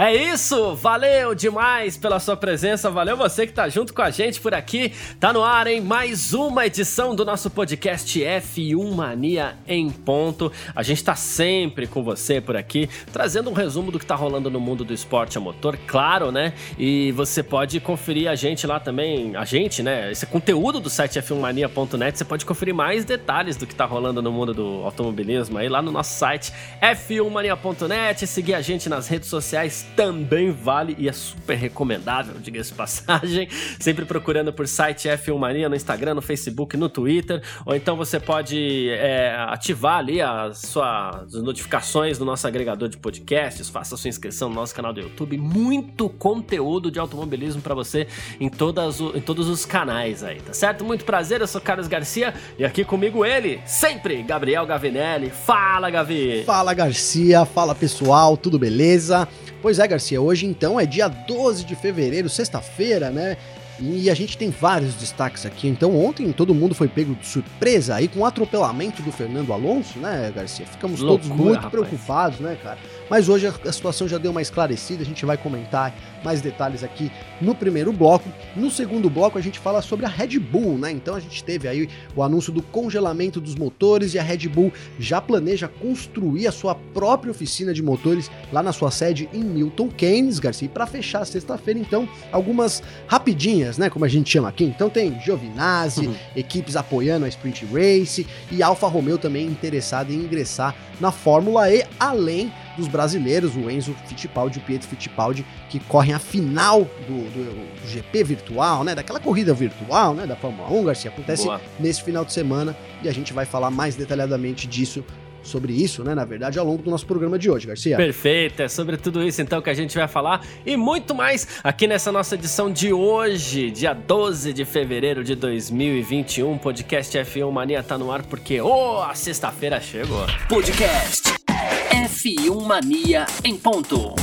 É 0.00 0.14
isso, 0.14 0.76
valeu 0.76 1.34
demais 1.34 1.96
pela 1.96 2.20
sua 2.20 2.36
presença, 2.36 2.88
valeu 2.88 3.16
você 3.16 3.48
que 3.48 3.52
tá 3.52 3.68
junto 3.68 3.92
com 3.92 4.00
a 4.00 4.10
gente 4.12 4.40
por 4.40 4.54
aqui. 4.54 4.92
Tá 5.18 5.32
no 5.32 5.42
ar, 5.42 5.66
hein? 5.66 5.80
Mais 5.80 6.32
uma 6.32 6.64
edição 6.66 7.16
do 7.16 7.24
nosso 7.24 7.50
podcast 7.50 8.16
F1 8.16 8.94
Mania 8.94 9.56
em 9.66 9.90
ponto. 9.90 10.52
A 10.72 10.84
gente 10.84 11.02
tá 11.02 11.16
sempre 11.16 11.88
com 11.88 12.00
você 12.04 12.40
por 12.40 12.56
aqui, 12.56 12.88
trazendo 13.12 13.50
um 13.50 13.52
resumo 13.52 13.90
do 13.90 13.98
que 13.98 14.06
tá 14.06 14.14
rolando 14.14 14.48
no 14.48 14.60
mundo 14.60 14.84
do 14.84 14.94
esporte 14.94 15.36
a 15.36 15.40
motor, 15.40 15.76
claro, 15.84 16.30
né? 16.30 16.52
E 16.78 17.10
você 17.10 17.42
pode 17.42 17.80
conferir 17.80 18.30
a 18.30 18.36
gente 18.36 18.68
lá 18.68 18.78
também, 18.78 19.34
a 19.34 19.44
gente, 19.44 19.82
né? 19.82 20.12
Esse 20.12 20.26
conteúdo 20.26 20.78
do 20.78 20.88
site 20.88 21.18
f1mania.net, 21.18 22.18
você 22.18 22.24
pode 22.24 22.46
conferir 22.46 22.72
mais 22.72 23.04
detalhes 23.04 23.56
do 23.56 23.66
que 23.66 23.74
tá 23.74 23.84
rolando 23.84 24.22
no 24.22 24.30
mundo 24.30 24.54
do 24.54 24.84
automobilismo 24.84 25.58
aí 25.58 25.68
lá 25.68 25.82
no 25.82 25.90
nosso 25.90 26.16
site 26.16 26.52
f1mania.net, 26.80 28.28
seguir 28.28 28.54
a 28.54 28.60
gente 28.60 28.88
nas 28.88 29.08
redes 29.08 29.28
sociais 29.28 29.87
também 29.96 30.50
vale 30.50 30.94
e 30.98 31.08
é 31.08 31.12
super 31.12 31.56
recomendável, 31.56 32.34
diga-se 32.40 32.72
passagem. 32.72 33.48
Sempre 33.78 34.04
procurando 34.04 34.52
por 34.52 34.66
site 34.66 35.08
F1 35.08 35.38
Mania 35.38 35.68
no 35.68 35.76
Instagram, 35.76 36.14
no 36.14 36.22
Facebook, 36.22 36.76
no 36.76 36.88
Twitter. 36.88 37.42
Ou 37.64 37.74
então 37.74 37.96
você 37.96 38.18
pode 38.20 38.88
é, 38.90 39.34
ativar 39.48 39.98
ali 39.98 40.20
as 40.20 40.58
suas 40.58 41.32
notificações 41.34 42.18
no 42.18 42.24
nosso 42.24 42.46
agregador 42.46 42.88
de 42.88 42.96
podcasts, 42.96 43.68
faça 43.68 43.96
sua 43.96 44.08
inscrição 44.08 44.48
no 44.48 44.54
nosso 44.54 44.74
canal 44.74 44.92
do 44.92 45.00
YouTube. 45.00 45.36
Muito 45.38 46.08
conteúdo 46.08 46.90
de 46.90 46.98
automobilismo 46.98 47.62
para 47.62 47.74
você 47.74 48.06
em, 48.40 48.48
todas 48.48 49.00
em 49.00 49.20
todos 49.20 49.48
os 49.48 49.64
canais 49.64 50.22
aí, 50.22 50.40
tá 50.40 50.52
certo? 50.52 50.84
Muito 50.84 51.04
prazer, 51.04 51.40
eu 51.40 51.46
sou 51.46 51.60
Carlos 51.60 51.88
Garcia 51.88 52.34
e 52.58 52.64
aqui 52.64 52.84
comigo 52.84 53.24
ele, 53.24 53.60
sempre, 53.66 54.22
Gabriel 54.22 54.66
Gavinelli. 54.66 55.30
Fala, 55.30 55.90
Gavi! 55.90 56.44
Fala, 56.44 56.74
Garcia. 56.74 57.44
Fala, 57.44 57.74
pessoal. 57.74 58.36
Tudo 58.36 58.58
beleza? 58.58 59.28
Pois 59.60 59.77
é, 59.78 59.86
Garcia, 59.86 60.20
hoje 60.20 60.46
então 60.46 60.78
é 60.78 60.86
dia 60.86 61.08
12 61.08 61.64
de 61.64 61.74
fevereiro, 61.74 62.28
sexta-feira, 62.28 63.10
né? 63.10 63.36
E 63.80 64.10
a 64.10 64.14
gente 64.14 64.36
tem 64.36 64.50
vários 64.50 64.94
destaques 64.94 65.46
aqui. 65.46 65.68
Então, 65.68 65.96
ontem 65.96 66.32
todo 66.32 66.52
mundo 66.52 66.74
foi 66.74 66.88
pego 66.88 67.14
de 67.14 67.24
surpresa 67.24 67.94
aí 67.94 68.08
com 68.08 68.20
o 68.20 68.24
atropelamento 68.24 69.02
do 69.02 69.12
Fernando 69.12 69.52
Alonso, 69.52 70.00
né, 70.00 70.32
Garcia? 70.34 70.66
Ficamos 70.66 71.00
Loucura, 71.00 71.28
todos 71.28 71.44
muito 71.44 71.54
rapaz. 71.62 71.70
preocupados, 71.70 72.40
né, 72.40 72.58
cara? 72.60 72.78
Mas 73.08 73.28
hoje 73.28 73.46
a, 73.46 73.72
situação 73.72 74.06
já 74.06 74.18
deu 74.18 74.30
uma 74.30 74.42
esclarecida, 74.42 75.02
a 75.02 75.06
gente 75.06 75.24
vai 75.24 75.36
comentar 75.36 75.94
mais 76.22 76.40
detalhes 76.40 76.82
aqui 76.82 77.10
no 77.40 77.54
primeiro 77.54 77.92
bloco. 77.92 78.28
No 78.56 78.70
segundo 78.70 79.08
bloco 79.08 79.38
a 79.38 79.40
gente 79.40 79.58
fala 79.58 79.80
sobre 79.80 80.04
a 80.06 80.08
Red 80.08 80.38
Bull, 80.38 80.78
né? 80.78 80.90
Então 80.90 81.14
a 81.14 81.20
gente 81.20 81.42
teve 81.42 81.68
aí 81.68 81.88
o 82.14 82.22
anúncio 82.22 82.52
do 82.52 82.62
congelamento 82.62 83.40
dos 83.40 83.54
motores 83.54 84.14
e 84.14 84.18
a 84.18 84.22
Red 84.22 84.48
Bull 84.48 84.72
já 84.98 85.20
planeja 85.20 85.68
construir 85.68 86.46
a 86.46 86.52
sua 86.52 86.74
própria 86.74 87.30
oficina 87.30 87.72
de 87.72 87.82
motores 87.82 88.30
lá 88.52 88.62
na 88.62 88.72
sua 88.72 88.90
sede 88.90 89.28
em 89.32 89.42
Milton 89.42 89.88
Keynes, 89.88 90.38
Garcia. 90.38 90.68
para 90.68 90.86
fechar 90.86 91.24
sexta-feira, 91.24 91.78
então, 91.80 92.08
algumas 92.32 92.82
rapidinhas, 93.06 93.78
né? 93.78 93.88
Como 93.88 94.04
a 94.04 94.08
gente 94.08 94.30
chama 94.30 94.48
aqui. 94.48 94.64
Então 94.64 94.90
tem 94.90 95.18
Giovinazzi, 95.20 96.06
uhum. 96.06 96.14
equipes 96.36 96.76
apoiando 96.76 97.24
a 97.24 97.28
Sprint 97.28 97.66
Race 97.66 98.26
e 98.50 98.62
Alfa 98.62 98.86
Romeo 98.86 99.18
também 99.18 99.46
interessada 99.46 100.12
em 100.12 100.16
ingressar 100.16 100.74
na 101.00 101.12
Fórmula 101.12 101.70
E, 101.70 101.84
além 101.98 102.52
dos 102.78 102.88
brasileiros, 102.88 103.56
o 103.56 103.70
Enzo 103.70 103.94
Fittipaldi 104.06 104.58
e 104.58 104.62
o 104.62 104.64
Pietro 104.64 104.88
Fittipaldi, 104.88 105.44
que 105.68 105.78
correm 105.80 106.14
a 106.14 106.18
final 106.18 106.84
do, 107.06 107.30
do, 107.30 107.82
do, 107.82 107.88
GP 107.88 108.24
virtual, 108.24 108.84
né? 108.84 108.94
Daquela 108.94 109.20
corrida 109.20 109.52
virtual, 109.52 110.14
né? 110.14 110.26
Da 110.26 110.36
Fórmula 110.36 110.70
1, 110.70 110.84
Garcia. 110.84 111.10
Acontece 111.10 111.44
Boa. 111.44 111.60
nesse 111.78 112.02
final 112.02 112.24
de 112.24 112.32
semana 112.32 112.76
e 113.02 113.08
a 113.08 113.12
gente 113.12 113.32
vai 113.32 113.44
falar 113.44 113.70
mais 113.70 113.96
detalhadamente 113.96 114.66
disso 114.66 115.04
sobre 115.42 115.72
isso, 115.72 116.04
né, 116.04 116.14
na 116.14 116.24
verdade, 116.24 116.58
ao 116.58 116.66
longo 116.66 116.82
do 116.82 116.90
nosso 116.90 117.06
programa 117.06 117.38
de 117.38 117.50
hoje, 117.50 117.66
Garcia. 117.66 117.96
Perfeito, 117.96 118.60
é 118.60 118.68
sobre 118.68 118.98
tudo 118.98 119.22
isso 119.22 119.40
então 119.40 119.62
que 119.62 119.70
a 119.70 119.74
gente 119.74 119.96
vai 119.96 120.06
falar 120.06 120.44
e 120.66 120.76
muito 120.76 121.14
mais 121.14 121.60
aqui 121.64 121.86
nessa 121.86 122.12
nossa 122.12 122.34
edição 122.34 122.70
de 122.70 122.92
hoje, 122.92 123.70
dia 123.70 123.94
12 123.94 124.52
de 124.52 124.64
fevereiro 124.66 125.24
de 125.24 125.34
2021. 125.34 126.58
Podcast 126.58 127.16
F1 127.16 127.50
Mania 127.50 127.82
tá 127.82 127.96
no 127.96 128.12
ar 128.12 128.22
porque, 128.24 128.60
oh, 128.60 129.00
a 129.00 129.14
sexta-feira 129.14 129.80
chegou. 129.80 130.26
Podcast 130.48 131.47
F1 131.90 132.66
Mania 132.66 133.26
em 133.44 133.56
ponto. 133.56 134.14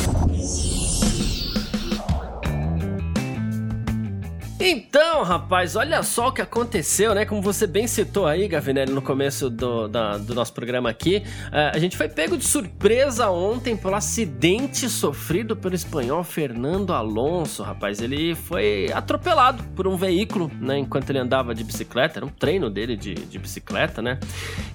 Então, 4.67 5.21
rapaz, 5.21 5.75
olha 5.75 6.01
só 6.01 6.29
o 6.29 6.31
que 6.31 6.41
aconteceu, 6.41 7.13
né? 7.13 7.23
Como 7.23 7.39
você 7.39 7.67
bem 7.67 7.85
citou 7.85 8.25
aí, 8.25 8.47
Gavinelli, 8.47 8.91
no 8.91 9.01
começo 9.01 9.47
do, 9.47 9.87
da, 9.87 10.17
do 10.17 10.33
nosso 10.33 10.51
programa 10.53 10.89
aqui, 10.89 11.21
uh, 11.49 11.69
a 11.71 11.77
gente 11.77 11.95
foi 11.95 12.09
pego 12.09 12.35
de 12.35 12.45
surpresa 12.45 13.29
ontem 13.29 13.77
pelo 13.77 13.93
acidente 13.93 14.89
sofrido 14.89 15.55
pelo 15.55 15.75
espanhol 15.75 16.23
Fernando 16.23 16.93
Alonso, 16.93 17.61
rapaz. 17.61 18.01
Ele 18.01 18.33
foi 18.33 18.89
atropelado 18.91 19.63
por 19.75 19.85
um 19.85 19.95
veículo, 19.95 20.49
né? 20.59 20.79
Enquanto 20.79 21.11
ele 21.11 21.19
andava 21.19 21.53
de 21.53 21.63
bicicleta, 21.63 22.17
era 22.17 22.25
um 22.25 22.29
treino 22.29 22.67
dele 22.67 22.97
de, 22.97 23.13
de 23.13 23.37
bicicleta, 23.37 24.01
né? 24.01 24.19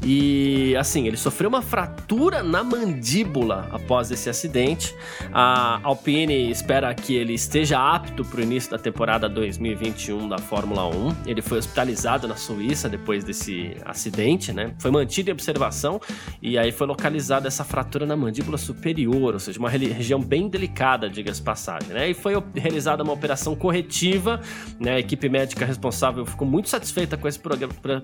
E 0.06 0.76
assim, 0.76 1.08
ele 1.08 1.16
sofreu 1.16 1.48
uma 1.48 1.62
fratura 1.62 2.44
na 2.44 2.62
mandíbula 2.62 3.68
após 3.72 4.12
esse 4.12 4.30
acidente. 4.30 4.94
A 5.32 5.80
Alpine 5.82 6.48
espera 6.48 6.94
que 6.94 7.16
ele 7.16 7.34
esteja 7.34 7.80
apto 7.80 8.24
para 8.24 8.38
o 8.38 8.42
início 8.44 8.70
da 8.70 8.78
temporada 8.78 9.28
2020 9.28 9.79
2021 9.80 10.28
da 10.28 10.38
Fórmula 10.38 10.86
1. 10.86 11.16
Ele 11.26 11.40
foi 11.40 11.58
hospitalizado 11.58 12.28
na 12.28 12.36
Suíça 12.36 12.88
depois 12.88 13.24
desse 13.24 13.74
acidente, 13.84 14.52
né? 14.52 14.74
Foi 14.78 14.90
mantido 14.90 15.30
em 15.30 15.32
observação 15.32 16.00
e 16.42 16.58
aí 16.58 16.70
foi 16.70 16.86
localizada 16.86 17.48
essa 17.48 17.64
fratura 17.64 18.04
na 18.04 18.16
mandíbula 18.16 18.58
superior, 18.58 19.34
ou 19.34 19.40
seja, 19.40 19.58
uma 19.58 19.70
região 19.70 20.20
bem 20.20 20.48
delicada, 20.48 21.08
diga-se 21.08 21.42
passagem, 21.42 21.88
né? 21.88 22.10
E 22.10 22.14
foi 22.14 22.34
realizada 22.54 23.02
uma 23.02 23.12
operação 23.12 23.56
corretiva, 23.56 24.40
né? 24.78 24.92
A 24.92 24.98
equipe 24.98 25.28
médica 25.28 25.64
responsável 25.64 26.26
ficou 26.26 26.46
muito 26.46 26.68
satisfeita 26.68 27.16
com 27.16 27.26
esse 27.26 27.40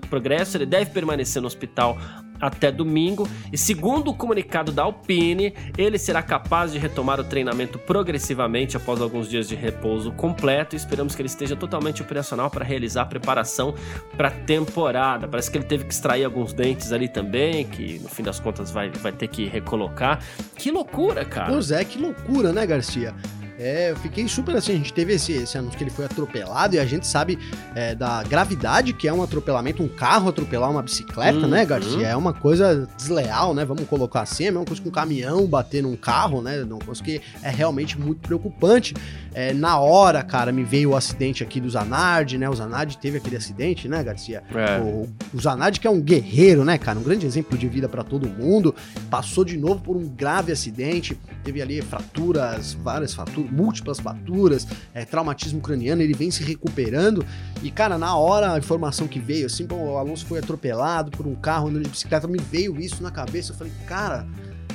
progresso. 0.09 0.57
Ele 0.57 0.65
deve 0.65 0.91
permanecer 0.91 1.41
no 1.41 1.47
hospital 1.47 1.97
até 2.39 2.71
domingo 2.71 3.27
e 3.51 3.57
segundo 3.57 4.11
o 4.11 4.13
comunicado 4.13 4.71
da 4.71 4.83
Alpine, 4.83 5.53
ele 5.77 5.97
será 5.97 6.21
capaz 6.21 6.71
de 6.71 6.79
retomar 6.79 7.19
o 7.19 7.23
treinamento 7.23 7.79
progressivamente 7.79 8.77
após 8.77 9.01
alguns 9.01 9.29
dias 9.29 9.47
de 9.47 9.55
repouso 9.55 10.11
completo 10.11 10.75
e 10.75 10.77
esperamos 10.77 11.15
que 11.15 11.21
ele 11.21 11.29
esteja 11.29 11.55
totalmente 11.55 12.01
operacional 12.01 12.49
para 12.49 12.65
realizar 12.65 13.03
a 13.03 13.05
preparação 13.05 13.73
para 14.15 14.27
a 14.29 14.31
temporada. 14.31 15.27
Parece 15.27 15.49
que 15.51 15.57
ele 15.57 15.65
teve 15.65 15.85
que 15.85 15.93
extrair 15.93 16.23
alguns 16.23 16.53
dentes 16.53 16.91
ali 16.91 17.07
também, 17.07 17.65
que 17.65 17.99
no 17.99 18.09
fim 18.09 18.23
das 18.23 18.39
contas 18.39 18.71
vai, 18.71 18.89
vai 18.89 19.11
ter 19.11 19.27
que 19.27 19.45
recolocar. 19.45 20.19
Que 20.55 20.71
loucura, 20.71 21.25
cara! 21.25 21.51
Pois 21.51 21.71
é, 21.71 21.83
que 21.83 21.97
loucura, 21.97 22.51
né, 22.51 22.65
Garcia? 22.65 23.13
É, 23.59 23.91
eu 23.91 23.95
fiquei 23.97 24.27
super 24.27 24.55
assim. 24.55 24.73
A 24.73 24.75
gente 24.75 24.93
teve 24.93 25.13
esse, 25.13 25.31
esse 25.31 25.57
anúncio 25.57 25.77
que 25.77 25.83
ele 25.83 25.91
foi 25.91 26.05
atropelado 26.05 26.75
e 26.75 26.79
a 26.79 26.85
gente 26.85 27.07
sabe 27.07 27.39
é, 27.73 27.95
da 27.95 28.21
gravidade 28.23 28.93
que 28.93 29.07
é 29.07 29.13
um 29.13 29.23
atropelamento, 29.23 29.81
um 29.81 29.87
carro 29.87 30.29
atropelar 30.29 30.69
uma 30.69 30.81
bicicleta, 30.81 31.39
uhum. 31.39 31.47
né, 31.47 31.65
Garcia? 31.65 32.07
É 32.07 32.15
uma 32.15 32.33
coisa 32.33 32.87
desleal, 32.95 33.53
né? 33.53 33.65
Vamos 33.65 33.87
colocar 33.87 34.21
assim. 34.21 34.45
É 34.45 34.47
a 34.49 34.51
mesma 34.51 34.65
coisa 34.65 34.81
que 34.81 34.87
um 34.87 34.91
caminhão 34.91 35.45
bater 35.47 35.81
num 35.81 35.95
carro, 35.95 36.41
né? 36.41 36.61
Uma 36.63 36.79
coisa 36.79 37.01
que 37.03 37.21
é 37.41 37.49
realmente 37.49 37.99
muito 37.99 38.21
preocupante. 38.21 38.93
É, 39.33 39.53
na 39.53 39.79
hora, 39.79 40.23
cara, 40.23 40.51
me 40.51 40.63
veio 40.63 40.91
o 40.91 40.95
acidente 40.95 41.43
aqui 41.43 41.59
do 41.59 41.69
Zanardi, 41.69 42.37
né? 42.37 42.49
O 42.49 42.55
Zanardi 42.55 42.97
teve 42.97 43.17
aquele 43.17 43.37
acidente, 43.37 43.87
né, 43.87 44.03
Garcia? 44.03 44.43
É. 44.53 44.79
O, 44.79 45.07
o 45.33 45.39
Zanardi, 45.39 45.79
que 45.79 45.87
é 45.87 45.89
um 45.89 46.01
guerreiro, 46.01 46.63
né, 46.63 46.77
cara? 46.77 46.97
Um 46.99 47.03
grande 47.03 47.25
exemplo 47.25 47.57
de 47.57 47.67
vida 47.67 47.89
para 47.89 48.03
todo 48.03 48.27
mundo. 48.27 48.73
Passou 49.09 49.43
de 49.43 49.57
novo 49.57 49.81
por 49.81 49.95
um 49.95 50.07
grave 50.07 50.51
acidente. 50.51 51.17
Teve 51.43 51.61
ali 51.61 51.81
fraturas, 51.81 52.73
várias 52.73 53.13
fraturas, 53.13 53.46
múltiplas 53.47 53.99
fraturas, 53.99 54.67
é, 54.93 55.05
traumatismo 55.05 55.61
craniano. 55.61 56.01
Ele 56.01 56.13
vem 56.13 56.31
se 56.31 56.43
recuperando. 56.43 57.25
E, 57.63 57.71
cara, 57.71 57.97
na 57.97 58.15
hora, 58.15 58.53
a 58.53 58.57
informação 58.57 59.07
que 59.07 59.19
veio, 59.19 59.45
assim, 59.45 59.67
o 59.71 59.97
Alonso 59.97 60.25
foi 60.25 60.39
atropelado 60.39 61.11
por 61.11 61.25
um 61.25 61.35
carro 61.35 61.69
andando 61.69 61.83
de 61.83 61.89
bicicleta, 61.89 62.27
me 62.27 62.39
veio 62.39 62.79
isso 62.79 63.01
na 63.01 63.11
cabeça. 63.11 63.51
Eu 63.51 63.57
falei, 63.57 63.73
cara. 63.87 64.25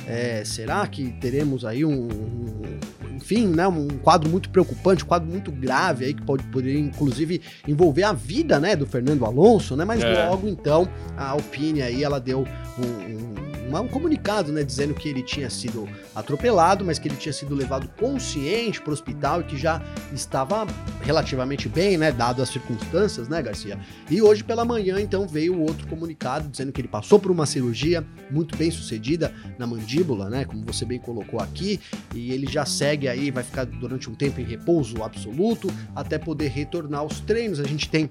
É, 0.05 0.43
será 0.43 0.85
que 0.85 1.13
teremos 1.21 1.63
aí 1.63 1.85
um, 1.85 2.09
um, 2.09 3.15
enfim, 3.15 3.47
né, 3.47 3.65
um 3.67 3.87
quadro 3.87 4.29
muito 4.29 4.49
preocupante, 4.49 5.03
um 5.03 5.07
quadro 5.07 5.29
muito 5.29 5.49
grave 5.49 6.03
aí 6.03 6.13
que 6.13 6.21
pode 6.21 6.43
poder 6.47 6.77
inclusive 6.77 7.41
envolver 7.65 8.03
a 8.03 8.11
vida, 8.11 8.59
né, 8.59 8.75
do 8.75 8.85
Fernando 8.85 9.23
Alonso, 9.23 9.77
né? 9.77 9.85
Mas 9.85 10.03
é. 10.03 10.27
logo 10.27 10.47
então 10.49 10.89
a 11.15 11.29
Alpine 11.29 11.81
aí 11.81 12.03
ela 12.03 12.19
deu 12.19 12.45
um, 12.77 12.83
um 12.83 13.52
um 13.71 13.87
comunicado, 13.87 14.51
né, 14.51 14.63
dizendo 14.63 14.93
que 14.93 15.09
ele 15.09 15.23
tinha 15.23 15.49
sido 15.49 15.87
atropelado, 16.15 16.83
mas 16.85 16.99
que 16.99 17.07
ele 17.07 17.15
tinha 17.15 17.33
sido 17.33 17.55
levado 17.55 17.87
consciente 17.97 18.81
para 18.81 18.91
o 18.91 18.93
hospital 18.93 19.41
e 19.41 19.43
que 19.43 19.57
já 19.57 19.81
estava 20.13 20.65
relativamente 21.01 21.67
bem, 21.67 21.97
né, 21.97 22.11
dado 22.11 22.41
as 22.41 22.49
circunstâncias, 22.49 23.27
né, 23.27 23.41
Garcia? 23.41 23.79
E 24.09 24.21
hoje 24.21 24.43
pela 24.43 24.63
manhã, 24.63 24.99
então, 24.99 25.27
veio 25.27 25.59
outro 25.59 25.87
comunicado 25.87 26.47
dizendo 26.47 26.71
que 26.71 26.81
ele 26.81 26.87
passou 26.87 27.19
por 27.19 27.31
uma 27.31 27.45
cirurgia 27.45 28.05
muito 28.29 28.55
bem 28.55 28.71
sucedida 28.71 29.33
na 29.57 29.65
mandíbula, 29.65 30.29
né, 30.29 30.45
como 30.45 30.63
você 30.65 30.85
bem 30.85 30.99
colocou 30.99 31.39
aqui, 31.39 31.79
e 32.13 32.31
ele 32.31 32.47
já 32.47 32.65
segue 32.65 33.07
aí, 33.07 33.31
vai 33.31 33.43
ficar 33.43 33.65
durante 33.65 34.09
um 34.09 34.15
tempo 34.15 34.39
em 34.39 34.43
repouso 34.43 35.03
absoluto 35.03 35.71
até 35.95 36.17
poder 36.17 36.49
retornar 36.49 37.01
aos 37.01 37.19
treinos. 37.19 37.59
A 37.59 37.63
gente 37.63 37.89
tem 37.89 38.09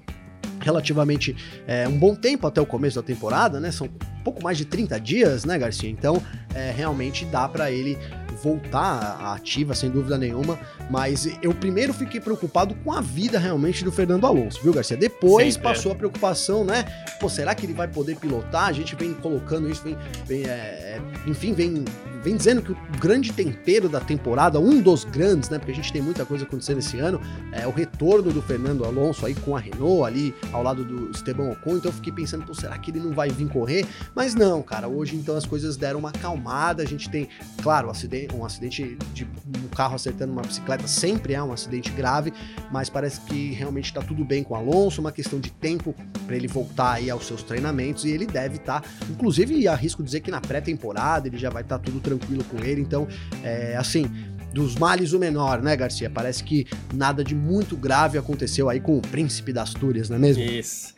relativamente 0.63 1.35
é, 1.67 1.87
um 1.87 1.97
bom 1.97 2.15
tempo 2.15 2.47
até 2.47 2.61
o 2.61 2.65
começo 2.65 2.95
da 2.95 3.03
temporada, 3.03 3.59
né? 3.59 3.71
São 3.71 3.89
pouco 4.23 4.41
mais 4.43 4.57
de 4.57 4.65
30 4.65 4.99
dias, 4.99 5.45
né, 5.45 5.57
Garcia? 5.57 5.89
Então, 5.89 6.21
é, 6.55 6.71
realmente 6.71 7.25
dá 7.25 7.47
para 7.47 7.71
ele 7.71 7.97
voltar 8.33 9.17
à 9.21 9.33
ativa, 9.33 9.73
sem 9.73 9.89
dúvida 9.89 10.17
nenhuma. 10.17 10.59
Mas 10.89 11.29
eu 11.41 11.53
primeiro 11.53 11.93
fiquei 11.93 12.19
preocupado 12.19 12.75
com 12.83 12.91
a 12.91 13.01
vida 13.01 13.39
realmente 13.39 13.83
do 13.83 13.91
Fernando 13.91 14.25
Alonso, 14.25 14.61
viu, 14.61 14.73
Garcia? 14.73 14.97
Depois 14.97 15.53
Sim, 15.53 15.59
é. 15.59 15.63
passou 15.63 15.91
a 15.91 15.95
preocupação, 15.95 16.63
né? 16.63 16.85
Pô, 17.19 17.29
será 17.29 17.55
que 17.55 17.65
ele 17.65 17.73
vai 17.73 17.87
poder 17.87 18.17
pilotar? 18.17 18.67
A 18.67 18.73
gente 18.73 18.95
vem 18.95 19.13
colocando 19.13 19.69
isso, 19.69 19.83
vem, 19.83 19.97
vem 20.25 20.43
é, 20.43 20.49
é 20.49 21.01
enfim, 21.27 21.53
vem 21.53 21.85
vem 22.23 22.37
dizendo 22.37 22.61
que 22.61 22.71
o 22.71 22.77
grande 22.99 23.33
tempero 23.33 23.89
da 23.89 23.99
temporada, 23.99 24.57
um 24.57 24.81
dos 24.81 25.03
grandes, 25.03 25.49
né? 25.49 25.59
Porque 25.59 25.73
a 25.73 25.75
gente 25.75 25.91
tem 25.91 26.01
muita 26.01 26.25
coisa 26.25 26.45
acontecendo 26.45 26.79
esse 26.79 26.97
ano, 26.97 27.19
é 27.51 27.67
o 27.67 27.71
retorno 27.71 28.31
do 28.31 28.41
Fernando 28.41 28.85
Alonso 28.85 29.25
aí 29.25 29.35
com 29.35 29.57
a 29.57 29.59
Renault 29.59 30.05
ali 30.05 30.33
ao 30.53 30.63
lado 30.63 30.85
do 30.85 31.11
Esteban 31.11 31.51
Ocon. 31.51 31.77
Então 31.77 31.91
eu 31.91 31.95
fiquei 31.95 32.13
pensando, 32.13 32.45
pô, 32.45 32.53
será 32.53 32.77
que 32.77 32.91
ele 32.91 33.01
não 33.01 33.11
vai 33.11 33.29
vir 33.29 33.49
correr? 33.49 33.85
Mas 34.15 34.33
não, 34.33 34.61
cara, 34.61 34.87
hoje 34.87 35.17
então 35.17 35.35
as 35.35 35.45
coisas 35.45 35.75
deram 35.75 35.99
uma 35.99 36.09
acalmada. 36.09 36.81
A 36.81 36.85
gente 36.85 37.09
tem, 37.09 37.27
claro, 37.61 37.89
um 37.89 37.91
acidente, 37.91 38.22
um 38.33 38.45
acidente 38.45 38.97
de 39.13 39.25
um 39.25 39.67
carro 39.75 39.95
acertando 39.95 40.31
uma 40.31 40.41
bicicleta 40.41 40.87
sempre 40.87 41.33
é 41.33 41.43
um 41.43 41.51
acidente 41.51 41.89
grave, 41.91 42.33
mas 42.71 42.89
parece 42.89 43.21
que 43.21 43.51
realmente 43.51 43.93
tá 43.93 44.01
tudo 44.01 44.23
bem 44.23 44.43
com 44.43 44.53
o 44.53 44.57
Alonso, 44.57 45.01
uma 45.01 45.11
questão 45.11 45.39
de 45.39 45.51
tempo 45.51 45.95
para 46.25 46.35
ele 46.35 46.47
voltar 46.47 46.93
aí 46.93 47.09
aos 47.09 47.25
seus 47.25 47.43
treinamentos 47.43 48.05
e 48.05 48.11
ele 48.11 48.25
deve 48.25 48.57
estar, 48.57 48.81
tá, 48.81 48.89
inclusive 49.09 49.67
arrisco 49.67 50.03
dizer 50.03 50.21
que 50.21 50.31
na 50.31 50.41
pré-temporada 50.41 51.27
ele 51.27 51.37
já 51.37 51.49
vai 51.49 51.63
estar 51.63 51.77
tá 51.77 51.83
tudo 51.83 51.99
tranquilo 51.99 52.43
com 52.43 52.57
ele. 52.63 52.81
Então, 52.81 53.07
é, 53.43 53.75
assim, 53.75 54.09
dos 54.53 54.75
males 54.75 55.13
o 55.13 55.19
menor, 55.19 55.61
né, 55.61 55.75
Garcia? 55.75 56.09
Parece 56.09 56.43
que 56.43 56.65
nada 56.93 57.23
de 57.23 57.35
muito 57.35 57.75
grave 57.75 58.17
aconteceu 58.17 58.69
aí 58.69 58.79
com 58.79 58.97
o 58.97 59.01
príncipe 59.01 59.51
das 59.51 59.73
Astúrias, 59.73 60.09
não 60.09 60.17
é 60.17 60.19
mesmo? 60.19 60.43
Isso. 60.43 60.93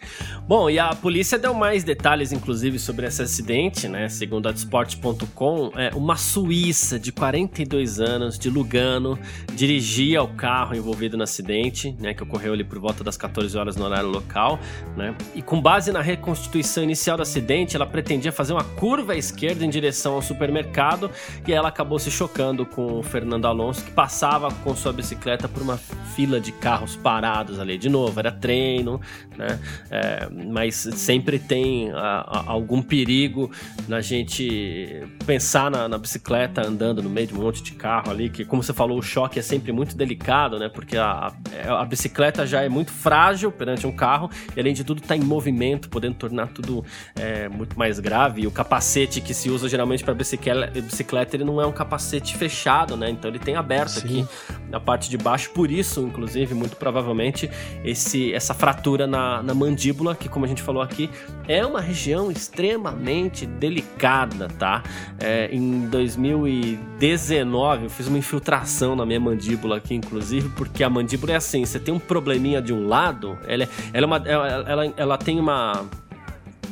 Bom, 0.47 0.69
e 0.69 0.77
a 0.77 0.89
polícia 0.93 1.39
deu 1.39 1.53
mais 1.53 1.83
detalhes, 1.83 2.31
inclusive, 2.31 2.77
sobre 2.77 3.07
esse 3.07 3.21
acidente, 3.21 3.87
né? 3.87 4.09
Segundo 4.09 4.49
a 4.49 4.51
Desporte.com, 4.51 5.71
é, 5.75 5.91
uma 5.95 6.17
suíça 6.17 6.99
de 6.99 7.11
42 7.11 7.99
anos, 7.99 8.37
de 8.37 8.49
Lugano, 8.49 9.17
dirigia 9.53 10.21
o 10.21 10.27
carro 10.27 10.75
envolvido 10.75 11.15
no 11.15 11.23
acidente, 11.23 11.95
né? 11.99 12.13
Que 12.13 12.23
ocorreu 12.23 12.53
ali 12.53 12.63
por 12.63 12.79
volta 12.79 13.03
das 13.03 13.15
14 13.15 13.57
horas 13.57 13.75
no 13.75 13.85
horário 13.85 14.09
local, 14.09 14.59
né? 14.97 15.15
E 15.33 15.41
com 15.41 15.61
base 15.61 15.91
na 15.91 16.01
reconstituição 16.01 16.83
inicial 16.83 17.17
do 17.17 17.23
acidente, 17.23 17.75
ela 17.75 17.85
pretendia 17.85 18.31
fazer 18.31 18.53
uma 18.53 18.63
curva 18.63 19.13
à 19.13 19.17
esquerda 19.17 19.63
em 19.63 19.69
direção 19.69 20.15
ao 20.15 20.21
supermercado 20.21 21.09
e 21.47 21.53
ela 21.53 21.69
acabou 21.69 21.97
se 21.97 22.11
chocando 22.11 22.65
com 22.65 22.99
o 22.99 23.03
Fernando 23.03 23.44
Fernando 23.45 23.47
Alonso 23.47 23.83
que 23.83 23.91
passava 23.91 24.51
com 24.51 24.75
sua 24.75 24.91
bicicleta 24.91 25.47
por 25.47 25.61
uma 25.61 25.77
fila 26.15 26.39
de 26.39 26.51
carros 26.51 26.95
parados 26.95 27.59
ali. 27.59 27.77
De 27.77 27.89
novo, 27.89 28.19
era 28.19 28.31
treino, 28.31 28.99
né? 29.37 29.59
É, 29.89 30.27
mas 30.29 30.75
sempre 30.75 31.37
tem 31.37 31.91
a, 31.91 31.97
a, 31.97 32.43
algum 32.47 32.81
perigo 32.81 33.51
na 33.87 34.01
gente 34.01 35.03
pensar 35.25 35.69
na, 35.69 35.87
na, 35.87 35.97
bicicleta 35.97 36.65
andando 36.65 37.01
no 37.03 37.09
meio 37.09 37.27
de 37.27 37.33
um 37.33 37.41
monte 37.41 37.61
de 37.61 37.73
carro 37.73 38.11
ali, 38.11 38.29
que 38.29 38.45
como 38.45 38.63
você 38.63 38.73
falou, 38.73 38.97
o 38.97 39.01
choque 39.01 39.39
é 39.39 39.41
sempre 39.41 39.71
muito 39.71 39.95
delicado, 39.95 40.57
né? 40.57 40.69
Porque 40.69 40.97
a, 40.97 41.31
a 41.67 41.85
bicicleta 41.85 42.45
já 42.47 42.61
é 42.61 42.69
muito 42.69 42.91
frágil 42.91 43.51
perante 43.51 43.85
um 43.85 43.91
carro 43.91 44.29
e 44.55 44.59
além 44.59 44.73
de 44.73 44.83
tudo 44.83 45.01
está 45.01 45.15
em 45.15 45.21
movimento, 45.21 45.89
podendo 45.89 46.15
tornar 46.15 46.47
tudo 46.47 46.83
é, 47.15 47.47
muito 47.49 47.77
mais 47.77 47.99
grave. 47.99 48.43
E 48.43 48.47
o 48.47 48.51
capacete 48.51 49.21
que 49.21 49.33
se 49.33 49.49
usa 49.49 49.67
geralmente 49.67 50.03
para 50.03 50.13
bicicleta, 50.13 50.81
bicicleta, 50.81 51.35
ele 51.35 51.43
não 51.43 51.61
é 51.61 51.65
um 51.65 51.71
capacete 51.71 52.35
fechado, 52.37 52.95
né? 52.95 53.09
Então 53.09 53.34
ele 53.35 53.43
tem 53.43 53.55
aberto 53.55 53.99
Sim. 53.99 53.99
aqui 53.99 54.27
na 54.69 54.79
parte 54.79 55.09
de 55.09 55.17
baixo, 55.17 55.51
por 55.51 55.71
isso, 55.71 56.01
inclusive, 56.01 56.53
muito 56.53 56.75
provavelmente, 56.75 57.49
esse, 57.83 58.33
essa 58.33 58.53
fratura 58.53 59.05
na, 59.05 59.41
na 59.43 59.53
mandíbula, 59.53 60.15
que 60.15 60.27
como 60.27 60.45
a 60.45 60.47
gente 60.47 60.61
falou 60.61 60.81
aqui, 60.81 61.09
é 61.47 61.65
uma 61.65 61.79
região 61.79 62.31
extremamente 62.31 63.45
delicada, 63.45 64.47
tá? 64.47 64.83
É, 65.19 65.49
em 65.51 65.87
2019 65.87 67.83
eu 67.83 67.89
fiz 67.89 68.07
uma 68.07 68.17
infiltração 68.17 68.95
na 68.95 69.05
minha 69.05 69.19
mandíbula 69.19 69.77
aqui, 69.77 69.93
inclusive, 69.93 70.49
porque 70.49 70.83
a 70.83 70.89
mandíbula 70.89 71.33
é 71.33 71.35
assim, 71.35 71.63
você 71.63 71.79
tem 71.79 71.93
um 71.93 71.99
probleminha 71.99 72.61
de 72.61 72.73
um 72.73 72.87
lado, 72.87 73.37
ela, 73.47 73.63
é, 73.63 73.69
ela, 73.93 74.03
é 74.03 74.05
uma, 74.05 74.17
ela, 74.17 74.47
ela, 74.47 74.93
ela 74.97 75.17
tem 75.17 75.39
uma 75.39 75.85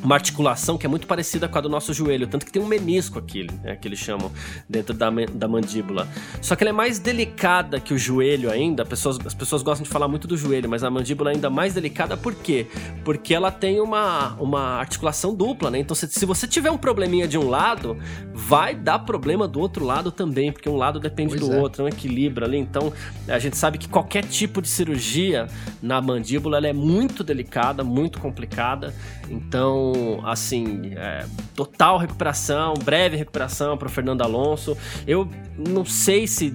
uma 0.04 0.16
articulação 0.16 0.78
que 0.78 0.86
é 0.86 0.90
muito 0.90 1.08
parecida 1.08 1.48
com 1.48 1.58
a 1.58 1.62
do 1.62 1.70
nosso 1.70 1.94
joelho, 1.94 2.28
tanto 2.28 2.46
que 2.46 2.52
tem 2.52 2.62
um 2.62 2.68
menisco 2.68 3.18
aqui, 3.18 3.48
né, 3.64 3.76
que 3.76 3.88
eles 3.88 4.00
chamam 4.00 4.32
dentro 4.68 4.94
da, 4.94 5.10
da 5.34 5.48
mandíbula. 5.48 6.08
Só 6.42 6.56
que 6.56 6.64
ela 6.64 6.72
é 6.72 6.74
mais 6.74 7.00
delicada 7.00 7.80
que 7.80 7.94
o 7.94 7.98
joelho 7.98 8.52
ainda, 8.52 8.86
pessoas, 8.86 9.18
as 9.26 9.34
pessoas 9.34 9.64
gostam 9.64 9.84
de 9.84 9.90
falar 9.90 10.08
muito 10.08 10.28
do 10.28 10.36
joelho, 10.36 10.70
mas 10.70 10.84
a 10.84 10.90
mandíbula 10.90 11.32
é 11.32 11.36
ainda 11.36 11.50
mais 11.50 11.74
delicada 11.74 12.18
por 12.18 12.36
quê? 12.36 12.68
Porque 13.06 13.34
ela 13.34 13.50
tem 13.50 13.80
uma, 13.80 14.34
uma 14.34 14.80
articulação 14.80 15.34
dupla, 15.34 15.72
né? 15.72 15.80
Então 15.80 15.96
se, 15.96 16.08
se 16.08 16.26
você 16.26 16.48
tiver 16.48 16.70
um 16.70 16.78
probleminha 16.78 17.28
de 17.28 17.38
um 17.38 17.50
lado, 17.50 17.98
vai 18.34 18.76
dar 18.76 19.00
problema 19.00 19.48
do 19.48 19.60
outro 19.60 19.86
lado 19.86 20.12
também, 20.12 20.52
porque 20.52 20.68
um 20.68 20.76
lado 20.76 21.00
depende 21.00 21.38
pois 21.38 21.42
do 21.42 21.54
é. 21.54 21.60
outro, 21.60 21.84
é 21.84 21.86
um 21.86 21.88
equilíbrio 21.88 22.46
ali. 22.46 22.58
Então 22.58 22.92
a 23.28 23.40
gente 23.40 23.56
sabe 23.56 23.78
que 23.78 23.88
qualquer 23.88 24.26
tipo 24.26 24.62
de 24.62 24.68
cirurgia 24.68 25.48
na 25.82 26.02
mandíbula 26.02 26.58
ela 26.58 26.68
é 26.68 26.74
muito 26.74 27.24
delicada, 27.24 27.84
muito 27.84 28.20
complicada. 28.20 28.94
Então 29.30 29.93
assim, 30.26 30.94
é, 30.96 31.26
total 31.56 31.98
recuperação, 31.98 32.74
breve 32.84 33.18
recuperação 33.18 33.78
para 33.78 33.88
o 33.88 33.92
Fernando 33.92 34.22
Alonso. 34.22 34.78
Eu 35.08 35.30
não 35.58 35.86
sei 35.86 36.28
se, 36.28 36.54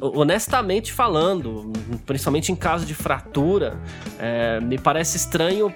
honestamente 0.00 0.92
falando, 0.92 1.72
principalmente 2.06 2.52
em 2.52 2.56
caso 2.56 2.84
de 2.86 2.94
fratura, 2.94 3.78
é, 4.18 4.60
me 4.60 4.78
parece 4.78 5.16
estranho 5.16 5.74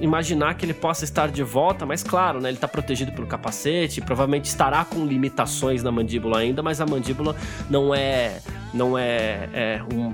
imaginar 0.00 0.54
que 0.54 0.64
ele 0.66 0.74
possa 0.74 1.04
estar 1.04 1.30
de 1.30 1.42
volta, 1.42 1.86
mas 1.86 2.02
claro, 2.02 2.40
né, 2.40 2.48
ele 2.48 2.56
está 2.56 2.66
protegido 2.66 3.12
pelo 3.12 3.26
capacete, 3.26 4.00
provavelmente 4.00 4.46
estará 4.46 4.84
com 4.84 5.06
limitações 5.06 5.82
na 5.82 5.92
mandíbula 5.92 6.38
ainda, 6.38 6.62
mas 6.62 6.80
a 6.80 6.86
mandíbula 6.86 7.36
não 7.70 7.94
é 7.94 8.40
não 8.74 8.98
é, 8.98 9.48
é 9.52 9.82
um 9.94 10.12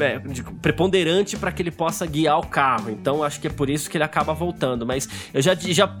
é, 0.00 0.20
preponderante 0.60 1.36
para 1.36 1.52
que 1.52 1.62
ele 1.62 1.70
possa 1.70 2.06
guiar 2.06 2.38
o 2.38 2.46
carro. 2.46 2.90
Então 2.90 3.22
acho 3.22 3.40
que 3.40 3.46
é 3.46 3.50
por 3.50 3.68
isso 3.68 3.90
que 3.90 3.96
ele 3.96 4.04
acaba 4.04 4.32
voltando. 4.32 4.86
Mas 4.86 5.08
eu 5.32 5.42
já, 5.42 5.54
já 5.54 5.98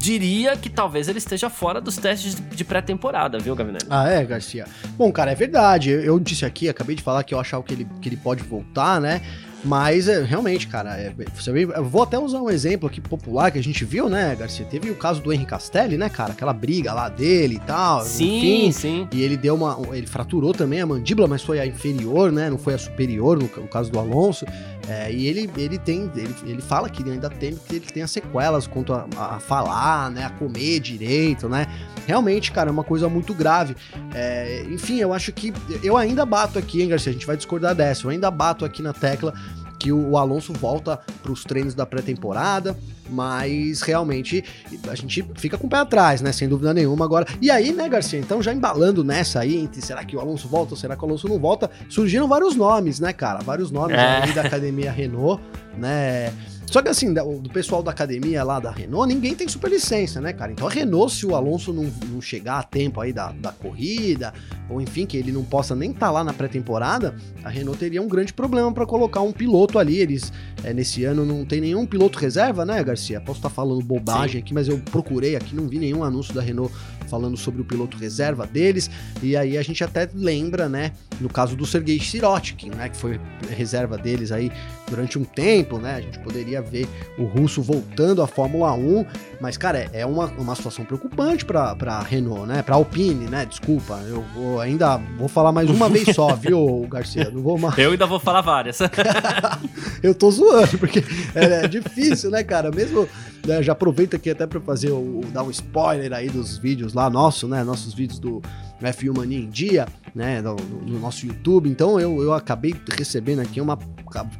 diria 0.00 0.56
que 0.56 0.70
talvez 0.70 1.08
ele 1.08 1.18
esteja 1.18 1.50
fora 1.50 1.80
dos 1.80 1.96
testes 1.96 2.36
de 2.50 2.64
pré-temporada, 2.64 3.38
viu, 3.38 3.54
Gavinelli? 3.54 3.86
Ah, 3.90 4.08
é, 4.08 4.24
Garcia. 4.24 4.66
Bom, 4.96 5.12
cara, 5.12 5.32
é 5.32 5.34
verdade. 5.34 5.90
Eu, 5.90 6.00
eu 6.00 6.18
disse 6.18 6.44
aqui, 6.44 6.68
acabei 6.68 6.96
de 6.96 7.02
falar 7.02 7.22
que 7.22 7.34
eu 7.34 7.38
achava 7.38 7.62
que 7.62 7.74
ele, 7.74 7.86
que 8.00 8.08
ele 8.08 8.16
pode 8.16 8.42
voltar, 8.42 9.00
né? 9.00 9.20
Mas 9.64 10.08
é, 10.08 10.22
realmente, 10.22 10.66
cara, 10.66 10.96
é, 10.96 11.12
você 11.34 11.52
vê, 11.52 11.64
eu 11.64 11.84
vou 11.84 12.02
até 12.02 12.18
usar 12.18 12.40
um 12.40 12.48
exemplo 12.48 12.88
aqui 12.88 13.00
popular 13.00 13.50
que 13.50 13.58
a 13.58 13.62
gente 13.62 13.84
viu, 13.84 14.08
né, 14.08 14.34
Garcia? 14.34 14.64
Teve 14.64 14.90
o 14.90 14.94
caso 14.94 15.20
do 15.20 15.32
Henry 15.32 15.44
Castelli, 15.44 15.98
né, 15.98 16.08
cara? 16.08 16.32
Aquela 16.32 16.52
briga 16.52 16.92
lá 16.94 17.08
dele 17.08 17.56
e 17.56 17.60
tal. 17.60 18.02
Sim, 18.02 18.38
enfim, 18.38 18.72
sim. 18.72 19.08
E 19.12 19.22
ele 19.22 19.36
deu 19.36 19.54
uma. 19.54 19.78
Ele 19.92 20.06
fraturou 20.06 20.54
também 20.54 20.80
a 20.80 20.86
mandíbula, 20.86 21.28
mas 21.28 21.42
foi 21.42 21.60
a 21.60 21.66
inferior, 21.66 22.32
né? 22.32 22.48
Não 22.48 22.58
foi 22.58 22.74
a 22.74 22.78
superior, 22.78 23.36
no, 23.36 23.42
no 23.44 23.68
caso 23.68 23.90
do 23.90 23.98
Alonso. 23.98 24.46
É, 24.88 25.12
e 25.12 25.26
ele, 25.26 25.50
ele 25.56 25.78
tem. 25.78 26.10
Ele, 26.14 26.34
ele 26.46 26.62
fala 26.62 26.88
que 26.88 27.02
ele 27.02 27.12
ainda 27.12 27.28
tem 27.28 27.54
que 27.54 27.76
ele 27.76 27.86
tem 27.86 28.02
as 28.02 28.10
sequelas 28.10 28.66
quanto 28.66 28.92
a, 28.92 29.06
a, 29.16 29.40
falar, 29.40 30.10
né? 30.10 30.24
A 30.24 30.30
comer 30.30 30.80
direito, 30.80 31.48
né? 31.48 31.66
Realmente, 32.06 32.50
cara, 32.50 32.70
é 32.70 32.72
uma 32.72 32.82
coisa 32.82 33.08
muito 33.08 33.34
grave. 33.34 33.76
É, 34.14 34.64
enfim, 34.70 34.98
eu 34.98 35.12
acho 35.12 35.32
que. 35.32 35.52
Eu 35.82 35.96
ainda 35.96 36.24
bato 36.24 36.58
aqui, 36.58 36.80
hein, 36.80 36.88
Garcia? 36.88 37.10
A 37.10 37.12
gente 37.12 37.26
vai 37.26 37.36
discordar 37.36 37.74
dessa. 37.74 38.06
Eu 38.06 38.10
ainda 38.10 38.30
bato 38.30 38.64
aqui 38.64 38.82
na 38.82 38.92
tecla 38.92 39.34
que 39.80 39.90
o 39.90 40.18
Alonso 40.18 40.52
volta 40.52 41.00
para 41.22 41.32
os 41.32 41.42
treinos 41.42 41.74
da 41.74 41.86
pré-temporada, 41.86 42.76
mas 43.08 43.80
realmente 43.80 44.44
a 44.88 44.94
gente 44.94 45.26
fica 45.36 45.56
com 45.56 45.66
o 45.66 45.70
pé 45.70 45.78
atrás, 45.78 46.20
né? 46.20 46.32
Sem 46.32 46.46
dúvida 46.46 46.74
nenhuma 46.74 47.06
agora. 47.06 47.26
E 47.40 47.50
aí, 47.50 47.72
né, 47.72 47.88
Garcia? 47.88 48.20
Então, 48.20 48.42
já 48.42 48.52
embalando 48.52 49.02
nessa 49.02 49.40
aí, 49.40 49.56
entre 49.56 49.80
será 49.80 50.04
que 50.04 50.14
o 50.14 50.20
Alonso 50.20 50.46
volta 50.46 50.74
ou 50.74 50.76
será 50.76 50.94
que 50.94 51.02
o 51.02 51.06
Alonso 51.06 51.26
não 51.26 51.38
volta, 51.38 51.70
surgiram 51.88 52.28
vários 52.28 52.54
nomes, 52.54 53.00
né, 53.00 53.12
cara? 53.12 53.40
Vários 53.40 53.70
nomes 53.70 53.96
é. 53.96 54.32
da 54.32 54.42
academia 54.42 54.92
Renault, 54.92 55.42
né? 55.76 56.30
Só 56.70 56.80
que 56.80 56.88
assim, 56.88 57.12
do 57.12 57.50
pessoal 57.52 57.82
da 57.82 57.90
academia 57.90 58.44
lá 58.44 58.60
da 58.60 58.70
Renault, 58.70 59.12
ninguém 59.12 59.34
tem 59.34 59.48
superlicença, 59.48 60.20
né, 60.20 60.32
cara? 60.32 60.52
Então 60.52 60.68
a 60.68 60.70
Renault, 60.70 61.12
se 61.12 61.26
o 61.26 61.34
Alonso 61.34 61.72
não, 61.72 61.92
não 62.08 62.22
chegar 62.22 62.60
a 62.60 62.62
tempo 62.62 63.00
aí 63.00 63.12
da, 63.12 63.32
da 63.32 63.50
corrida, 63.50 64.32
ou 64.68 64.80
enfim, 64.80 65.04
que 65.04 65.16
ele 65.16 65.32
não 65.32 65.42
possa 65.42 65.74
nem 65.74 65.90
estar 65.90 66.06
tá 66.06 66.12
lá 66.12 66.22
na 66.22 66.32
pré-temporada, 66.32 67.16
a 67.42 67.48
Renault 67.48 67.76
teria 67.76 68.00
um 68.00 68.06
grande 68.06 68.32
problema 68.32 68.72
para 68.72 68.86
colocar 68.86 69.20
um 69.20 69.32
piloto 69.32 69.80
ali. 69.80 69.98
Eles, 69.98 70.32
é, 70.62 70.72
nesse 70.72 71.02
ano, 71.04 71.26
não 71.26 71.44
tem 71.44 71.60
nenhum 71.60 71.84
piloto 71.84 72.20
reserva, 72.20 72.64
né, 72.64 72.82
Garcia? 72.84 73.20
Posso 73.20 73.40
estar 73.40 73.48
tá 73.48 73.54
falando 73.54 73.82
bobagem 73.82 74.34
Sim. 74.34 74.38
aqui, 74.38 74.54
mas 74.54 74.68
eu 74.68 74.78
procurei 74.78 75.34
aqui, 75.34 75.56
não 75.56 75.66
vi 75.66 75.80
nenhum 75.80 76.04
anúncio 76.04 76.32
da 76.32 76.40
Renault 76.40 76.72
falando 77.08 77.36
sobre 77.36 77.60
o 77.60 77.64
piloto 77.64 77.96
reserva 77.96 78.46
deles. 78.46 78.88
E 79.20 79.36
aí 79.36 79.58
a 79.58 79.62
gente 79.62 79.82
até 79.82 80.08
lembra, 80.14 80.68
né, 80.68 80.92
no 81.20 81.28
caso 81.28 81.56
do 81.56 81.66
Sergei 81.66 81.98
Sirotkin, 81.98 82.70
né, 82.70 82.88
que 82.88 82.96
foi 82.96 83.20
reserva 83.50 83.98
deles 83.98 84.30
aí 84.30 84.52
durante 84.90 85.18
um 85.18 85.24
tempo, 85.24 85.78
né? 85.78 85.94
A 85.94 86.00
gente 86.00 86.18
poderia 86.18 86.60
ver 86.60 86.86
o 87.16 87.24
russo 87.24 87.62
voltando 87.62 88.20
à 88.22 88.26
Fórmula 88.26 88.72
1, 88.74 89.06
mas 89.40 89.56
cara, 89.56 89.88
é 89.92 90.04
uma, 90.04 90.26
uma 90.26 90.54
situação 90.54 90.84
preocupante 90.84 91.44
para 91.44 91.74
para 91.76 92.00
Renault, 92.00 92.46
né? 92.46 92.62
Para 92.62 92.74
Alpine, 92.74 93.26
né? 93.26 93.46
Desculpa, 93.46 94.00
eu 94.08 94.22
vou 94.34 94.60
ainda 94.60 94.96
vou 95.16 95.28
falar 95.28 95.52
mais 95.52 95.70
uma 95.70 95.88
vez 95.88 96.14
só, 96.14 96.34
viu, 96.34 96.86
Garcia? 96.90 97.30
Não 97.30 97.40
vou 97.40 97.56
mais. 97.56 97.78
Eu 97.78 97.92
ainda 97.92 98.06
vou 98.06 98.18
falar 98.18 98.40
várias. 98.40 98.80
eu 100.02 100.14
tô 100.14 100.30
zoando 100.30 100.76
porque 100.78 101.04
é, 101.34 101.64
é 101.64 101.68
difícil, 101.68 102.30
né, 102.30 102.42
cara? 102.42 102.70
Mesmo 102.70 103.08
né, 103.46 103.62
já 103.62 103.72
aproveita 103.72 104.16
aqui 104.16 104.30
até 104.30 104.46
para 104.46 104.60
fazer 104.60 104.90
o, 104.90 105.22
dar 105.32 105.42
um 105.42 105.50
spoiler 105.50 106.12
aí 106.12 106.28
dos 106.28 106.58
vídeos 106.58 106.92
lá 106.92 107.08
nosso, 107.08 107.46
né? 107.46 107.62
Nossos 107.62 107.94
vídeos 107.94 108.18
do 108.18 108.42
F1 108.88 109.16
Mania 109.16 109.38
em 109.38 109.48
Dia, 109.48 109.86
né? 110.14 110.40
No, 110.40 110.56
no, 110.56 110.98
nosso 110.98 111.26
YouTube. 111.26 111.68
Então 111.68 112.00
eu, 112.00 112.22
eu 112.22 112.32
acabei 112.32 112.74
recebendo 112.96 113.40
aqui 113.40 113.60
uma 113.60 113.78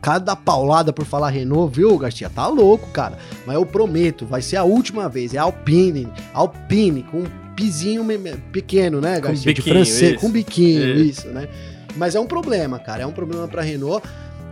cada 0.00 0.34
paulada 0.34 0.92
por 0.92 1.04
falar 1.04 1.30
Renault, 1.30 1.76
viu, 1.76 1.96
Garcia? 1.98 2.28
Tá 2.28 2.46
louco, 2.46 2.88
cara. 2.88 3.18
Mas 3.46 3.54
eu 3.54 3.64
prometo, 3.64 4.26
vai 4.26 4.42
ser 4.42 4.56
a 4.56 4.64
última 4.64 5.08
vez. 5.08 5.34
É 5.34 5.38
Alpine, 5.38 6.08
Alpine 6.34 7.02
com 7.04 7.18
um 7.18 7.26
pizinho 7.54 8.04
pequeno, 8.52 9.00
né, 9.00 9.20
Garcia? 9.20 9.52
de 9.52 9.62
francês, 9.62 10.12
isso. 10.12 10.20
com 10.20 10.30
biquinho, 10.30 10.96
isso. 10.96 11.20
isso, 11.20 11.28
né? 11.28 11.48
Mas 11.96 12.14
é 12.14 12.20
um 12.20 12.26
problema, 12.26 12.78
cara. 12.78 13.02
É 13.02 13.06
um 13.06 13.12
problema 13.12 13.46
para 13.46 13.62
Renault. 13.62 14.06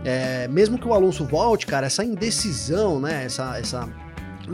É, 0.05 0.47
mesmo 0.47 0.77
que 0.77 0.87
o 0.87 0.93
Alonso 0.93 1.25
volte, 1.25 1.65
cara, 1.65 1.87
essa 1.87 2.03
indecisão, 2.05 3.01
né? 3.01 3.25
Essa, 3.25 3.57
essa 3.57 3.89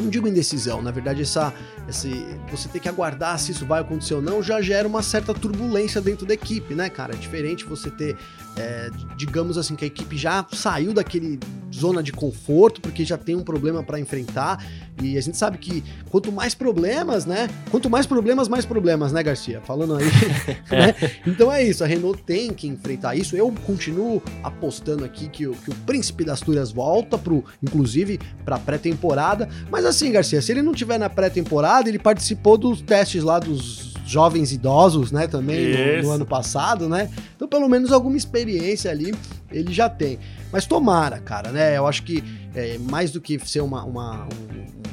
não 0.02 0.10
digo 0.10 0.28
indecisão, 0.28 0.82
na 0.82 0.92
verdade, 0.92 1.22
essa, 1.22 1.54
esse, 1.88 2.26
você 2.50 2.68
ter 2.68 2.80
que 2.80 2.90
aguardar 2.90 3.38
se 3.40 3.52
isso 3.52 3.66
vai 3.66 3.82
acontecer 3.82 4.16
ou 4.16 4.22
não, 4.22 4.42
já 4.42 4.62
gera 4.62 4.88
uma 4.88 5.04
certa 5.04 5.34
turbulência 5.34 6.02
dentro 6.02 6.26
da 6.26 6.34
equipe, 6.34 6.74
né, 6.74 6.90
cara? 6.90 7.14
É 7.14 7.18
diferente 7.18 7.66
você 7.66 7.92
ter, 7.92 8.18
é, 8.56 8.90
digamos 9.16 9.58
assim, 9.58 9.76
que 9.76 9.84
a 9.84 9.88
equipe 9.88 10.18
já 10.18 10.46
saiu 10.52 10.94
daquele 10.94 11.40
zona 11.74 12.02
de 12.02 12.12
conforto, 12.12 12.82
porque 12.82 13.06
já 13.06 13.18
tem 13.18 13.36
um 13.36 13.44
problema 13.44 13.84
para 13.84 14.00
enfrentar, 14.00 14.64
e 15.02 15.18
a 15.18 15.22
gente 15.22 15.38
sabe 15.38 15.58
que 15.58 15.84
quanto 16.10 16.32
mais 16.32 16.56
problemas, 16.56 17.26
né? 17.26 17.50
Quanto 17.70 17.90
mais 17.90 18.06
problemas, 18.06 18.48
mais 18.48 18.66
problemas, 18.66 19.12
né, 19.12 19.22
Garcia? 19.22 19.62
Falando 19.62 19.96
aí, 19.96 20.06
né? 20.72 20.96
Então 21.28 21.52
é 21.52 21.64
isso, 21.64 21.84
a 21.84 21.88
Renault 21.88 22.24
tem 22.24 22.54
que 22.54 22.68
enfrentar 22.68 23.16
isso. 23.16 23.36
Eu 23.36 23.54
continuo 23.66 24.24
apostando 24.42 25.04
aqui 25.04 25.28
que, 25.28 25.48
que 25.50 25.70
o 25.70 25.76
Príncipe 25.86 26.24
das 26.24 26.40
Túrias 26.40 26.72
volta, 26.72 27.18
pro, 27.18 27.44
inclusive, 27.62 28.20
para 28.44 28.58
pré-temporada, 28.58 29.50
mas 29.70 29.86
assim, 29.86 30.12
Garcia, 30.12 30.42
se 30.42 30.52
ele 30.52 30.62
não 30.62 30.74
tiver 30.74 30.98
na 30.98 31.10
pré-temporada, 31.10 31.75
ele 31.84 32.00
participou 32.00 32.58
dos 32.58 32.82
testes 32.82 33.24
lá 33.24 33.40
dos 33.40 33.94
jovens 34.06 34.52
idosos, 34.52 35.12
né, 35.12 35.28
também 35.28 35.98
no, 35.98 36.04
no, 36.04 36.12
ano 36.12 36.26
passado, 36.26 36.88
né? 36.88 37.10
Então, 37.36 37.48
pelo 37.48 37.68
menos 37.68 37.92
alguma 37.92 38.16
experiência 38.16 38.92
ali 38.92 39.14
ele 39.52 39.74
já 39.74 39.90
tem. 39.90 40.20
Mas 40.52 40.66
tomara, 40.66 41.20
cara, 41.20 41.52
né? 41.52 41.78
Eu 41.78 41.88
acho 41.88 42.04
que 42.04 42.24
é, 42.54 42.78
mais 42.78 43.12
do 43.12 43.20
que 43.20 43.40
ser 43.40 43.62
uma, 43.62 43.84
uma, 43.84 44.28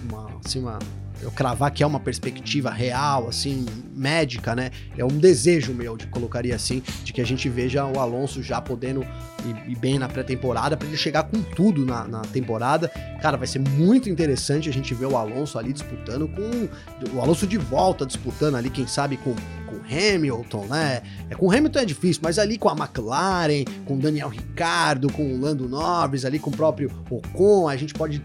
uma, 0.08 0.30
assim, 0.44 0.60
uma 0.60 0.78
eu 1.22 1.30
cravar 1.30 1.70
que 1.70 1.82
é 1.82 1.86
uma 1.86 2.00
perspectiva 2.00 2.70
real, 2.70 3.28
assim, 3.28 3.64
médica, 3.94 4.54
né? 4.54 4.70
É 4.96 5.04
um 5.04 5.18
desejo 5.18 5.72
meu, 5.72 5.96
de 5.96 6.06
colocaria 6.08 6.54
assim, 6.54 6.82
de 7.04 7.12
que 7.12 7.20
a 7.20 7.24
gente 7.24 7.48
veja 7.48 7.86
o 7.86 7.98
Alonso 8.00 8.42
já 8.42 8.60
podendo 8.60 9.02
ir, 9.46 9.70
ir 9.70 9.76
bem 9.76 9.98
na 9.98 10.08
pré-temporada, 10.08 10.76
para 10.76 10.88
ele 10.88 10.96
chegar 10.96 11.22
com 11.24 11.40
tudo 11.40 11.86
na, 11.86 12.06
na, 12.08 12.22
temporada. 12.22 12.88
Cara, 13.20 13.36
vai 13.36 13.46
ser 13.46 13.60
muito 13.60 14.10
interessante 14.10 14.68
a 14.68 14.72
gente 14.72 14.92
ver 14.94 15.06
o 15.06 15.16
Alonso 15.16 15.58
ali 15.58 15.72
disputando 15.72 16.28
com. 16.28 16.68
O 17.16 17.20
Alonso 17.20 17.46
de 17.46 17.56
volta 17.56 18.04
disputando 18.04 18.56
ali, 18.56 18.68
quem 18.68 18.86
sabe, 18.86 19.16
com 19.16 19.34
Hamilton, 19.82 20.66
né? 20.66 21.02
É, 21.28 21.34
com 21.34 21.50
Hamilton 21.50 21.80
é 21.80 21.84
difícil, 21.84 22.22
mas 22.24 22.38
ali 22.38 22.58
com 22.58 22.68
a 22.68 22.72
McLaren, 22.72 23.64
com 23.84 23.98
Daniel 23.98 24.28
Ricardo, 24.28 25.12
com 25.12 25.34
o 25.34 25.40
Lando 25.40 25.68
Norris, 25.68 26.24
ali 26.24 26.38
com 26.38 26.50
o 26.50 26.56
próprio 26.56 26.90
Ocon, 27.10 27.68
a 27.68 27.76
gente 27.76 27.94
pode 27.94 28.22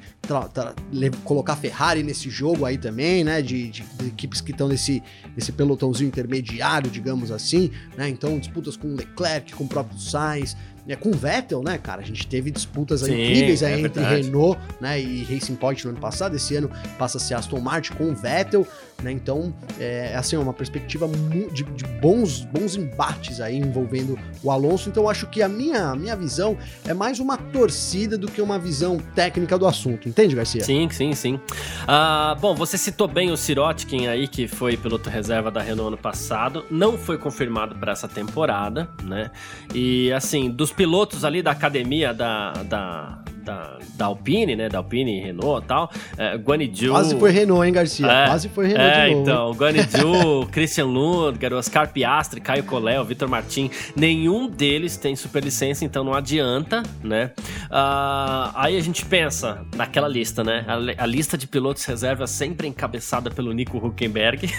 colocar 1.24 1.56
Ferrari 1.56 2.04
nesse 2.04 2.30
jogo 2.30 2.66
aí 2.66 2.78
também, 2.78 3.24
né? 3.24 3.42
De, 3.42 3.70
de, 3.70 3.84
de 3.84 4.08
equipes 4.08 4.42
que 4.42 4.52
estão 4.52 4.68
nesse, 4.68 5.02
nesse 5.36 5.52
pelotãozinho 5.52 6.08
intermediário, 6.08 6.90
digamos 6.90 7.32
assim, 7.32 7.72
né? 7.96 8.10
Então, 8.10 8.38
disputas 8.40 8.76
com 8.76 8.96
Leclerc, 8.96 9.54
com 9.54 9.64
o 9.64 9.68
próprio 9.68 10.00
Sainz, 10.00 10.56
é, 10.88 10.96
com 10.96 11.10
o 11.10 11.14
Vettel, 11.14 11.62
né, 11.62 11.78
cara? 11.78 12.02
A 12.02 12.06
gente 12.06 12.26
teve 12.28 12.50
disputas 12.50 13.02
Sim, 13.02 13.12
incríveis 13.12 13.62
é 13.62 13.80
entre 13.80 14.02
verdade. 14.02 14.24
Renault 14.24 14.60
né, 14.80 15.00
e 15.00 15.24
Racing 15.24 15.56
Point 15.56 15.84
no 15.86 15.92
ano 15.92 16.00
passado. 16.00 16.36
Esse 16.36 16.56
ano 16.56 16.70
passa 16.98 17.18
a 17.18 17.22
ser 17.22 17.34
Aston 17.34 17.60
Martin 17.60 17.94
com 17.94 18.06
o 18.06 18.16
Vettel, 18.16 18.66
né? 19.04 19.12
Então, 19.12 19.54
é 19.80 20.16
assim, 20.16 20.36
uma 20.38 20.54
perspectiva 20.54 21.08
de, 21.52 21.64
de, 21.64 21.84
bons, 22.02 22.42
bons 22.46 22.76
embates 22.76 23.40
aí 23.40 23.58
envolvendo 23.58 24.18
o 24.42 24.50
Alonso. 24.50 24.90
Então, 24.90 25.10
acho 25.10 25.28
que 25.28 25.42
a 25.42 25.50
minha, 25.50 25.96
minha 25.96 26.16
visão 26.16 26.58
é 26.86 26.94
mais 26.94 27.20
uma 27.20 27.38
torcida 27.38 28.18
do 28.18 28.28
que 28.28 28.42
uma 28.42 28.58
visão 28.58 28.98
técnica 29.14 29.58
do 29.58 29.68
assunto. 29.68 30.10
Entende, 30.10 30.36
Garcia? 30.36 30.64
Sim, 30.64 30.90
sim, 30.90 31.14
sim. 31.14 31.36
Uh, 31.36 32.40
bom, 32.40 32.56
você 32.56 32.78
citou 32.78 33.08
bem 33.08 33.32
o 33.32 33.38
Sirotkin 33.38 34.08
aí, 34.08 34.28
que 34.28 34.48
foi 34.48 34.76
piloto 34.76 35.10
reserva 35.10 35.52
da 35.52 35.62
Renault 35.62 35.90
ano 35.90 35.98
passado. 35.98 36.66
Não 36.72 36.98
foi 36.98 37.18
confirmado 37.18 37.76
para 37.76 37.92
essa 37.92 38.08
temporada, 38.08 38.90
né? 39.04 39.32
E, 39.74 40.12
assim, 40.12 40.50
dos 40.50 40.72
pilotos 40.78 41.26
ali 41.26 41.42
da 41.42 41.52
academia 41.52 42.14
da, 42.14 42.54
da, 42.70 43.20
da, 43.48 43.78
da 43.96 44.06
Alpine, 44.06 44.56
né? 44.56 44.68
Da 44.68 44.80
Alpine, 44.80 45.22
Renault 45.22 45.64
e 45.64 45.68
tal. 45.68 45.92
É, 46.18 46.36
Guanaju. 46.38 46.92
Quase 46.92 47.18
foi 47.18 47.32
Renault, 47.32 47.66
hein, 47.66 47.74
Garcia? 47.74 48.06
É, 48.06 48.26
Quase 48.28 48.50
foi 48.50 48.68
Renault 48.68 48.90
é, 48.90 49.06
de 49.06 49.12
novo. 49.12 49.22
Então, 49.22 49.52
Guanaju, 49.54 50.48
Christian 50.52 50.86
Lundgaard, 50.86 51.56
Oscar 51.56 51.88
Piastri, 51.92 52.42
Caio 52.42 52.64
Collet, 52.64 53.02
Vitor 53.06 53.30
Martin. 53.30 53.72
Nenhum 53.96 54.50
deles 54.50 54.98
tem 54.98 55.16
superlicença, 55.16 55.86
então 55.86 56.04
não 56.04 56.14
adianta, 56.14 56.84
né? 57.02 57.32
Uh, 57.66 58.52
aí 58.54 58.78
a 58.78 58.82
gente 58.82 59.06
pensa 59.06 59.66
naquela 59.76 60.08
lista, 60.08 60.44
né? 60.44 60.66
A, 60.68 61.04
a, 61.04 61.06
lista 61.06 61.38
de 61.38 61.48
pilotos 61.48 61.86
reserva 61.86 62.28
sempre 62.28 62.68
encabeçada 62.68 63.32
pelo 63.32 63.54
Nico 63.54 63.78
Huckenberg. 63.78 64.50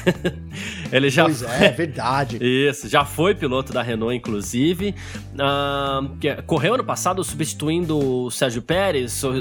Ele 0.91 1.11
já. 1.11 1.25
Pois 1.25 1.43
é, 1.43 1.67
é 1.67 1.71
verdade. 1.71 2.39
Isso, 2.43 2.89
já 2.89 3.05
foi 3.05 3.35
piloto 3.35 3.73
da 3.73 3.83
Renault, 3.83 4.17
inclusive. 4.17 4.95
Uh, 5.35 6.43
correu 6.47 6.75
ano 6.75 6.85
passado 6.85 7.23
substituindo 7.23 7.99
o 7.99 8.31
Sérgio 8.31 8.63
Pérez, 8.63 8.78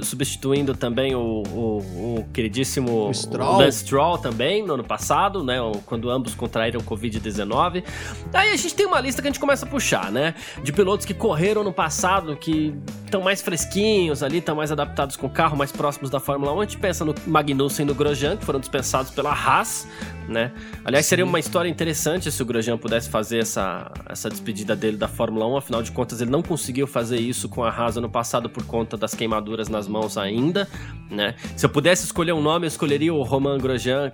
substituindo 0.03 0.75
também 0.75 1.15
o, 1.15 1.43
o, 1.43 2.19
o 2.19 2.25
queridíssimo 2.33 3.07
o 3.07 3.13
Stroll. 3.13 3.57
Lance 3.57 3.79
Stroll 3.79 4.17
também 4.17 4.65
no 4.65 4.73
ano 4.73 4.83
passado, 4.83 5.43
né? 5.43 5.57
Quando 5.85 6.09
ambos 6.09 6.35
contraíram 6.35 6.81
Covid-19. 6.81 7.83
Aí 8.33 8.51
a 8.51 8.55
gente 8.55 8.75
tem 8.75 8.85
uma 8.85 8.99
lista 8.99 9.21
que 9.21 9.27
a 9.27 9.31
gente 9.31 9.39
começa 9.39 9.65
a 9.65 9.69
puxar, 9.69 10.11
né? 10.11 10.33
De 10.63 10.71
pilotos 10.71 11.05
que 11.05 11.13
correram 11.13 11.63
no 11.63 11.73
passado, 11.73 12.35
que 12.35 12.73
estão 13.05 13.21
mais 13.21 13.41
fresquinhos 13.41 14.23
ali, 14.23 14.37
estão 14.37 14.55
mais 14.55 14.71
adaptados 14.71 15.15
com 15.15 15.27
o 15.27 15.29
carro, 15.29 15.57
mais 15.57 15.71
próximos 15.71 16.09
da 16.09 16.19
Fórmula 16.19 16.53
1. 16.53 16.59
A 16.59 16.63
gente 16.65 16.77
pensa 16.77 17.05
no 17.05 17.15
Magnussen 17.25 17.85
e 17.85 17.87
no 17.87 17.95
Grosjean, 17.95 18.37
que 18.37 18.45
foram 18.45 18.59
dispensados 18.59 19.11
pela 19.11 19.31
Haas, 19.31 19.87
né? 20.27 20.51
Aliás, 20.83 21.05
Sim. 21.05 21.09
seria 21.09 21.25
uma 21.25 21.39
história 21.39 21.69
interessante 21.69 22.31
se 22.31 22.41
o 22.41 22.45
Grosjean 22.45 22.77
pudesse 22.77 23.09
fazer 23.09 23.39
essa, 23.39 23.91
essa 24.07 24.29
despedida 24.29 24.75
dele 24.75 24.97
da 24.97 25.07
Fórmula 25.07 25.47
1. 25.47 25.57
Afinal 25.57 25.81
de 25.83 25.91
contas, 25.91 26.21
ele 26.21 26.31
não 26.31 26.41
conseguiu 26.41 26.85
fazer 26.85 27.19
isso 27.19 27.47
com 27.47 27.63
a 27.63 27.69
Haas 27.69 27.95
no 27.95 28.09
passado 28.09 28.49
por 28.49 28.65
conta 28.65 28.97
das 28.97 29.13
queimaduras 29.13 29.69
nas 29.69 29.87
mãos 29.87 30.17
ainda, 30.17 30.67
né? 31.09 31.35
Se 31.55 31.65
eu 31.65 31.69
pudesse 31.69 32.05
escolher 32.05 32.33
um 32.33 32.41
nome, 32.41 32.65
eu 32.65 32.69
escolheria 32.69 33.13
o 33.13 33.23
Romain 33.23 33.57
Grosjean 33.57 34.11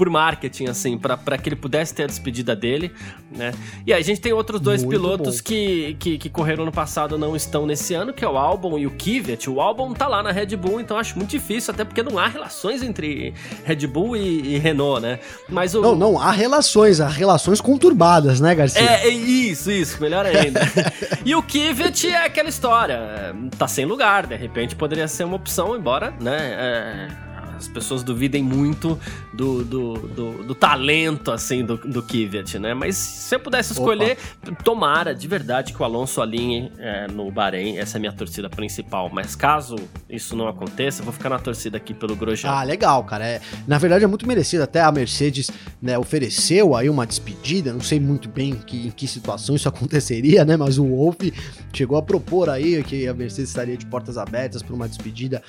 por 0.00 0.08
marketing, 0.08 0.64
assim, 0.64 0.96
para 0.96 1.36
que 1.36 1.46
ele 1.46 1.56
pudesse 1.56 1.94
ter 1.94 2.04
a 2.04 2.06
despedida 2.06 2.56
dele, 2.56 2.90
né? 3.30 3.52
E 3.86 3.92
aí 3.92 4.00
a 4.00 4.02
gente 4.02 4.18
tem 4.18 4.32
outros 4.32 4.58
dois 4.58 4.82
Muito 4.82 4.96
pilotos 4.96 5.42
que, 5.42 5.94
que, 6.00 6.16
que, 6.16 6.30
correram 6.30 6.64
no 6.64 6.72
passado 6.72 7.18
não 7.18 7.36
estão 7.36 7.66
nesse 7.66 7.92
ano, 7.92 8.10
que 8.10 8.24
é 8.24 8.28
o 8.28 8.38
Albon 8.38 8.78
e 8.78 8.86
o 8.86 8.92
Kvyat. 8.92 9.50
O 9.50 9.60
Albon 9.60 9.92
tá 9.92 10.08
lá 10.08 10.22
na 10.22 10.32
Red 10.32 10.56
Bull, 10.56 10.80
então 10.80 10.96
acho 10.96 11.18
muito 11.18 11.28
difícil, 11.28 11.74
até 11.74 11.84
porque 11.84 12.02
não 12.02 12.18
há 12.18 12.28
relações 12.28 12.82
entre 12.82 13.34
Red 13.62 13.86
Bull 13.88 14.16
e, 14.16 14.54
e 14.54 14.58
Renault, 14.58 15.02
né? 15.02 15.18
Mas 15.46 15.74
o... 15.74 15.82
Não, 15.82 15.94
não, 15.94 16.18
há 16.18 16.30
relações, 16.30 16.98
há 16.98 17.06
relações 17.06 17.60
conturbadas, 17.60 18.40
né, 18.40 18.54
Garcia? 18.54 18.80
É, 18.80 19.06
é 19.06 19.10
isso, 19.10 19.70
isso, 19.70 20.00
melhor 20.00 20.24
ainda. 20.24 20.60
e 21.26 21.34
o 21.34 21.42
Kvyat 21.42 22.08
é 22.08 22.24
aquela 22.24 22.48
história, 22.48 23.36
tá 23.58 23.68
sem 23.68 23.84
lugar, 23.84 24.26
de 24.26 24.34
repente 24.34 24.74
poderia 24.74 25.06
ser 25.06 25.24
uma 25.24 25.36
opção, 25.36 25.76
embora, 25.76 26.14
né... 26.18 26.38
É 26.40 27.29
as 27.60 27.68
pessoas 27.68 28.02
duvidem 28.02 28.42
muito 28.42 28.98
do, 29.34 29.62
do, 29.62 29.94
do, 29.94 30.44
do 30.44 30.54
talento, 30.54 31.30
assim, 31.30 31.62
do, 31.62 31.76
do 31.76 32.02
Kvyat, 32.02 32.58
né? 32.58 32.72
Mas 32.72 32.96
se 32.96 33.34
eu 33.34 33.40
pudesse 33.40 33.72
escolher, 33.72 34.16
Opa. 34.46 34.62
tomara 34.64 35.14
de 35.14 35.28
verdade 35.28 35.74
que 35.74 35.80
o 35.80 35.84
Alonso 35.84 36.22
alinhe 36.22 36.72
é, 36.78 37.06
no 37.06 37.30
Bahrein, 37.30 37.76
essa 37.78 37.96
é 37.96 37.98
a 37.98 38.00
minha 38.00 38.12
torcida 38.12 38.48
principal. 38.48 39.10
Mas 39.12 39.36
caso 39.36 39.76
isso 40.08 40.34
não 40.34 40.48
aconteça, 40.48 41.02
eu 41.02 41.04
vou 41.04 41.12
ficar 41.12 41.28
na 41.28 41.38
torcida 41.38 41.76
aqui 41.76 41.92
pelo 41.92 42.16
Grosjean. 42.16 42.50
Ah, 42.50 42.62
legal, 42.62 43.04
cara. 43.04 43.26
É, 43.26 43.40
na 43.68 43.76
verdade 43.76 44.04
é 44.04 44.06
muito 44.06 44.26
merecido, 44.26 44.62
até 44.62 44.80
a 44.80 44.90
Mercedes 44.90 45.50
né, 45.82 45.98
ofereceu 45.98 46.74
aí 46.74 46.88
uma 46.88 47.06
despedida, 47.06 47.72
não 47.72 47.82
sei 47.82 48.00
muito 48.00 48.28
bem 48.28 48.54
que, 48.54 48.86
em 48.86 48.90
que 48.90 49.06
situação 49.06 49.54
isso 49.54 49.68
aconteceria, 49.70 50.46
né? 50.46 50.56
Mas 50.56 50.78
o 50.78 50.86
Wolff 50.86 51.30
chegou 51.74 51.98
a 51.98 52.02
propor 52.02 52.48
aí 52.48 52.82
que 52.82 53.06
a 53.06 53.12
Mercedes 53.12 53.50
estaria 53.50 53.76
de 53.76 53.84
portas 53.84 54.16
abertas 54.16 54.62
para 54.62 54.74
uma 54.74 54.88
despedida 54.88 55.42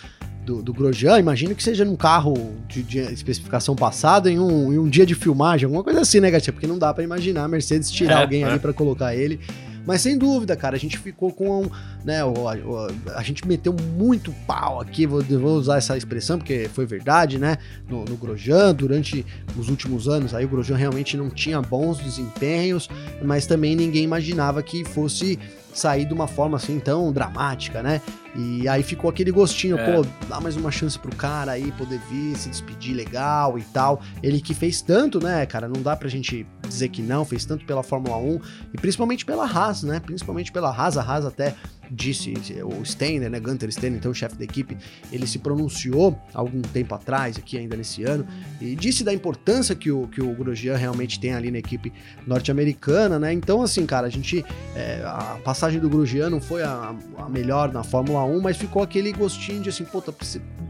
do, 0.45 0.61
do 0.61 0.73
Grosjean, 0.73 1.19
imagino 1.19 1.53
que 1.55 1.63
seja 1.63 1.85
num 1.85 1.95
carro 1.95 2.33
de, 2.67 2.83
de 2.83 2.99
especificação 2.99 3.75
passada, 3.75 4.29
em 4.29 4.39
um, 4.39 4.73
em 4.73 4.79
um 4.79 4.89
dia 4.89 5.05
de 5.05 5.15
filmagem, 5.15 5.65
alguma 5.65 5.83
coisa 5.83 6.01
assim, 6.01 6.19
né, 6.19 6.31
Garcia? 6.31 6.51
Porque 6.51 6.67
não 6.67 6.79
dá 6.79 6.93
para 6.93 7.03
imaginar 7.03 7.43
a 7.43 7.47
Mercedes 7.47 7.91
tirar 7.91 8.19
é, 8.19 8.21
alguém 8.23 8.43
é. 8.43 8.47
ali 8.47 8.59
para 8.59 8.73
colocar 8.73 9.15
ele. 9.15 9.39
Mas 9.85 10.01
sem 10.01 10.17
dúvida, 10.17 10.55
cara, 10.55 10.75
a 10.75 10.79
gente 10.79 10.97
ficou 10.97 11.31
com. 11.31 11.69
Né, 12.03 12.23
o, 12.23 12.47
a, 12.47 12.55
a 13.15 13.23
gente 13.23 13.47
meteu 13.47 13.73
muito 13.73 14.31
pau 14.45 14.79
aqui, 14.79 15.05
vou, 15.05 15.21
vou, 15.21 15.57
usar 15.57 15.77
essa 15.77 15.97
expressão 15.97 16.37
porque 16.37 16.69
foi 16.73 16.85
verdade, 16.85 17.37
né? 17.37 17.57
No, 17.89 18.05
no 18.05 18.15
Grosjean, 18.15 18.73
durante 18.73 19.25
os 19.57 19.69
últimos 19.69 20.07
anos, 20.07 20.33
aí 20.33 20.45
o 20.45 20.47
Grosjean 20.47 20.77
realmente 20.77 21.17
não 21.17 21.29
tinha 21.29 21.61
bons 21.61 21.97
desempenhos, 21.97 22.89
mas 23.23 23.45
também 23.45 23.75
ninguém 23.75 24.03
imaginava 24.03 24.61
que 24.61 24.85
fosse 24.85 25.39
sair 25.73 26.05
de 26.05 26.13
uma 26.13 26.27
forma 26.27 26.57
assim 26.57 26.79
tão 26.79 27.11
dramática, 27.11 27.81
né? 27.81 28.01
E 28.35 28.67
aí 28.67 28.81
ficou 28.81 29.09
aquele 29.09 29.31
gostinho, 29.31 29.77
é. 29.77 29.93
pô, 29.95 30.05
dá 30.27 30.39
mais 30.39 30.55
uma 30.55 30.71
chance 30.71 30.97
pro 30.97 31.13
cara 31.15 31.51
aí 31.51 31.71
poder 31.73 31.99
vir, 32.09 32.35
se 32.35 32.49
despedir 32.49 32.95
legal 32.95 33.57
e 33.57 33.63
tal. 33.63 34.01
Ele 34.23 34.39
que 34.39 34.53
fez 34.53 34.81
tanto, 34.81 35.19
né, 35.19 35.45
cara? 35.45 35.67
Não 35.67 35.81
dá 35.81 35.95
pra 35.95 36.07
gente 36.07 36.45
dizer 36.67 36.89
que 36.89 37.01
não, 37.01 37.25
fez 37.25 37.45
tanto 37.45 37.65
pela 37.65 37.83
Fórmula 37.83 38.17
1 38.17 38.39
e 38.73 38.77
principalmente 38.77 39.25
pela 39.25 39.45
Haas, 39.45 39.83
né? 39.83 39.99
Principalmente 39.99 40.51
pela 40.51 40.69
Haas, 40.69 40.97
a 40.97 41.01
Haas 41.01 41.25
até 41.25 41.55
disse, 41.91 42.33
o 42.63 42.85
Steiner, 42.85 43.29
né, 43.29 43.39
Gunter 43.39 43.69
Steiner, 43.69 43.99
então 43.99 44.11
o 44.11 44.15
chefe 44.15 44.35
da 44.35 44.45
equipe, 44.45 44.77
ele 45.11 45.27
se 45.27 45.37
pronunciou 45.37 46.17
algum 46.33 46.61
tempo 46.61 46.95
atrás, 46.95 47.37
aqui 47.37 47.57
ainda 47.57 47.75
nesse 47.75 48.03
ano, 48.03 48.25
e 48.61 48.75
disse 48.75 49.03
da 49.03 49.13
importância 49.13 49.75
que 49.75 49.91
o, 49.91 50.07
que 50.07 50.21
o 50.21 50.33
Grosjean 50.33 50.77
realmente 50.77 51.19
tem 51.19 51.33
ali 51.33 51.51
na 51.51 51.57
equipe 51.57 51.91
norte-americana, 52.25 53.19
né? 53.19 53.33
Então, 53.33 53.61
assim, 53.61 53.85
cara, 53.85 54.07
a 54.07 54.09
gente, 54.09 54.45
é, 54.73 55.01
a 55.03 55.37
passagem 55.43 55.81
do 55.81 55.89
Grosjean 55.89 56.29
não 56.29 56.39
foi 56.39 56.63
a, 56.63 56.95
a 57.17 57.29
melhor 57.29 57.73
na 57.73 57.83
Fórmula 57.83 58.20
1, 58.23 58.41
mas 58.41 58.57
ficou 58.57 58.81
aquele 58.81 59.11
gostinho 59.11 59.61
de 59.61 59.69
assim, 59.69 59.83
puta, 59.83 60.13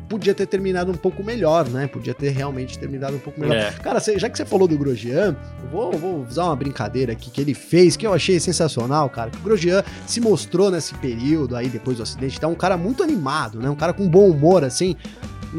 podia 0.10 0.34
ter 0.34 0.46
terminado 0.46 0.91
um 0.91 0.96
pouco 0.96 1.24
melhor, 1.24 1.70
né? 1.70 1.88
Podia 1.88 2.13
ter 2.13 2.29
realmente 2.29 2.77
terminado 2.77 3.15
um 3.15 3.20
pouco 3.20 3.39
melhor. 3.39 3.55
É. 3.55 3.72
Cara, 3.72 4.00
já 4.00 4.29
que 4.29 4.38
você 4.38 4.46
falou 4.46 4.67
do 4.67 4.77
Grosjean, 4.77 5.36
vou, 5.72 5.91
vou 5.93 6.22
usar 6.22 6.46
uma 6.46 6.55
brincadeira 6.55 7.13
aqui 7.13 7.29
que 7.29 7.39
ele 7.39 7.53
fez, 7.53 7.96
que 7.96 8.05
eu 8.05 8.13
achei 8.13 8.39
sensacional, 8.39 9.10
cara. 9.10 9.29
Que 9.29 9.38
o 9.38 9.41
Grosjean 9.41 9.84
se 10.05 10.20
mostrou 10.20 10.70
nesse 10.70 10.93
período 10.96 11.55
aí, 11.55 11.70
depois 11.70 11.98
do 11.98 12.03
acidente, 12.03 12.39
tá 12.39 12.48
um 12.48 12.55
cara 12.55 12.75
muito 12.75 13.01
animado, 13.03 13.60
né? 13.60 13.70
Um 13.70 13.75
cara 13.75 13.93
com 13.93 14.08
bom 14.08 14.29
humor, 14.29 14.63
assim. 14.63 14.96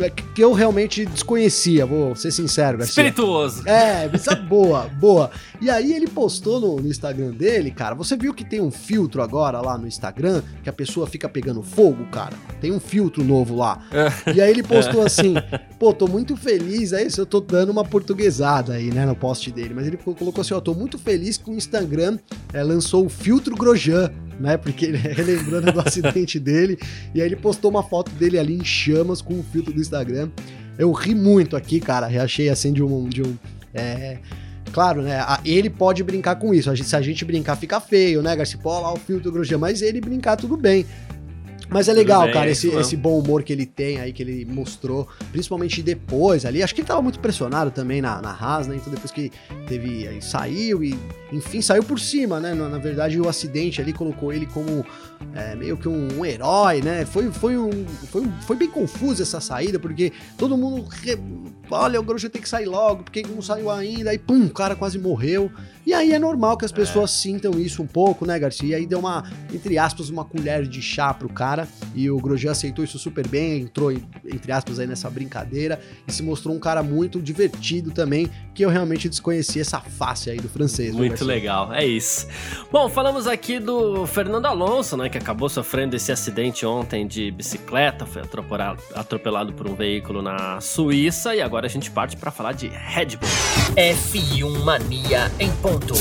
É 0.00 0.08
que 0.08 0.42
eu 0.42 0.52
realmente 0.52 1.04
desconhecia, 1.04 1.84
vou 1.84 2.14
ser 2.16 2.30
sincero, 2.30 2.78
Garcia. 2.78 3.02
Espirituoso. 3.02 3.68
É, 3.68 4.08
essa 4.12 4.34
boa, 4.34 4.88
boa. 4.88 5.30
E 5.60 5.68
aí 5.68 5.92
ele 5.92 6.06
postou 6.06 6.60
no, 6.60 6.80
no, 6.80 6.88
Instagram 6.88 7.30
dele, 7.30 7.70
cara, 7.70 7.94
você 7.94 8.16
viu 8.16 8.32
que 8.32 8.44
tem 8.44 8.60
um 8.60 8.70
filtro 8.70 9.22
agora 9.22 9.60
lá 9.60 9.76
no 9.76 9.86
Instagram, 9.86 10.42
que 10.62 10.70
a 10.70 10.72
pessoa 10.72 11.06
fica 11.06 11.28
pegando 11.28 11.62
fogo, 11.62 12.06
cara? 12.06 12.34
Tem 12.60 12.72
um 12.72 12.80
filtro 12.80 13.22
novo 13.22 13.54
lá. 13.54 13.84
e 14.34 14.40
aí 14.40 14.50
ele 14.50 14.62
postou 14.62 15.02
assim, 15.02 15.34
pô, 15.78 15.92
tô 15.92 16.08
muito 16.08 16.36
feliz, 16.36 16.92
aí 16.92 17.08
eu 17.16 17.26
tô 17.26 17.40
dando 17.40 17.70
uma 17.70 17.84
portuguesada 17.84 18.74
aí, 18.74 18.90
né, 18.90 19.04
no 19.04 19.14
post 19.14 19.50
dele, 19.52 19.74
mas 19.74 19.86
ele 19.86 19.96
colocou 19.96 20.40
assim, 20.40 20.54
ó, 20.54 20.60
tô 20.60 20.74
muito 20.74 20.98
feliz 20.98 21.36
que 21.36 21.50
o 21.50 21.54
Instagram 21.54 22.18
é, 22.52 22.62
lançou 22.62 23.04
o 23.04 23.08
filtro 23.08 23.54
Grosjean, 23.54 24.10
né? 24.42 24.56
Porque 24.56 24.86
ele 24.86 24.98
relembrando 25.14 25.72
do 25.72 25.80
acidente 25.80 26.38
dele. 26.38 26.78
E 27.14 27.20
aí 27.22 27.28
ele 27.28 27.36
postou 27.36 27.70
uma 27.70 27.82
foto 27.82 28.10
dele 28.12 28.38
ali 28.38 28.54
em 28.54 28.64
chamas 28.64 29.22
com 29.22 29.38
o 29.38 29.42
filtro 29.42 29.72
do 29.72 29.80
Instagram. 29.80 30.28
Eu 30.78 30.90
ri 30.92 31.14
muito 31.14 31.56
aqui, 31.56 31.80
cara. 31.80 32.06
Achei 32.22 32.48
assim 32.48 32.72
de 32.72 32.82
um. 32.82 33.08
De 33.08 33.22
um 33.22 33.36
é... 33.72 34.18
Claro, 34.72 35.02
né? 35.02 35.20
Ele 35.44 35.68
pode 35.68 36.02
brincar 36.02 36.36
com 36.36 36.54
isso. 36.54 36.74
Se 36.76 36.96
a 36.96 37.02
gente 37.02 37.24
brincar, 37.26 37.56
fica 37.56 37.78
feio, 37.78 38.22
né, 38.22 38.34
lá 38.64 38.92
o 38.92 38.96
filtro 38.96 39.30
Grosjean. 39.30 39.58
Mas 39.58 39.82
ele 39.82 40.00
brincar, 40.00 40.36
tudo 40.36 40.56
bem. 40.56 40.86
Mas 41.72 41.88
é 41.88 41.92
legal, 41.92 42.24
bem, 42.24 42.32
cara, 42.32 42.50
esse, 42.50 42.68
esse 42.68 42.96
bom 42.96 43.18
humor 43.18 43.42
que 43.42 43.52
ele 43.52 43.66
tem 43.66 43.98
aí, 43.98 44.12
que 44.12 44.22
ele 44.22 44.44
mostrou, 44.44 45.08
principalmente 45.30 45.82
depois 45.82 46.44
ali. 46.44 46.62
Acho 46.62 46.74
que 46.74 46.80
ele 46.80 46.88
tava 46.88 47.02
muito 47.02 47.18
pressionado 47.18 47.70
também 47.70 48.02
na, 48.02 48.20
na 48.20 48.30
Haas, 48.30 48.66
né? 48.66 48.76
Então 48.76 48.92
depois 48.92 49.10
que 49.10 49.30
teve. 49.66 50.06
Aí 50.06 50.20
saiu 50.20 50.84
e, 50.84 50.98
enfim, 51.32 51.62
saiu 51.62 51.82
por 51.82 51.98
cima, 51.98 52.38
né? 52.38 52.54
Na, 52.54 52.68
na 52.68 52.78
verdade, 52.78 53.20
o 53.20 53.28
acidente 53.28 53.80
ali 53.80 53.92
colocou 53.92 54.32
ele 54.32 54.46
como 54.46 54.84
é, 55.34 55.54
meio 55.54 55.76
que 55.76 55.88
um, 55.88 56.18
um, 56.18 56.24
herói, 56.24 56.82
né? 56.82 57.06
Foi, 57.06 57.30
foi, 57.30 57.56
um, 57.56 57.86
foi, 58.10 58.22
um, 58.22 58.32
foi 58.42 58.56
bem 58.56 58.68
confuso 58.68 59.22
essa 59.22 59.40
saída, 59.40 59.78
porque 59.78 60.12
todo 60.36 60.56
mundo. 60.56 60.86
Re... 60.88 61.18
Olha, 61.70 61.98
o 61.98 62.02
Grosjean 62.02 62.30
tem 62.30 62.42
que 62.42 62.48
sair 62.48 62.66
logo, 62.66 63.04
porque 63.04 63.22
não 63.22 63.40
saiu 63.40 63.70
ainda, 63.70 64.10
aí 64.10 64.18
pum, 64.18 64.46
o 64.46 64.50
cara 64.50 64.76
quase 64.76 64.98
morreu. 64.98 65.50
E 65.84 65.92
aí 65.92 66.12
é 66.12 66.18
normal 66.18 66.56
que 66.56 66.64
as 66.64 66.72
pessoas 66.72 67.10
é. 67.10 67.14
sintam 67.14 67.58
isso 67.58 67.82
um 67.82 67.86
pouco, 67.86 68.24
né, 68.24 68.38
Garcia? 68.38 68.68
E 68.68 68.74
aí 68.74 68.86
deu 68.86 69.00
uma, 69.00 69.24
entre 69.52 69.78
aspas, 69.78 70.08
uma 70.08 70.24
colher 70.24 70.66
de 70.66 70.80
chá 70.80 71.12
pro 71.12 71.28
cara. 71.28 71.66
E 71.94 72.08
o 72.08 72.16
Grosjean 72.18 72.52
aceitou 72.52 72.84
isso 72.84 72.98
super 72.98 73.26
bem, 73.26 73.62
entrou, 73.62 73.90
entre 73.92 74.52
aspas, 74.52 74.78
aí 74.78 74.86
nessa 74.86 75.10
brincadeira 75.10 75.80
e 76.06 76.12
se 76.12 76.22
mostrou 76.22 76.54
um 76.54 76.58
cara 76.60 76.82
muito 76.82 77.20
divertido 77.20 77.90
também, 77.90 78.30
que 78.54 78.64
eu 78.64 78.70
realmente 78.70 79.08
desconhecia 79.08 79.62
essa 79.62 79.80
face 79.80 80.30
aí 80.30 80.38
do 80.38 80.48
francês. 80.48 80.94
Muito 80.94 81.24
legal, 81.24 81.72
é 81.72 81.84
isso. 81.84 82.26
Bom, 82.70 82.88
falamos 82.88 83.26
aqui 83.26 83.58
do 83.58 84.06
Fernando 84.06 84.46
Alonso, 84.46 84.96
né, 84.96 85.08
que 85.08 85.18
acabou 85.18 85.48
sofrendo 85.48 85.96
esse 85.96 86.12
acidente 86.12 86.64
ontem 86.64 87.06
de 87.06 87.30
bicicleta, 87.30 88.06
foi 88.06 88.22
atropelado, 88.22 88.82
atropelado 88.94 89.52
por 89.52 89.68
um 89.68 89.74
veículo 89.74 90.22
na 90.22 90.60
Suíça 90.60 91.34
e 91.34 91.40
agora 91.40 91.66
a 91.66 91.70
gente 91.70 91.90
parte 91.90 92.16
para 92.16 92.30
falar 92.30 92.52
de 92.52 92.68
Red 92.68 93.16
Bull. 93.16 93.28
F1 93.76 94.64
Mania 94.64 95.30
em 95.38 95.50
ponto 95.56 95.71
ponto. 95.72 95.94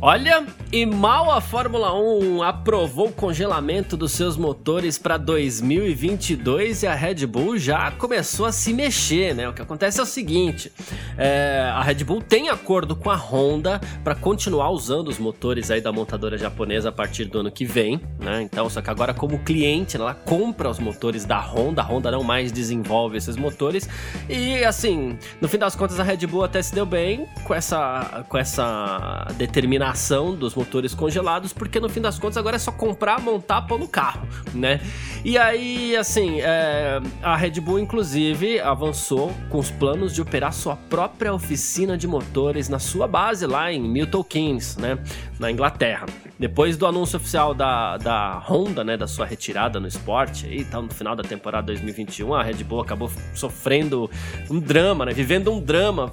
Olha, 0.00 0.44
e 0.72 0.86
mal 0.86 1.30
a 1.30 1.38
Fórmula 1.38 1.94
1 1.94 2.42
aprovou 2.42 3.08
o 3.08 3.12
congelamento 3.12 3.94
dos 3.94 4.12
seus 4.12 4.38
motores 4.38 4.96
para 4.96 5.18
2022 5.18 6.82
e 6.82 6.86
a 6.86 6.94
Red 6.94 7.26
Bull 7.26 7.58
já 7.58 7.90
começou 7.90 8.46
a 8.46 8.52
se 8.52 8.72
mexer, 8.72 9.34
né? 9.34 9.46
O 9.46 9.52
que 9.52 9.60
acontece 9.60 10.00
é 10.00 10.02
o 10.02 10.06
seguinte: 10.06 10.72
é, 11.18 11.70
a 11.70 11.82
Red 11.82 12.04
Bull 12.04 12.22
tem 12.22 12.48
acordo 12.48 12.96
com 12.96 13.10
a 13.10 13.16
Honda 13.16 13.82
para 14.02 14.14
continuar 14.14 14.70
usando 14.70 15.08
os 15.08 15.18
motores 15.18 15.70
aí 15.70 15.82
da 15.82 15.92
montadora 15.92 16.38
japonesa 16.38 16.88
a 16.88 16.92
partir 16.92 17.26
do 17.26 17.40
ano 17.40 17.52
que 17.52 17.66
vem, 17.66 18.00
né? 18.18 18.40
Então, 18.40 18.70
só 18.70 18.80
que 18.80 18.88
agora 18.88 19.12
como 19.12 19.40
cliente, 19.40 19.96
ela 19.98 20.14
compra 20.14 20.70
os 20.70 20.78
motores 20.78 21.26
da 21.26 21.38
Honda, 21.38 21.82
a 21.82 21.84
Honda 21.84 22.10
não 22.10 22.22
mais 22.22 22.50
desenvolve 22.50 23.18
esses 23.18 23.36
motores 23.36 23.86
e 24.26 24.64
assim, 24.64 25.18
no 25.38 25.48
fim 25.48 25.58
das 25.58 25.76
contas 25.76 26.00
a 26.00 26.02
Red 26.02 26.26
Bull 26.26 26.44
até 26.44 26.62
se 26.62 26.74
deu 26.74 26.86
bem 26.86 27.26
com 27.44 27.54
essa 27.54 28.24
com 28.26 28.38
essa 28.38 29.26
determinação 29.36 30.34
dos 30.34 30.54
motores 30.54 30.61
congelados, 30.94 31.52
porque 31.52 31.80
no 31.80 31.88
fim 31.88 32.00
das 32.00 32.18
contas 32.18 32.36
agora 32.36 32.56
é 32.56 32.58
só 32.58 32.72
comprar, 32.72 33.20
montar, 33.20 33.62
pôr 33.62 33.78
no 33.78 33.88
carro, 33.88 34.26
né? 34.54 34.80
E 35.24 35.38
aí, 35.38 35.96
assim, 35.96 36.40
é, 36.40 37.00
a 37.22 37.36
Red 37.36 37.60
Bull, 37.60 37.78
inclusive, 37.78 38.60
avançou 38.60 39.32
com 39.48 39.58
os 39.58 39.70
planos 39.70 40.14
de 40.14 40.20
operar 40.20 40.52
sua 40.52 40.76
própria 40.76 41.32
oficina 41.32 41.96
de 41.96 42.06
motores 42.06 42.68
na 42.68 42.78
sua 42.78 43.06
base 43.06 43.46
lá 43.46 43.72
em 43.72 43.80
Milton 43.80 44.24
Keynes, 44.24 44.76
né? 44.76 44.98
Na 45.38 45.50
Inglaterra. 45.50 46.06
Depois 46.38 46.76
do 46.76 46.86
anúncio 46.86 47.18
oficial 47.18 47.54
da, 47.54 47.96
da 47.98 48.38
Honda, 48.38 48.82
né, 48.82 48.96
da 48.96 49.06
sua 49.06 49.24
retirada 49.24 49.78
no 49.78 49.86
esporte, 49.86 50.48
e 50.48 50.64
tal, 50.64 50.82
no 50.82 50.92
final 50.92 51.14
da 51.14 51.22
temporada 51.22 51.66
2021, 51.66 52.34
a 52.34 52.42
Red 52.42 52.64
Bull 52.64 52.80
acabou 52.80 53.08
sofrendo 53.32 54.10
um 54.50 54.58
drama, 54.58 55.06
né? 55.06 55.12
Vivendo 55.12 55.52
um 55.52 55.60
drama 55.60 56.10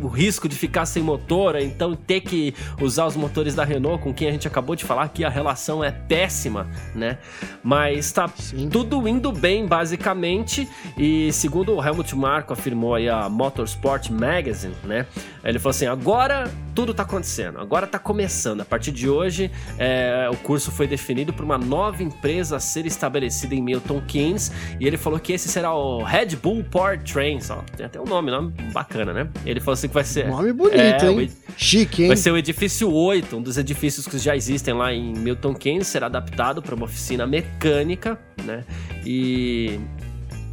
o 0.00 0.08
risco 0.08 0.48
de 0.48 0.56
ficar 0.56 0.86
sem 0.86 1.02
motor, 1.02 1.56
então 1.56 1.94
ter 1.94 2.20
que 2.20 2.54
usar 2.80 3.06
os 3.06 3.16
motores 3.16 3.54
da 3.54 3.64
Renault, 3.64 4.02
com 4.02 4.12
quem 4.12 4.28
a 4.28 4.32
gente 4.32 4.46
acabou 4.46 4.74
de 4.74 4.84
falar 4.84 5.08
que 5.08 5.24
a 5.24 5.28
relação 5.28 5.82
é 5.82 5.90
péssima, 5.90 6.68
né? 6.94 7.18
Mas 7.62 8.10
tá 8.12 8.28
Sim. 8.28 8.68
tudo 8.68 9.06
indo 9.06 9.32
bem, 9.32 9.66
basicamente, 9.66 10.68
e 10.96 11.32
segundo 11.32 11.74
o 11.74 11.84
Helmut 11.84 12.14
Marko 12.16 12.52
afirmou 12.52 12.94
aí 12.94 13.08
a 13.08 13.28
Motorsport 13.28 14.10
Magazine, 14.10 14.74
né? 14.84 15.06
Ele 15.44 15.58
falou 15.58 15.70
assim: 15.70 15.86
agora 15.86 16.50
tudo 16.74 16.94
tá 16.94 17.02
acontecendo. 17.02 17.58
Agora 17.58 17.86
tá 17.86 17.98
começando. 17.98 18.60
A 18.60 18.64
partir 18.64 18.92
de 18.92 19.08
hoje, 19.08 19.50
é, 19.78 20.28
o 20.32 20.36
curso 20.36 20.70
foi 20.70 20.86
definido 20.86 21.32
por 21.32 21.44
uma 21.44 21.58
nova 21.58 22.02
empresa 22.02 22.56
a 22.56 22.60
ser 22.60 22.86
estabelecida 22.86 23.54
em 23.54 23.60
Milton 23.60 24.00
Keynes. 24.06 24.50
E 24.78 24.86
ele 24.86 24.96
falou 24.96 25.18
que 25.18 25.32
esse 25.32 25.48
será 25.48 25.74
o 25.74 26.02
Red 26.02 26.36
Bull 26.36 26.64
Trains. 27.04 27.50
Ó, 27.50 27.62
tem 27.76 27.86
até 27.86 28.00
um 28.00 28.04
nome, 28.04 28.30
nome 28.30 28.52
bacana, 28.72 29.12
né? 29.12 29.28
Ele 29.44 29.60
falou 29.60 29.74
assim 29.74 29.88
que 29.90 29.94
vai 29.94 30.04
ser. 30.04 30.28
Nome 30.28 30.52
bonito, 30.52 30.76
é, 30.76 31.10
hein? 31.10 31.30
Chique, 31.56 32.02
hein? 32.02 32.08
Vai 32.08 32.16
ser 32.16 32.30
o 32.30 32.36
edifício 32.36 32.90
8, 32.90 33.36
um 33.36 33.42
dos 33.42 33.58
edifícios 33.58 34.06
que 34.06 34.18
já 34.18 34.34
existem 34.34 34.72
lá 34.72 34.92
em 34.92 35.12
Milton 35.12 35.54
Keynes, 35.54 35.88
será 35.88 36.06
adaptado 36.06 36.62
para 36.62 36.74
uma 36.74 36.86
oficina 36.86 37.26
mecânica, 37.26 38.18
né? 38.44 38.64
E 39.04 39.78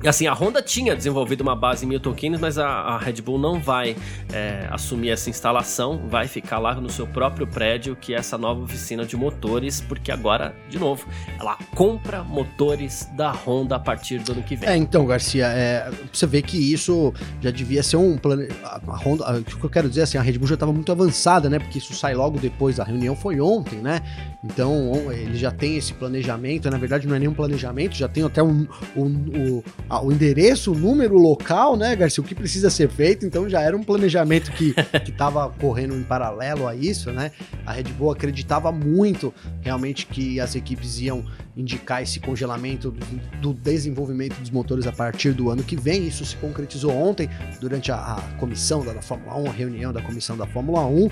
Assim, 0.05 0.27
a 0.27 0.33
Honda 0.33 0.61
tinha 0.61 0.95
desenvolvido 0.95 1.41
uma 1.41 1.55
base 1.55 1.83
em 1.83 1.87
Milton 1.87 2.13
Keynes, 2.13 2.39
mas 2.39 2.57
a, 2.57 2.67
a 2.67 2.97
Red 2.97 3.21
Bull 3.21 3.39
não 3.39 3.59
vai 3.59 3.95
é, 4.31 4.67
assumir 4.69 5.09
essa 5.09 5.29
instalação, 5.29 6.07
vai 6.07 6.27
ficar 6.27 6.59
lá 6.59 6.75
no 6.75 6.89
seu 6.89 7.07
próprio 7.07 7.47
prédio, 7.47 7.95
que 7.95 8.13
é 8.13 8.17
essa 8.17 8.37
nova 8.37 8.61
oficina 8.61 9.05
de 9.05 9.17
motores, 9.17 9.81
porque 9.81 10.11
agora, 10.11 10.55
de 10.69 10.77
novo, 10.77 11.07
ela 11.39 11.57
compra 11.73 12.23
motores 12.23 13.09
da 13.15 13.31
Honda 13.31 13.77
a 13.77 13.79
partir 13.79 14.19
do 14.19 14.33
ano 14.33 14.43
que 14.43 14.55
vem. 14.55 14.69
É, 14.69 14.77
então, 14.77 15.05
Garcia, 15.05 15.47
é, 15.47 15.89
você 16.13 16.27
vê 16.27 16.41
que 16.41 16.57
isso 16.57 17.13
já 17.41 17.49
devia 17.49 17.81
ser 17.81 17.97
um 17.97 18.17
plano. 18.17 18.47
A 18.63 18.97
Honda, 18.97 19.39
o 19.39 19.43
que 19.43 19.63
eu 19.63 19.69
quero 19.69 19.89
dizer 19.89 20.03
assim, 20.03 20.17
a 20.17 20.21
Red 20.21 20.37
Bull 20.37 20.47
já 20.47 20.53
estava 20.53 20.71
muito 20.71 20.91
avançada, 20.91 21.49
né? 21.49 21.57
Porque 21.57 21.79
isso 21.79 21.93
sai 21.95 22.13
logo 22.13 22.37
depois 22.37 22.75
da 22.75 22.83
reunião, 22.83 23.15
foi 23.15 23.39
ontem, 23.41 23.79
né? 23.79 24.01
Então, 24.43 25.11
ele 25.11 25.37
já 25.37 25.51
tem 25.51 25.75
esse 25.75 25.93
planejamento, 25.93 26.69
na 26.69 26.77
verdade 26.77 27.07
não 27.07 27.15
é 27.15 27.19
nenhum 27.19 27.33
planejamento, 27.33 27.95
já 27.95 28.07
tem 28.07 28.23
até 28.23 28.43
um, 28.43 28.67
um, 28.95 29.05
um 29.05 29.63
o 29.89 30.11
endereço, 30.11 30.73
o 30.73 30.75
número, 30.75 31.15
o 31.15 31.21
local, 31.21 31.77
né, 31.77 31.95
Garcia? 31.95 32.21
O 32.21 32.25
que 32.25 32.35
precisa 32.35 32.69
ser 32.69 32.89
feito, 32.89 33.25
então 33.25 33.49
já 33.49 33.61
era 33.61 33.75
um 33.75 33.83
planejamento 33.83 34.51
que 34.51 34.75
estava 35.07 35.49
correndo 35.49 35.95
em 35.95 36.03
paralelo 36.03 36.67
a 36.67 36.75
isso, 36.75 37.11
né? 37.11 37.31
A 37.65 37.71
Red 37.71 37.83
Bull 37.83 38.11
acreditava 38.11 38.71
muito 38.71 39.33
realmente 39.61 40.05
que 40.05 40.39
as 40.39 40.55
equipes 40.55 40.99
iam 40.99 41.23
indicar 41.57 42.03
esse 42.03 42.19
congelamento 42.19 42.93
do, 43.41 43.53
desenvolvimento 43.53 44.39
dos 44.39 44.51
motores 44.51 44.85
a 44.85 44.91
partir 44.91 45.33
do 45.33 45.49
ano 45.49 45.63
que 45.63 45.75
vem. 45.75 46.07
Isso 46.07 46.23
se 46.23 46.35
concretizou 46.37 46.91
ontem 46.91 47.29
durante 47.59 47.91
a, 47.91 47.97
a 47.97 48.21
comissão 48.37 48.85
da, 48.85 48.93
da 48.93 49.01
Fórmula 49.01 49.35
1, 49.37 49.47
a 49.47 49.51
reunião 49.51 49.91
da 49.91 50.01
comissão 50.01 50.37
da 50.37 50.45
Fórmula 50.45 50.85
1. 50.85 51.09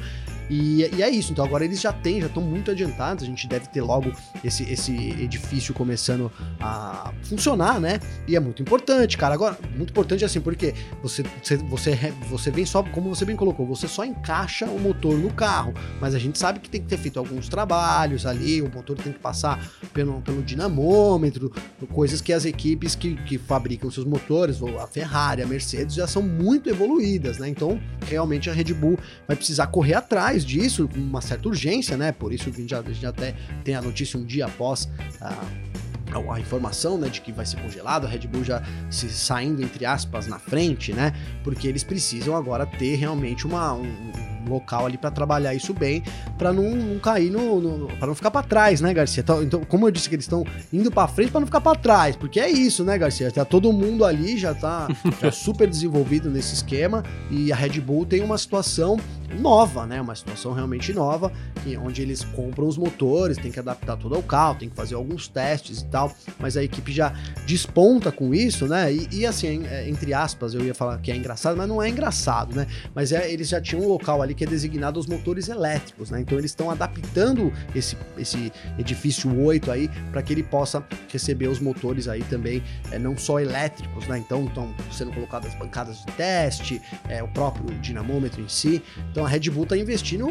E, 0.50 0.88
e, 0.96 1.02
é 1.02 1.10
isso, 1.10 1.32
então 1.32 1.44
agora 1.44 1.66
eles 1.66 1.82
já 1.82 1.92
têm, 1.92 2.22
já 2.22 2.28
estão 2.28 2.44
muito 2.44 2.70
adiantados, 2.70 3.24
a 3.24 3.28
gente 3.28 3.48
deve 3.48 3.68
ter 3.68 3.82
logo 3.82 4.12
esse, 4.44 4.64
esse 4.72 4.94
edifício 5.20 5.74
começando 5.74 6.32
a 6.60 7.12
funcionar, 7.24 7.80
né? 7.80 8.00
E 8.28 8.36
é 8.36 8.40
muito 8.40 8.62
importante, 8.62 9.18
cara. 9.18 9.34
Agora, 9.34 9.58
muito 9.76 9.90
importante 9.90 10.24
assim, 10.24 10.40
porque 10.40 10.74
você, 11.02 11.24
você, 11.42 11.58
você, 11.58 12.14
você 12.30 12.52
vem 12.52 12.66
só, 12.66 12.84
como 12.84 13.10
você 13.14 13.26
bem 13.26 13.36
colocou, 13.36 13.66
você 13.66 13.88
só 13.88 14.06
encaixa 14.06 14.66
o 14.66 14.80
motor 14.80 15.18
no 15.18 15.34
carro, 15.34 15.74
mas 16.00 16.14
a 16.14 16.20
gente 16.20 16.38
sabe 16.38 16.60
que 16.60 16.70
tem 16.70 16.82
que 16.82 16.88
ter 16.88 16.98
feito 16.98 17.18
alguns 17.18 17.50
trabalhos 17.50 18.26
ali, 18.26 18.62
o 18.62 18.72
motor 18.72 18.96
tem 18.96 19.14
que 19.14 19.20
passar 19.20 19.68
pelo, 19.94 20.22
pelo 20.22 20.35
dinamômetro, 20.42 21.52
coisas 21.94 22.22
que 22.22 22.34
as 22.34 22.46
equipes 22.46 22.96
que, 22.96 23.16
que 23.24 23.38
fabricam 23.38 23.90
seus 23.90 24.06
motores, 24.06 24.58
a 24.82 24.88
Ferrari, 24.88 25.42
a 25.42 25.48
Mercedes, 25.48 25.96
já 25.96 26.08
são 26.08 26.22
muito 26.22 26.70
evoluídas, 26.70 27.38
né? 27.38 27.50
Então, 27.50 27.80
realmente 28.08 28.50
a 28.50 28.54
Red 28.54 28.74
Bull 28.74 28.98
vai 29.28 29.36
precisar 29.36 29.68
correr 29.68 29.96
atrás 29.96 30.46
disso 30.46 30.88
com 30.88 31.00
uma 31.00 31.22
certa 31.22 31.48
urgência, 31.48 31.98
né? 31.98 32.12
Por 32.12 32.34
isso 32.34 32.52
que 32.52 32.58
a 32.58 32.62
gente, 32.62 33.02
já, 33.02 33.10
até 33.10 33.36
tem 33.64 33.76
a 33.76 33.82
notícia 33.82 34.20
um 34.20 34.24
dia 34.24 34.46
após 34.46 34.90
a, 35.22 35.34
a, 36.34 36.40
informação 36.40 36.98
né, 36.98 37.10
de 37.10 37.22
que 37.22 37.32
vai 37.32 37.46
ser 37.46 37.58
congelado, 37.62 38.06
a 38.06 38.10
Red 38.10 38.28
Bull 38.28 38.44
já 38.44 38.62
se 38.90 39.10
saindo, 39.10 39.62
entre 39.62 39.86
aspas, 39.86 40.28
na 40.28 40.40
frente, 40.40 40.94
né? 40.94 41.14
Porque 41.44 41.68
eles 41.68 41.84
precisam 41.84 42.36
agora 42.36 42.66
ter 42.66 42.96
realmente 42.96 43.46
uma, 43.46 43.74
um, 43.74 44.12
local 44.50 44.86
ali 44.86 44.98
para 44.98 45.12
trabalhar 45.12 45.54
isso 45.54 45.74
bem, 45.74 46.04
para 46.38 46.52
não, 46.52 46.76
não, 46.76 47.00
cair 47.00 47.32
no, 47.32 47.60
no 47.60 47.88
para 47.88 48.08
não 48.08 48.16
ficar 48.16 48.32
para 48.32 48.46
trás, 48.46 48.82
né, 48.82 48.94
Garcia? 48.94 49.22
Então, 49.22 49.44
então, 49.44 49.62
como 49.64 49.88
eu 49.88 49.92
disse 49.92 50.10
que 50.10 50.16
eles 50.16 50.26
estão 50.26 50.46
indo 50.72 50.92
para 50.92 51.08
frente 51.08 51.32
para 51.32 51.40
não 51.40 51.48
ficar 51.48 51.62
para 51.62 51.78
trás, 51.78 52.16
porque 52.16 52.40
é 52.40 52.50
isso, 52.50 52.84
né, 52.84 52.98
Garcia? 52.98 53.32
Tá 53.32 53.46
todo 53.46 53.72
mundo 53.72 54.06
ali 54.06 54.38
já 54.38 54.54
tá 54.54 54.88
já 55.22 55.32
super 55.32 55.68
desenvolvido 55.68 56.30
nesse 56.30 56.54
esquema 56.54 57.04
e 57.30 57.52
a 57.52 57.56
Red 57.56 57.80
Bull 57.82 58.06
tem 58.06 58.22
uma 58.22 58.38
situação 58.38 58.98
nova, 59.40 59.86
né? 59.86 60.00
Uma 60.00 60.16
situação 60.16 60.54
realmente 60.54 60.94
nova, 60.94 61.32
onde 61.84 62.02
eles 62.02 62.24
compram 62.24 62.68
os 62.68 62.78
motores, 62.78 63.38
tem 63.38 63.52
que 63.52 63.60
adaptar 63.60 63.98
todo 63.98 64.16
ao 64.16 64.24
carro, 64.24 64.56
tem 64.56 64.70
que 64.70 64.76
fazer 64.76 64.96
alguns 64.96 65.28
testes 65.28 65.82
e 65.82 65.86
tal, 65.86 66.12
mas 66.40 66.56
a 66.56 66.64
equipe 66.64 66.92
já 66.92 67.14
desponta 67.46 68.12
com 68.12 68.34
isso, 68.34 68.68
né? 68.68 68.94
E, 68.94 69.08
e 69.12 69.26
assim, 69.26 69.66
é, 69.66 69.90
entre 69.90 70.14
aspas, 70.14 70.54
eu 70.54 70.62
ia 70.62 70.74
falar 70.74 70.98
que 71.00 71.12
é 71.12 71.16
engraçado, 71.16 71.58
mas 71.58 71.68
não 71.68 71.82
é 71.82 71.90
engraçado, 71.90 72.56
né? 72.56 72.68
Mas 72.94 73.12
é, 73.12 73.32
eles 73.32 73.50
já 73.50 73.60
tinham 73.60 73.84
um 73.84 73.88
local 73.88 74.22
ali 74.22 74.35
que 74.36 74.44
é 74.44 74.48
designado 74.48 75.00
aos 75.00 75.08
motores 75.08 75.50
elétricos, 75.50 76.12
né? 76.12 76.22
Então 76.22 76.38
eles 76.38 76.52
estão 76.52 76.70
adaptando 76.70 77.52
esse, 77.74 77.98
esse 78.18 78.52
edifício 78.78 79.38
8 79.40 79.72
aí 79.72 79.90
para 80.12 80.22
que 80.22 80.34
ele 80.34 80.44
possa 80.44 80.86
receber 81.12 81.48
os 81.48 81.60
motores 81.60 82.08
aí 82.08 82.24
também, 82.24 82.62
é, 82.92 83.00
não 83.00 83.18
só 83.18 83.40
elétricos, 83.40 84.08
né? 84.08 84.18
Então 84.18 84.46
estão 84.46 84.74
sendo 84.92 85.12
colocadas 85.12 85.54
bancadas 85.56 86.00
de 86.00 86.12
teste, 86.14 86.82
é, 87.10 87.24
o 87.24 87.28
próprio 87.28 87.66
dinamômetro 87.80 88.42
em 88.42 88.50
si. 88.50 88.82
Então 89.12 89.26
a 89.26 89.30
Red 89.30 89.50
Bull 89.50 89.66
tá 89.66 89.78
investindo, 89.78 90.28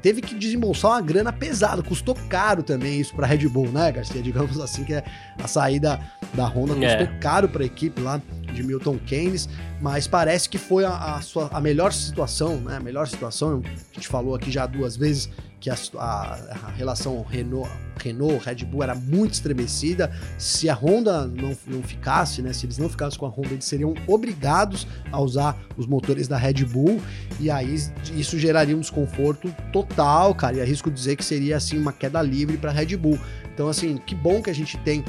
teve 0.00 0.20
que 0.20 0.34
desembolsar 0.34 0.92
uma 0.92 1.00
grana 1.00 1.32
pesada, 1.32 1.82
custou 1.82 2.14
caro 2.28 2.62
também 2.62 3.00
isso 3.00 3.14
para 3.14 3.26
Red 3.26 3.48
Bull, 3.48 3.70
né, 3.70 3.90
Garcia? 3.92 4.22
Digamos 4.34 4.58
assim 4.60 4.84
que 4.84 4.94
é 4.94 5.04
a 5.42 5.48
saída 5.48 6.00
da 6.34 6.46
Honda 6.46 6.74
custou 6.74 7.06
é. 7.06 7.18
caro 7.20 7.48
para 7.48 7.62
a 7.62 7.66
equipe 7.66 8.00
lá 8.00 8.20
de 8.52 8.62
Milton 8.62 8.98
Keynes, 8.98 9.48
mas 9.80 10.06
parece 10.06 10.48
que 10.48 10.56
foi 10.56 10.84
a, 10.84 11.16
a, 11.16 11.20
sua, 11.20 11.48
a 11.52 11.60
melhor 11.60 11.92
situação, 11.92 12.56
né? 12.56 12.76
A 12.76 12.80
melhor 12.80 13.06
situação, 13.06 13.23
a 13.28 13.94
gente 13.94 14.08
falou 14.08 14.34
aqui 14.34 14.50
já 14.50 14.66
duas 14.66 14.96
vezes 14.96 15.30
que 15.64 15.70
a, 15.70 15.76
a, 15.96 16.34
a 16.66 16.70
relação 16.76 17.22
Renault, 17.22 17.70
Renault, 17.98 18.44
Red 18.44 18.66
Bull 18.66 18.82
era 18.82 18.94
muito 18.94 19.32
estremecida. 19.32 20.12
Se 20.36 20.68
a 20.68 20.74
Honda 20.74 21.26
não, 21.26 21.56
não 21.66 21.82
ficasse, 21.82 22.42
né? 22.42 22.52
Se 22.52 22.66
eles 22.66 22.76
não 22.76 22.86
ficassem 22.86 23.18
com 23.18 23.24
a 23.24 23.30
Honda, 23.30 23.52
eles 23.52 23.64
seriam 23.64 23.94
obrigados 24.06 24.86
a 25.10 25.18
usar 25.18 25.58
os 25.74 25.86
motores 25.86 26.28
da 26.28 26.36
Red 26.36 26.66
Bull. 26.66 27.00
E 27.40 27.50
aí 27.50 27.76
isso 28.14 28.38
geraria 28.38 28.76
um 28.76 28.80
desconforto 28.80 29.54
total, 29.72 30.34
cara. 30.34 30.56
E 30.56 30.60
arrisco 30.60 30.90
dizer 30.90 31.16
que 31.16 31.24
seria 31.24 31.56
assim 31.56 31.78
uma 31.78 31.94
queda 31.94 32.20
livre 32.20 32.58
para 32.58 32.70
a 32.70 32.74
Red 32.74 32.96
Bull. 32.98 33.18
Então, 33.54 33.66
assim, 33.66 33.96
que 33.96 34.14
bom 34.14 34.42
que 34.42 34.50
a 34.50 34.54
gente 34.54 34.76
tem 34.78 35.02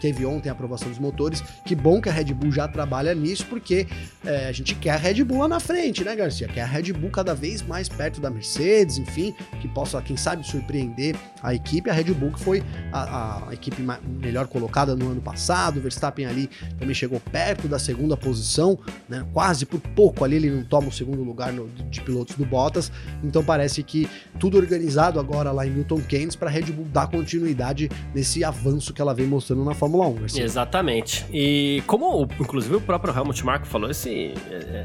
teve 0.00 0.24
ontem 0.24 0.48
a 0.48 0.52
aprovação 0.52 0.88
dos 0.88 0.98
motores. 0.98 1.42
Que 1.64 1.74
bom 1.74 2.00
que 2.00 2.08
a 2.08 2.12
Red 2.12 2.32
Bull 2.34 2.50
já 2.50 2.66
trabalha 2.66 3.14
nisso, 3.14 3.46
porque 3.46 3.86
é, 4.24 4.48
a 4.48 4.52
gente 4.52 4.74
quer 4.74 4.92
a 4.92 4.96
Red 4.96 5.22
Bull 5.24 5.38
lá 5.38 5.48
na 5.48 5.60
frente, 5.60 6.02
né, 6.02 6.16
Garcia? 6.16 6.48
Quer 6.48 6.62
a 6.62 6.66
Red 6.66 6.92
Bull 6.92 7.10
cada 7.10 7.34
vez 7.34 7.62
mais 7.62 7.88
perto 7.88 8.20
da 8.20 8.30
Mercedes, 8.30 8.98
enfim, 8.98 9.34
que 9.60 9.68
possa, 9.68 10.00
quem 10.00 10.16
sabe, 10.16 10.46
surpreender 10.46 11.14
a 11.42 11.54
equipe. 11.54 11.90
A 11.90 11.92
Red 11.92 12.14
Bull 12.14 12.32
que 12.32 12.40
foi 12.40 12.62
a, 12.92 13.48
a 13.48 13.54
equipe 13.54 13.82
melhor 14.20 14.46
colocada 14.46 14.96
no 14.96 15.10
ano 15.10 15.20
passado. 15.20 15.78
O 15.78 15.82
Verstappen 15.82 16.26
ali 16.26 16.48
também 16.78 16.94
chegou 16.94 17.20
perto 17.20 17.68
da 17.68 17.78
segunda 17.78 18.16
posição, 18.16 18.78
né? 19.08 19.26
Quase 19.32 19.66
por 19.66 19.80
pouco 19.80 20.24
ali 20.24 20.36
ele 20.36 20.50
não 20.50 20.64
toma 20.64 20.88
o 20.88 20.92
segundo 20.92 21.22
lugar 21.22 21.52
no, 21.52 21.68
de 21.68 22.00
pilotos 22.00 22.36
do 22.36 22.44
Bottas. 22.44 22.90
Então 23.22 23.44
parece 23.44 23.82
que 23.82 24.08
tudo 24.38 24.56
organizado 24.56 25.20
agora 25.20 25.52
lá 25.52 25.66
em 25.66 25.70
Milton 25.70 26.00
Keynes 26.00 26.36
para 26.36 26.48
a 26.48 26.52
Red 26.52 26.72
Bull 26.72 26.86
dar 26.86 27.08
continuidade 27.08 27.90
nesse 28.14 28.42
avanço 28.42 28.92
que 28.92 29.02
ela 29.02 29.14
vem 29.14 29.26
mostrando 29.26 29.64
na 29.64 29.74
Fórmula 29.74 29.89
1. 29.98 30.24
Assim. 30.24 30.42
Exatamente. 30.42 31.26
E 31.32 31.82
como, 31.86 32.28
inclusive, 32.38 32.76
o 32.76 32.80
próprio 32.80 33.16
Helmut 33.16 33.44
Marko 33.44 33.66
falou, 33.66 33.90
esse, 33.90 34.34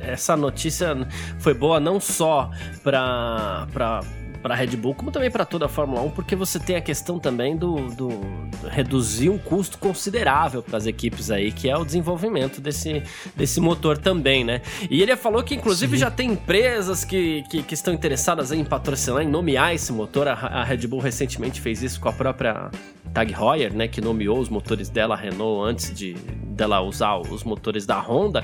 essa 0.03 0.35
notícia 0.35 0.95
foi 1.39 1.53
boa 1.53 1.79
não 1.79 1.99
só 1.99 2.49
para 2.83 4.01
para 4.45 4.53
a 4.53 4.57
Red 4.57 4.77
Bull, 4.77 4.93
como 4.93 5.09
também 5.09 5.31
para 5.31 5.43
toda 5.43 5.65
a 5.65 5.67
Fórmula 5.67 6.03
1, 6.03 6.11
porque 6.11 6.35
você 6.35 6.59
tem 6.59 6.75
a 6.75 6.81
questão 6.81 7.17
também 7.17 7.57
do, 7.57 7.87
do, 7.95 8.09
do 8.09 8.67
reduzir 8.69 9.27
um 9.27 9.39
custo 9.39 9.79
considerável 9.79 10.61
para 10.61 10.77
as 10.77 10.85
equipes 10.85 11.31
aí, 11.31 11.51
que 11.51 11.67
é 11.67 11.75
o 11.75 11.83
desenvolvimento 11.83 12.61
desse, 12.61 13.01
desse 13.35 13.59
motor 13.59 13.97
também, 13.97 14.43
né? 14.43 14.61
E 14.87 15.01
ele 15.01 15.15
falou 15.15 15.41
que, 15.41 15.55
inclusive, 15.55 15.93
Sim. 15.93 16.01
já 16.01 16.11
tem 16.11 16.33
empresas 16.33 17.03
que, 17.03 17.43
que, 17.49 17.63
que, 17.63 17.73
estão 17.73 17.91
interessadas 17.91 18.51
em 18.51 18.63
patrocinar, 18.63 19.23
em 19.23 19.27
nomear 19.27 19.73
esse 19.73 19.91
motor. 19.91 20.27
A, 20.27 20.33
a 20.33 20.63
Red 20.63 20.85
Bull 20.85 20.99
recentemente 20.99 21.59
fez 21.59 21.81
isso 21.81 21.99
com 21.99 22.09
a 22.09 22.13
própria 22.13 22.69
Tag 23.15 23.33
Heuer, 23.33 23.73
né, 23.73 23.87
que 23.87 24.01
nomeou 24.01 24.37
os 24.37 24.49
motores 24.49 24.89
dela, 24.89 25.15
a 25.15 25.17
Renault, 25.17 25.67
antes 25.67 25.91
de 25.91 26.13
dela 26.13 26.81
usar 26.81 27.17
os 27.17 27.43
motores 27.43 27.85
da 27.85 27.99
Honda. 27.99 28.43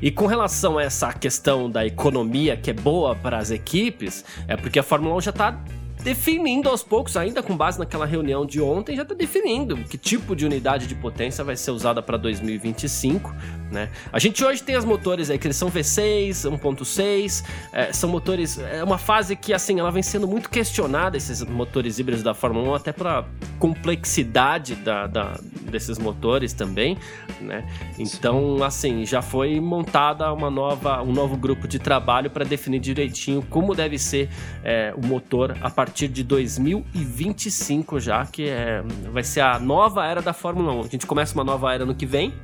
E 0.00 0.10
com 0.10 0.26
relação 0.26 0.78
a 0.78 0.82
essa 0.82 1.12
questão 1.12 1.70
da 1.70 1.86
economia 1.86 2.56
que 2.56 2.70
é 2.70 2.72
boa 2.72 3.14
para 3.14 3.38
as 3.38 3.50
equipes, 3.50 4.24
é 4.48 4.56
porque 4.56 4.78
a 4.78 4.82
Fórmula 4.82 5.14
1 5.16 5.20
já 5.20 5.32
está 5.36 5.58
definindo 6.06 6.68
aos 6.68 6.84
poucos, 6.84 7.16
ainda 7.16 7.42
com 7.42 7.56
base 7.56 7.80
naquela 7.80 8.06
reunião 8.06 8.46
de 8.46 8.60
ontem, 8.60 8.94
já 8.94 9.02
está 9.02 9.12
definindo 9.12 9.76
que 9.78 9.98
tipo 9.98 10.36
de 10.36 10.46
unidade 10.46 10.86
de 10.86 10.94
potência 10.94 11.42
vai 11.42 11.56
ser 11.56 11.72
usada 11.72 12.00
para 12.00 12.16
2025, 12.16 13.34
né? 13.72 13.90
A 14.12 14.20
gente 14.20 14.44
hoje 14.44 14.62
tem 14.62 14.76
as 14.76 14.84
motores 14.84 15.30
aí 15.30 15.36
que 15.36 15.48
eles 15.48 15.56
são 15.56 15.68
V6, 15.68 16.48
1.6, 16.48 17.44
é, 17.72 17.92
são 17.92 18.08
motores, 18.08 18.56
é 18.56 18.84
uma 18.84 18.98
fase 18.98 19.34
que 19.34 19.52
assim, 19.52 19.80
ela 19.80 19.90
vem 19.90 20.00
sendo 20.00 20.28
muito 20.28 20.48
questionada 20.48 21.16
esses 21.16 21.42
motores 21.42 21.98
híbridos 21.98 22.22
da 22.22 22.34
Fórmula 22.34 22.68
1 22.68 22.74
até 22.76 22.92
para 22.92 23.24
complexidade 23.58 24.76
da, 24.76 25.08
da, 25.08 25.40
desses 25.68 25.98
motores 25.98 26.52
também, 26.52 26.96
né? 27.40 27.66
Então, 27.98 28.62
assim, 28.62 29.04
já 29.04 29.20
foi 29.20 29.58
montada 29.58 30.32
uma 30.32 30.50
nova, 30.50 31.02
um 31.02 31.12
novo 31.12 31.36
grupo 31.36 31.66
de 31.66 31.80
trabalho 31.80 32.30
para 32.30 32.44
definir 32.44 32.78
direitinho 32.78 33.42
como 33.50 33.74
deve 33.74 33.98
ser 33.98 34.28
é, 34.62 34.94
o 34.96 35.04
motor 35.04 35.56
a 35.60 35.68
partir 35.68 35.95
de 36.04 36.22
2025 36.22 37.98
já, 37.98 38.26
que 38.26 38.48
é, 38.48 38.82
vai 39.10 39.22
ser 39.24 39.40
a 39.40 39.58
nova 39.58 40.04
era 40.04 40.20
da 40.20 40.34
Fórmula 40.34 40.72
1. 40.72 40.80
A 40.80 40.88
gente 40.88 41.06
começa 41.06 41.34
uma 41.34 41.44
nova 41.44 41.72
era 41.72 41.86
no 41.86 41.94
que 41.94 42.04
vem, 42.04 42.34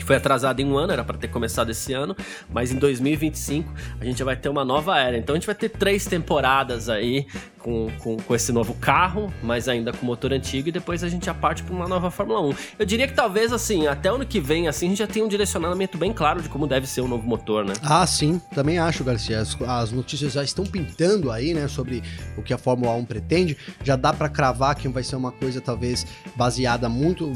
que 0.00 0.06
foi 0.06 0.16
atrasado 0.16 0.60
em 0.60 0.64
um 0.64 0.76
ano, 0.76 0.92
era 0.92 1.04
para 1.04 1.18
ter 1.18 1.28
começado 1.28 1.70
esse 1.70 1.92
ano, 1.92 2.16
mas 2.52 2.72
em 2.72 2.76
2025 2.76 3.72
a 4.00 4.04
gente 4.04 4.24
vai 4.24 4.34
ter 4.34 4.48
uma 4.48 4.64
nova 4.64 4.98
era. 4.98 5.16
Então 5.16 5.34
a 5.34 5.38
gente 5.38 5.46
vai 5.46 5.54
ter 5.54 5.68
três 5.68 6.06
temporadas 6.06 6.88
aí 6.88 7.26
com, 7.58 7.88
com, 7.98 8.16
com 8.16 8.34
esse 8.34 8.50
novo 8.52 8.74
carro, 8.74 9.32
mas 9.42 9.68
ainda 9.68 9.92
com 9.92 10.04
motor 10.04 10.32
antigo, 10.32 10.70
e 10.70 10.72
depois 10.72 11.04
a 11.04 11.08
gente 11.08 11.26
já 11.26 11.34
parte 11.34 11.62
para 11.62 11.74
uma 11.74 11.86
nova 11.86 12.10
Fórmula 12.10 12.40
1. 12.40 12.54
Eu 12.78 12.86
diria 12.86 13.06
que 13.06 13.12
talvez 13.14 13.52
assim, 13.52 13.86
até 13.86 14.10
o 14.10 14.14
ano 14.14 14.26
que 14.26 14.40
vem, 14.40 14.66
assim, 14.66 14.86
a 14.86 14.88
gente 14.88 14.98
já 14.98 15.06
tenha 15.06 15.24
um 15.24 15.28
direcionamento 15.28 15.98
bem 15.98 16.12
claro 16.12 16.40
de 16.40 16.48
como 16.48 16.66
deve 16.66 16.86
ser 16.86 17.02
o 17.02 17.08
novo 17.08 17.26
motor, 17.26 17.64
né? 17.64 17.74
Ah, 17.82 18.06
sim, 18.06 18.40
também 18.54 18.78
acho, 18.78 19.04
Garcia. 19.04 19.40
As, 19.40 19.60
as 19.60 19.92
notícias 19.92 20.32
já 20.32 20.42
estão 20.42 20.64
pintando 20.64 21.30
aí, 21.30 21.52
né, 21.52 21.68
sobre 21.68 22.02
o 22.36 22.42
que 22.42 22.54
a 22.54 22.58
Fórmula 22.58 22.92
1 22.94 23.04
pretende. 23.04 23.56
Já 23.84 23.96
dá 23.96 24.12
para 24.12 24.28
cravar 24.28 24.74
que 24.74 24.88
vai 24.88 25.02
ser 25.02 25.16
uma 25.16 25.30
coisa 25.30 25.60
talvez 25.60 26.06
baseada 26.34 26.88
muito 26.88 27.30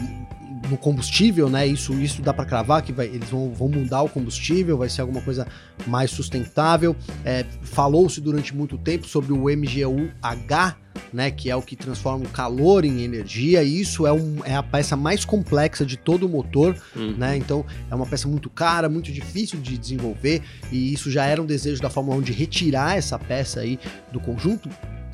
no 0.71 0.77
combustível, 0.77 1.49
né? 1.49 1.67
Isso, 1.67 1.93
isso 1.95 2.23
dá 2.23 2.33
para 2.33 2.45
cravar 2.45 2.83
que 2.83 2.93
vai, 2.93 3.07
eles 3.07 3.29
vão, 3.29 3.53
vão 3.53 3.69
mudar 3.69 4.03
o 4.03 4.09
combustível, 4.09 4.79
vai 4.79 4.89
ser 4.89 5.03
alguma 5.03 5.21
coisa 5.21 5.47
mais 5.87 6.11
sustentável. 6.11 6.97
É, 7.25 7.45
Falou-se 7.63 8.21
durante 8.21 8.55
muito 8.55 8.79
tempo 8.79 9.07
sobre 9.07 9.33
o 9.33 9.45
MGU-H, 9.45 10.77
né, 11.13 11.31
que 11.31 11.51
é 11.51 11.57
o 11.57 11.63
que 11.63 11.77
transforma 11.77 12.25
o 12.25 12.29
calor 12.29 12.85
em 12.85 13.03
energia, 13.03 13.63
e 13.63 13.81
isso 13.81 14.07
é, 14.07 14.13
um, 14.13 14.45
é 14.45 14.55
a 14.55 14.63
peça 14.63 14.97
mais 14.97 15.25
complexa 15.25 15.85
de 15.85 15.97
todo 15.97 16.27
o 16.27 16.29
motor, 16.29 16.77
uhum. 16.95 17.17
né? 17.17 17.37
Então 17.37 17.65
é 17.91 17.95
uma 17.95 18.07
peça 18.07 18.29
muito 18.29 18.49
cara, 18.49 18.89
muito 18.89 19.13
difícil 19.13 19.61
de 19.61 19.77
desenvolver, 19.77 20.43
e 20.73 20.93
isso 20.93 21.11
já 21.11 21.25
era 21.25 21.41
um 21.41 21.47
desejo 21.47 21.81
da 21.81 21.91
Fórmula 21.91 22.17
1 22.19 22.23
de 22.23 22.33
retirar 22.33 22.97
essa 22.97 23.19
peça 23.19 23.61
aí 23.61 23.79
do 24.13 24.21
conjunto 24.21 24.69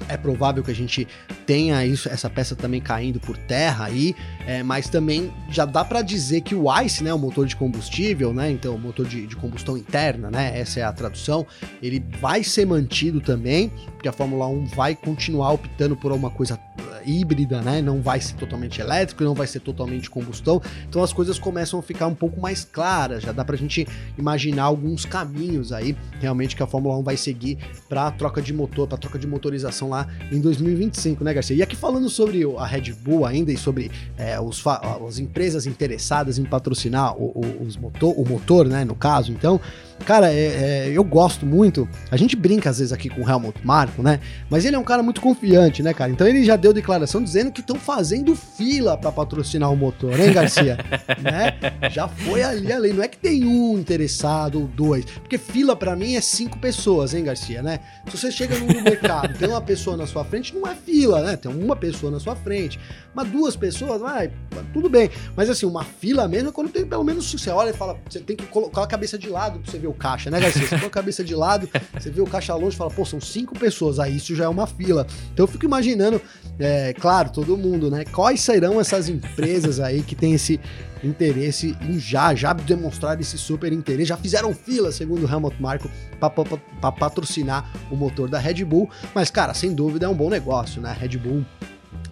é 0.08 0.16
provável 0.16 0.62
que 0.62 0.70
a 0.70 0.74
gente 0.74 1.06
tenha 1.46 1.84
isso, 1.84 2.08
essa 2.08 2.28
peça 2.28 2.54
também 2.56 2.80
caindo 2.80 3.20
por 3.20 3.36
terra 3.36 3.86
aí, 3.86 4.14
é, 4.46 4.62
mas 4.62 4.88
também 4.88 5.32
já 5.50 5.64
dá 5.64 5.84
para 5.84 6.02
dizer 6.02 6.40
que 6.42 6.54
o 6.54 6.66
ICE, 6.80 7.04
né, 7.04 7.12
o 7.12 7.18
motor 7.18 7.46
de 7.46 7.56
combustível, 7.56 8.32
né, 8.32 8.50
então 8.50 8.74
o 8.74 8.78
motor 8.78 9.06
de, 9.06 9.26
de, 9.26 9.36
combustão 9.36 9.76
interna, 9.76 10.30
né, 10.30 10.58
essa 10.58 10.80
é 10.80 10.82
a 10.82 10.92
tradução, 10.92 11.46
ele 11.82 12.04
vai 12.20 12.42
ser 12.42 12.66
mantido 12.66 13.20
também, 13.20 13.70
porque 13.94 14.08
a 14.08 14.12
Fórmula 14.12 14.46
1 14.46 14.66
vai 14.66 14.94
continuar 14.94 15.52
optando 15.52 15.96
por 15.96 16.12
uma 16.12 16.30
coisa 16.30 16.58
híbrida, 17.04 17.60
né? 17.60 17.80
Não 17.80 18.00
vai 18.00 18.20
ser 18.20 18.34
totalmente 18.34 18.80
elétrico, 18.80 19.24
não 19.24 19.34
vai 19.34 19.46
ser 19.46 19.60
totalmente 19.60 20.10
combustão. 20.10 20.60
Então 20.88 21.02
as 21.02 21.12
coisas 21.12 21.38
começam 21.38 21.78
a 21.78 21.82
ficar 21.82 22.06
um 22.06 22.14
pouco 22.14 22.40
mais 22.40 22.64
claras. 22.64 23.22
Já 23.22 23.32
dá 23.32 23.44
pra 23.44 23.56
gente 23.56 23.86
imaginar 24.16 24.64
alguns 24.64 25.04
caminhos 25.04 25.72
aí, 25.72 25.96
realmente, 26.20 26.56
que 26.56 26.62
a 26.62 26.66
Fórmula 26.66 26.96
1 26.98 27.02
vai 27.02 27.16
seguir 27.16 27.58
para 27.88 28.10
troca 28.10 28.40
de 28.42 28.52
motor, 28.52 28.86
para 28.86 28.98
troca 28.98 29.18
de 29.18 29.26
motorização 29.26 29.90
lá 29.90 30.06
em 30.30 30.40
2025, 30.40 31.24
né, 31.24 31.34
Garcia? 31.34 31.56
E 31.56 31.62
aqui 31.62 31.76
falando 31.76 32.08
sobre 32.08 32.42
a 32.58 32.66
Red 32.66 32.92
Bull 32.92 33.24
ainda 33.26 33.52
e 33.52 33.56
sobre 33.56 33.90
é, 34.16 34.40
os, 34.40 34.62
as 34.66 35.18
empresas 35.18 35.66
interessadas 35.66 36.38
em 36.38 36.44
patrocinar 36.44 37.16
o, 37.16 37.32
o, 37.34 37.64
os 37.64 37.76
motor, 37.76 38.14
o 38.16 38.28
motor, 38.28 38.66
né, 38.66 38.84
no 38.84 38.94
caso, 38.94 39.32
então. 39.32 39.60
Cara, 40.04 40.32
é, 40.32 40.88
é, 40.88 40.92
eu 40.92 41.04
gosto 41.04 41.46
muito. 41.46 41.88
A 42.10 42.16
gente 42.16 42.34
brinca 42.34 42.70
às 42.70 42.78
vezes 42.78 42.92
aqui 42.92 43.08
com 43.08 43.22
o 43.22 43.28
Helmut 43.28 43.58
Marko, 43.64 44.02
né? 44.02 44.20
Mas 44.48 44.64
ele 44.64 44.76
é 44.76 44.78
um 44.78 44.84
cara 44.84 45.02
muito 45.02 45.20
confiante, 45.20 45.82
né, 45.82 45.94
cara? 45.94 46.10
Então 46.10 46.26
ele 46.26 46.44
já 46.44 46.56
deu 46.56 46.72
declaração 46.72 47.22
dizendo 47.22 47.52
que 47.52 47.60
estão 47.60 47.76
fazendo 47.76 48.34
fila 48.34 48.96
para 48.96 49.12
patrocinar 49.12 49.72
o 49.72 49.76
motor, 49.76 50.18
hein, 50.18 50.32
Garcia? 50.32 50.78
né? 51.22 51.54
Já 51.90 52.08
foi 52.08 52.42
ali 52.42 52.72
além. 52.72 52.92
Não 52.92 53.02
é 53.02 53.08
que 53.08 53.18
tem 53.18 53.44
um 53.44 53.78
interessado 53.78 54.60
ou 54.60 54.66
dois. 54.66 55.04
Porque 55.04 55.38
fila 55.38 55.76
para 55.76 55.94
mim 55.94 56.14
é 56.14 56.20
cinco 56.20 56.58
pessoas, 56.58 57.14
hein, 57.14 57.24
Garcia, 57.24 57.62
né? 57.62 57.80
Se 58.06 58.16
você 58.16 58.30
chega 58.30 58.58
no 58.58 58.66
mercado, 58.82 59.38
tem 59.38 59.48
uma 59.48 59.60
pessoa 59.60 59.96
na 59.96 60.06
sua 60.06 60.24
frente, 60.24 60.54
não 60.54 60.66
é 60.66 60.74
fila, 60.74 61.22
né? 61.22 61.36
Tem 61.36 61.50
uma 61.50 61.76
pessoa 61.76 62.10
na 62.10 62.18
sua 62.18 62.34
frente. 62.34 62.78
Mas 63.14 63.28
duas 63.28 63.56
pessoas, 63.56 64.00
vai, 64.00 64.30
tudo 64.72 64.88
bem. 64.88 65.10
Mas 65.36 65.50
assim, 65.50 65.66
uma 65.66 65.84
fila 65.84 66.28
mesmo 66.28 66.50
é 66.50 66.52
quando 66.52 66.70
tem 66.70 66.86
pelo 66.86 67.02
menos 67.02 67.30
você 67.30 67.50
olha 67.50 67.70
e 67.70 67.72
fala, 67.72 67.98
você 68.08 68.20
tem 68.20 68.36
que 68.36 68.46
colocar 68.46 68.84
a 68.84 68.86
cabeça 68.86 69.18
de 69.18 69.28
lado 69.28 69.58
pra 69.58 69.70
você 69.70 69.78
ver 69.78 69.88
o 69.88 69.92
caixa, 69.92 70.30
né, 70.30 70.40
Garcia? 70.40 70.66
Você 70.66 70.78
põe 70.78 70.86
a 70.86 70.90
cabeça 70.90 71.24
de 71.24 71.34
lado, 71.34 71.68
você 71.92 72.10
vê 72.10 72.20
o 72.20 72.26
caixa 72.26 72.54
longe 72.54 72.74
e 72.74 72.78
fala, 72.78 72.90
pô, 72.90 73.04
são 73.04 73.20
cinco 73.20 73.58
pessoas, 73.58 73.98
aí 73.98 74.16
isso 74.16 74.34
já 74.34 74.44
é 74.44 74.48
uma 74.48 74.66
fila. 74.66 75.06
Então 75.32 75.44
eu 75.44 75.48
fico 75.48 75.64
imaginando, 75.64 76.20
é, 76.58 76.92
claro, 76.92 77.30
todo 77.30 77.56
mundo, 77.56 77.90
né? 77.90 78.04
Quais 78.04 78.40
serão 78.40 78.80
essas 78.80 79.08
empresas 79.08 79.80
aí 79.80 80.02
que 80.02 80.14
tem 80.14 80.34
esse 80.34 80.60
interesse 81.02 81.76
em 81.80 81.98
já, 81.98 82.34
já 82.34 82.52
demonstrar 82.52 83.18
esse 83.20 83.38
super 83.38 83.72
interesse, 83.72 84.10
já 84.10 84.16
fizeram 84.16 84.54
fila, 84.54 84.92
segundo 84.92 85.26
o 85.26 85.30
Helmut 85.30 85.60
Marko, 85.60 85.90
para 86.20 86.92
patrocinar 86.92 87.70
o 87.90 87.96
motor 87.96 88.28
da 88.28 88.38
Red 88.38 88.64
Bull, 88.64 88.88
mas 89.14 89.30
cara, 89.30 89.54
sem 89.54 89.74
dúvida 89.74 90.06
é 90.06 90.08
um 90.08 90.14
bom 90.14 90.28
negócio, 90.28 90.80
né? 90.80 90.94
Red 90.98 91.16
Bull 91.18 91.44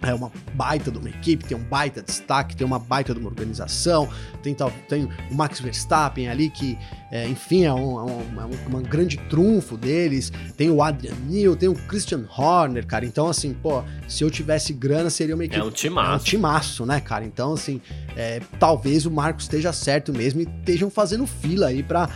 é 0.01 0.13
uma 0.13 0.31
baita 0.53 0.91
de 0.91 0.97
uma 0.97 1.09
equipe, 1.09 1.45
tem 1.45 1.57
um 1.57 1.63
baita 1.63 2.01
destaque, 2.01 2.55
tem 2.55 2.65
uma 2.65 2.79
baita 2.79 3.13
de 3.13 3.19
uma 3.19 3.29
organização, 3.29 4.07
tem, 4.41 4.55
tem 4.87 5.09
o 5.29 5.35
Max 5.35 5.59
Verstappen 5.59 6.29
ali 6.29 6.49
que, 6.49 6.77
é, 7.11 7.27
enfim, 7.27 7.65
é 7.65 7.73
um, 7.73 7.99
é 7.99 8.03
um, 8.03 8.41
é 8.41 8.45
um, 8.45 8.77
um, 8.77 8.81
grande 8.81 9.17
trunfo 9.29 9.77
deles, 9.77 10.31
tem 10.55 10.69
o 10.69 10.81
Adrian 10.81 11.15
Newey, 11.27 11.55
tem 11.57 11.69
o 11.69 11.75
Christian 11.75 12.25
Horner, 12.37 12.85
cara, 12.85 13.05
então 13.05 13.27
assim, 13.27 13.53
pô, 13.53 13.83
se 14.07 14.23
eu 14.23 14.29
tivesse 14.29 14.73
grana 14.73 15.09
seria 15.09 15.35
uma 15.35 15.45
equipe... 15.45 15.59
É 15.59 15.63
um 15.63 15.71
timaço. 15.71 16.11
É 16.11 16.15
um 16.15 16.19
timaço, 16.19 16.85
né, 16.85 16.99
cara, 16.99 17.25
então 17.25 17.53
assim, 17.53 17.81
é, 18.15 18.41
talvez 18.59 19.05
o 19.05 19.11
Marcos 19.11 19.45
esteja 19.45 19.73
certo 19.73 20.13
mesmo 20.13 20.41
e 20.41 20.43
estejam 20.43 20.89
fazendo 20.89 21.25
fila 21.27 21.67
aí 21.67 21.83
para 21.83 22.09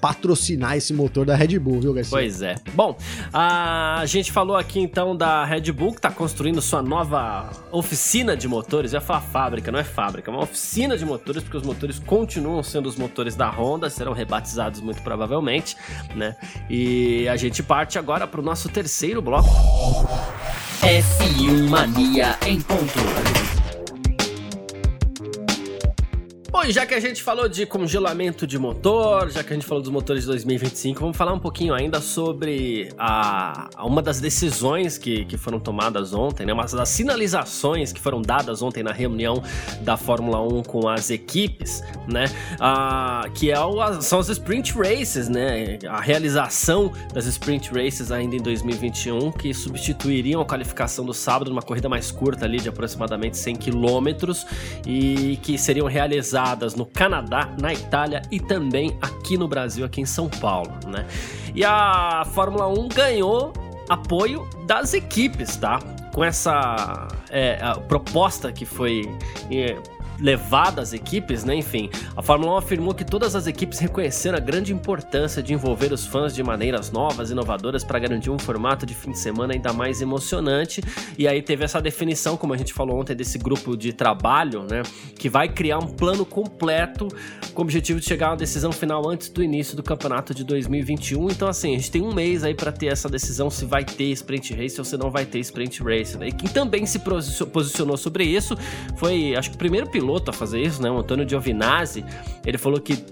patrocinar 0.00 0.76
esse 0.76 0.92
motor 0.92 1.24
da 1.24 1.34
Red 1.34 1.58
Bull, 1.58 1.80
viu, 1.80 1.94
Garcia? 1.94 2.10
Pois 2.10 2.42
é. 2.42 2.56
Bom, 2.74 2.96
a 3.32 4.02
gente 4.06 4.30
falou 4.30 4.56
aqui 4.56 4.80
então 4.80 5.16
da 5.16 5.44
Red 5.44 5.72
Bull 5.72 5.92
que 5.92 5.98
está 5.98 6.10
construindo 6.10 6.60
sua 6.60 6.82
nova 6.82 7.50
oficina 7.72 8.36
de 8.36 8.46
motores. 8.46 8.92
Eu 8.92 8.98
ia 8.98 9.00
falar 9.00 9.20
fábrica, 9.20 9.72
não 9.72 9.78
é 9.78 9.84
fábrica, 9.84 10.30
é 10.30 10.34
uma 10.34 10.42
oficina 10.42 10.96
de 10.96 11.04
motores, 11.04 11.42
porque 11.42 11.56
os 11.56 11.62
motores 11.62 11.98
continuam 11.98 12.62
sendo 12.62 12.88
os 12.88 12.96
motores 12.96 13.34
da 13.34 13.48
Honda, 13.50 13.88
serão 13.90 14.12
rebatizados 14.12 14.80
muito 14.80 15.02
provavelmente, 15.02 15.76
né? 16.14 16.36
E 16.68 17.28
a 17.28 17.36
gente 17.36 17.62
parte 17.62 17.98
agora 17.98 18.26
para 18.26 18.40
o 18.40 18.44
nosso 18.44 18.68
terceiro 18.68 19.22
bloco. 19.22 19.48
F1 20.82 21.68
Mania 21.68 22.38
em 22.46 22.60
ponto. 22.60 23.45
Bom, 26.56 26.64
e 26.64 26.72
já 26.72 26.86
que 26.86 26.94
a 26.94 27.00
gente 27.00 27.22
falou 27.22 27.50
de 27.50 27.66
congelamento 27.66 28.46
de 28.46 28.58
motor, 28.58 29.30
já 29.30 29.44
que 29.44 29.52
a 29.52 29.56
gente 29.56 29.66
falou 29.66 29.82
dos 29.82 29.92
motores 29.92 30.22
de 30.22 30.28
2025, 30.28 30.98
vamos 30.98 31.14
falar 31.14 31.34
um 31.34 31.38
pouquinho 31.38 31.74
ainda 31.74 32.00
sobre 32.00 32.88
a, 32.96 33.68
uma 33.80 34.00
das 34.00 34.20
decisões 34.20 34.96
que, 34.96 35.26
que 35.26 35.36
foram 35.36 35.60
tomadas 35.60 36.14
ontem, 36.14 36.46
né? 36.46 36.54
Uma 36.54 36.64
das 36.64 36.88
sinalizações 36.88 37.92
que 37.92 38.00
foram 38.00 38.22
dadas 38.22 38.62
ontem 38.62 38.82
na 38.82 38.90
reunião 38.90 39.42
da 39.82 39.98
Fórmula 39.98 40.40
1 40.40 40.62
com 40.62 40.88
as 40.88 41.10
equipes, 41.10 41.82
né? 42.08 42.24
Ah, 42.58 43.28
que 43.34 43.50
é 43.50 43.60
o, 43.60 44.00
são 44.00 44.18
as 44.18 44.30
Sprint 44.30 44.72
Races, 44.72 45.28
né? 45.28 45.78
A 45.86 46.00
realização 46.00 46.90
das 47.12 47.26
Sprint 47.26 47.70
Races 47.70 48.10
ainda 48.10 48.34
em 48.34 48.40
2021, 48.40 49.30
que 49.30 49.52
substituiriam 49.52 50.40
a 50.40 50.46
qualificação 50.46 51.04
do 51.04 51.12
sábado 51.12 51.50
numa 51.50 51.60
corrida 51.60 51.86
mais 51.86 52.10
curta 52.10 52.46
ali 52.46 52.58
de 52.58 52.70
aproximadamente 52.70 53.36
100 53.36 53.56
km 53.56 54.32
e 54.86 55.38
que 55.42 55.58
seriam 55.58 55.86
realizadas 55.86 56.45
no 56.76 56.86
Canadá, 56.86 57.48
na 57.60 57.72
Itália 57.72 58.22
e 58.30 58.38
também 58.38 58.96
aqui 59.00 59.36
no 59.36 59.48
Brasil, 59.48 59.84
aqui 59.84 60.00
em 60.00 60.06
São 60.06 60.28
Paulo, 60.28 60.70
né? 60.86 61.06
E 61.54 61.64
a 61.64 62.24
Fórmula 62.34 62.68
1 62.68 62.88
ganhou 62.88 63.52
apoio 63.88 64.48
das 64.66 64.94
equipes, 64.94 65.56
tá? 65.56 65.78
Com 66.14 66.24
essa 66.24 67.08
é, 67.30 67.58
proposta 67.88 68.52
que 68.52 68.64
foi 68.64 69.02
é, 69.50 69.76
levado 70.20 70.80
às 70.80 70.92
equipes, 70.92 71.44
né? 71.44 71.54
Enfim, 71.54 71.90
a 72.16 72.22
Fórmula 72.22 72.54
1 72.54 72.56
afirmou 72.56 72.94
que 72.94 73.04
todas 73.04 73.34
as 73.34 73.46
equipes 73.46 73.78
reconheceram 73.78 74.36
a 74.36 74.40
grande 74.40 74.72
importância 74.72 75.42
de 75.42 75.52
envolver 75.52 75.92
os 75.92 76.06
fãs 76.06 76.34
de 76.34 76.42
maneiras 76.42 76.90
novas, 76.90 77.30
inovadoras 77.30 77.84
para 77.84 77.98
garantir 77.98 78.30
um 78.30 78.38
formato 78.38 78.86
de 78.86 78.94
fim 78.94 79.10
de 79.10 79.18
semana 79.18 79.52
ainda 79.52 79.72
mais 79.72 80.00
emocionante. 80.00 80.82
E 81.18 81.28
aí 81.28 81.42
teve 81.42 81.64
essa 81.64 81.80
definição, 81.80 82.36
como 82.36 82.54
a 82.54 82.56
gente 82.56 82.72
falou 82.72 83.00
ontem, 83.00 83.14
desse 83.14 83.38
grupo 83.38 83.76
de 83.76 83.92
trabalho, 83.92 84.62
né? 84.62 84.82
Que 85.18 85.28
vai 85.28 85.48
criar 85.48 85.78
um 85.78 85.88
plano 85.88 86.24
completo 86.24 87.08
com 87.52 87.62
o 87.62 87.64
objetivo 87.64 88.00
de 88.00 88.06
chegar 88.06 88.28
a 88.28 88.30
uma 88.30 88.36
decisão 88.36 88.72
final 88.72 89.08
antes 89.08 89.28
do 89.28 89.42
início 89.42 89.76
do 89.76 89.82
campeonato 89.82 90.34
de 90.34 90.44
2021. 90.44 91.30
Então, 91.30 91.48
assim, 91.48 91.74
a 91.74 91.76
gente 91.78 91.90
tem 91.90 92.02
um 92.02 92.12
mês 92.12 92.44
aí 92.44 92.54
para 92.54 92.72
ter 92.72 92.86
essa 92.86 93.08
decisão 93.08 93.50
se 93.50 93.64
vai 93.64 93.84
ter 93.84 94.10
sprint 94.12 94.54
race 94.54 94.78
ou 94.78 94.84
se 94.84 94.96
não 94.96 95.10
vai 95.10 95.24
ter 95.24 95.38
sprint 95.40 95.82
race. 95.82 96.16
Né? 96.16 96.28
E 96.28 96.32
quem 96.32 96.48
também 96.48 96.86
se 96.86 96.98
posicionou 96.98 97.96
sobre 97.96 98.24
isso 98.24 98.56
foi, 98.96 99.34
acho 99.36 99.50
que 99.50 99.56
o 99.56 99.58
primeiro 99.58 99.88
piloto 99.88 100.05
a 100.30 100.32
fazer 100.32 100.60
isso, 100.60 100.82
né? 100.82 100.90
O 100.90 100.98
Antônio 100.98 101.28
Giovinazzi. 101.28 102.04
Ele 102.44 102.58
falou 102.58 102.80
que 102.80 103.04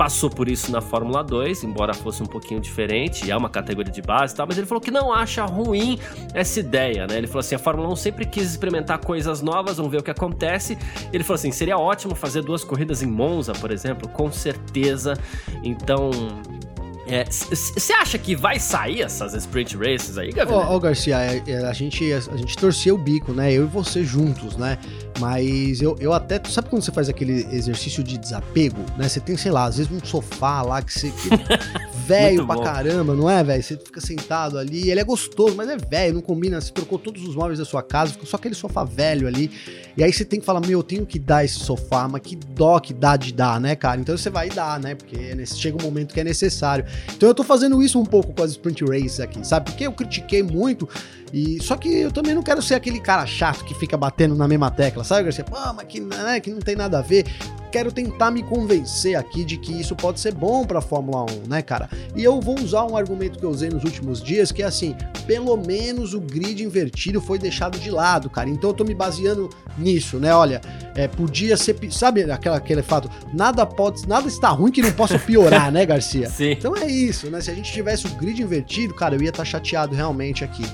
passou 0.00 0.30
por 0.30 0.48
isso 0.48 0.72
na 0.72 0.80
Fórmula 0.80 1.22
2, 1.22 1.62
embora 1.62 1.92
fosse 1.92 2.22
um 2.22 2.26
pouquinho 2.26 2.58
diferente, 2.58 3.30
é 3.30 3.36
uma 3.36 3.50
categoria 3.50 3.92
de 3.92 4.00
base 4.00 4.32
e 4.32 4.36
tal, 4.38 4.46
mas 4.46 4.56
ele 4.56 4.66
falou 4.66 4.80
que 4.80 4.90
não 4.90 5.12
acha 5.12 5.44
ruim 5.44 5.98
essa 6.32 6.58
ideia, 6.58 7.06
né? 7.06 7.18
Ele 7.18 7.26
falou 7.26 7.40
assim: 7.40 7.54
a 7.54 7.58
Fórmula 7.58 7.86
1 7.90 7.96
sempre 7.96 8.24
quis 8.24 8.50
experimentar 8.50 8.98
coisas 8.98 9.42
novas, 9.42 9.76
vamos 9.76 9.92
ver 9.92 9.98
o 9.98 10.02
que 10.02 10.10
acontece. 10.10 10.78
Ele 11.12 11.22
falou 11.22 11.34
assim: 11.34 11.52
seria 11.52 11.76
ótimo 11.76 12.14
fazer 12.14 12.40
duas 12.40 12.64
corridas 12.64 13.02
em 13.02 13.06
Monza, 13.06 13.52
por 13.52 13.70
exemplo, 13.70 14.08
com 14.08 14.32
certeza. 14.32 15.18
Então, 15.62 16.10
você 17.24 17.92
é, 17.92 17.96
acha 17.96 18.18
que 18.18 18.36
vai 18.36 18.60
sair 18.60 19.02
essas 19.02 19.34
sprint 19.34 19.76
races 19.76 20.16
aí, 20.16 20.30
Gabriel? 20.30 20.60
Ó, 20.60 20.72
oh, 20.72 20.76
oh, 20.76 20.80
Garcia, 20.80 21.18
é, 21.18 21.42
é, 21.46 21.66
a 21.66 21.72
gente, 21.72 22.12
a 22.12 22.36
gente 22.36 22.56
torceu 22.56 22.94
o 22.94 22.98
bico, 22.98 23.32
né? 23.32 23.52
Eu 23.52 23.64
e 23.64 23.66
você 23.66 24.04
juntos, 24.04 24.56
né? 24.56 24.78
Mas 25.18 25.82
eu, 25.82 25.96
eu 26.00 26.12
até. 26.12 26.40
Sabe 26.48 26.68
quando 26.68 26.82
você 26.82 26.92
faz 26.92 27.08
aquele 27.08 27.46
exercício 27.52 28.02
de 28.02 28.16
desapego, 28.16 28.84
né? 28.96 29.08
Você 29.08 29.20
tem, 29.20 29.36
sei 29.36 29.50
lá, 29.50 29.64
às 29.64 29.76
vezes 29.76 29.90
um 29.90 30.04
sofá 30.04 30.62
lá 30.62 30.80
que 30.80 30.92
você. 30.92 31.12
velho 32.10 32.44
pra 32.44 32.60
caramba, 32.60 33.14
não 33.14 33.30
é, 33.30 33.42
velho? 33.44 33.62
Você 33.62 33.76
fica 33.76 34.00
sentado 34.00 34.58
ali, 34.58 34.90
ele 34.90 34.98
é 34.98 35.04
gostoso, 35.04 35.54
mas 35.54 35.68
é 35.68 35.76
velho, 35.76 36.14
não 36.14 36.20
combina. 36.20 36.60
Você 36.60 36.72
trocou 36.72 36.98
todos 36.98 37.22
os 37.22 37.36
móveis 37.36 37.58
da 37.58 37.64
sua 37.64 37.82
casa, 37.82 38.12
ficou 38.12 38.26
só 38.26 38.36
aquele 38.36 38.54
sofá 38.54 38.82
velho 38.84 39.28
ali. 39.28 39.50
E 39.96 40.02
aí 40.02 40.12
você 40.12 40.24
tem 40.24 40.40
que 40.40 40.46
falar, 40.46 40.60
meu, 40.60 40.80
eu 40.80 40.82
tenho 40.82 41.06
que 41.06 41.18
dar 41.18 41.44
esse 41.44 41.60
sofá, 41.60 42.08
mas 42.08 42.22
que 42.22 42.34
dó 42.34 42.80
que 42.80 42.92
dá 42.92 43.16
de 43.16 43.32
dar, 43.32 43.60
né, 43.60 43.76
cara? 43.76 44.00
Então 44.00 44.16
você 44.16 44.30
vai 44.30 44.48
dar, 44.48 44.80
né? 44.80 44.94
Porque 44.94 45.16
chega 45.46 45.80
um 45.80 45.84
momento 45.84 46.12
que 46.12 46.20
é 46.20 46.24
necessário. 46.24 46.84
Então 47.14 47.28
eu 47.28 47.34
tô 47.34 47.42
fazendo 47.42 47.82
isso 47.82 47.98
um 47.98 48.04
pouco 48.04 48.32
com 48.32 48.42
as 48.42 48.52
Sprint 48.52 48.84
Races 48.84 49.20
aqui, 49.20 49.46
sabe? 49.46 49.70
Porque 49.70 49.86
eu 49.86 49.92
critiquei 49.92 50.42
muito 50.42 50.88
e 51.32 51.62
só 51.62 51.76
que 51.76 51.88
eu 51.88 52.10
também 52.10 52.34
não 52.34 52.42
quero 52.42 52.60
ser 52.60 52.74
aquele 52.74 53.00
cara 53.00 53.24
chato 53.26 53.64
que 53.64 53.74
fica 53.74 53.96
batendo 53.96 54.34
na 54.34 54.48
mesma 54.48 54.70
tecla, 54.70 55.04
sabe, 55.04 55.24
Garcia? 55.24 55.44
Pô, 55.44 55.56
mas 55.74 55.86
que, 55.86 56.00
né, 56.00 56.40
que 56.40 56.50
não 56.50 56.60
tem 56.60 56.76
nada 56.76 56.98
a 56.98 57.02
ver. 57.02 57.26
Quero 57.70 57.92
tentar 57.92 58.32
me 58.32 58.42
convencer 58.42 59.14
aqui 59.14 59.44
de 59.44 59.56
que 59.56 59.72
isso 59.72 59.94
pode 59.94 60.18
ser 60.18 60.34
bom 60.34 60.64
para 60.64 60.80
Fórmula 60.80 61.24
1, 61.46 61.48
né, 61.48 61.62
cara? 61.62 61.88
E 62.16 62.24
eu 62.24 62.40
vou 62.40 62.58
usar 62.58 62.84
um 62.84 62.96
argumento 62.96 63.38
que 63.38 63.44
eu 63.44 63.50
usei 63.50 63.70
nos 63.70 63.84
últimos 63.84 64.20
dias, 64.20 64.50
que 64.50 64.60
é 64.60 64.66
assim, 64.66 64.96
pelo 65.24 65.56
menos 65.56 66.12
o 66.12 66.20
grid 66.20 66.64
invertido 66.64 67.20
foi 67.20 67.38
deixado 67.38 67.78
de 67.78 67.88
lado, 67.88 68.28
cara. 68.28 68.50
Então 68.50 68.70
eu 68.70 68.74
tô 68.74 68.82
me 68.82 68.92
baseando 68.92 69.48
nisso, 69.78 70.18
né? 70.18 70.34
Olha, 70.34 70.60
é, 70.96 71.06
podia 71.06 71.56
ser, 71.56 71.78
sabe 71.92 72.28
aquela, 72.28 72.56
aquele 72.56 72.82
fato, 72.82 73.08
nada 73.32 73.64
pode, 73.64 74.04
nada 74.08 74.26
está 74.26 74.48
ruim 74.48 74.72
que 74.72 74.82
não 74.82 74.90
possa 74.90 75.16
piorar, 75.16 75.70
né, 75.70 75.86
Garcia? 75.86 76.26
Sim. 76.28 76.50
Então 76.50 76.76
é 76.76 76.90
isso, 76.90 77.30
né? 77.30 77.40
Se 77.40 77.52
a 77.52 77.54
gente 77.54 77.72
tivesse 77.72 78.04
o 78.04 78.10
grid 78.16 78.42
invertido, 78.42 78.94
cara, 78.94 79.14
eu 79.14 79.22
ia 79.22 79.28
estar 79.28 79.44
tá 79.44 79.48
chateado 79.48 79.94
realmente 79.94 80.42
aqui. 80.42 80.64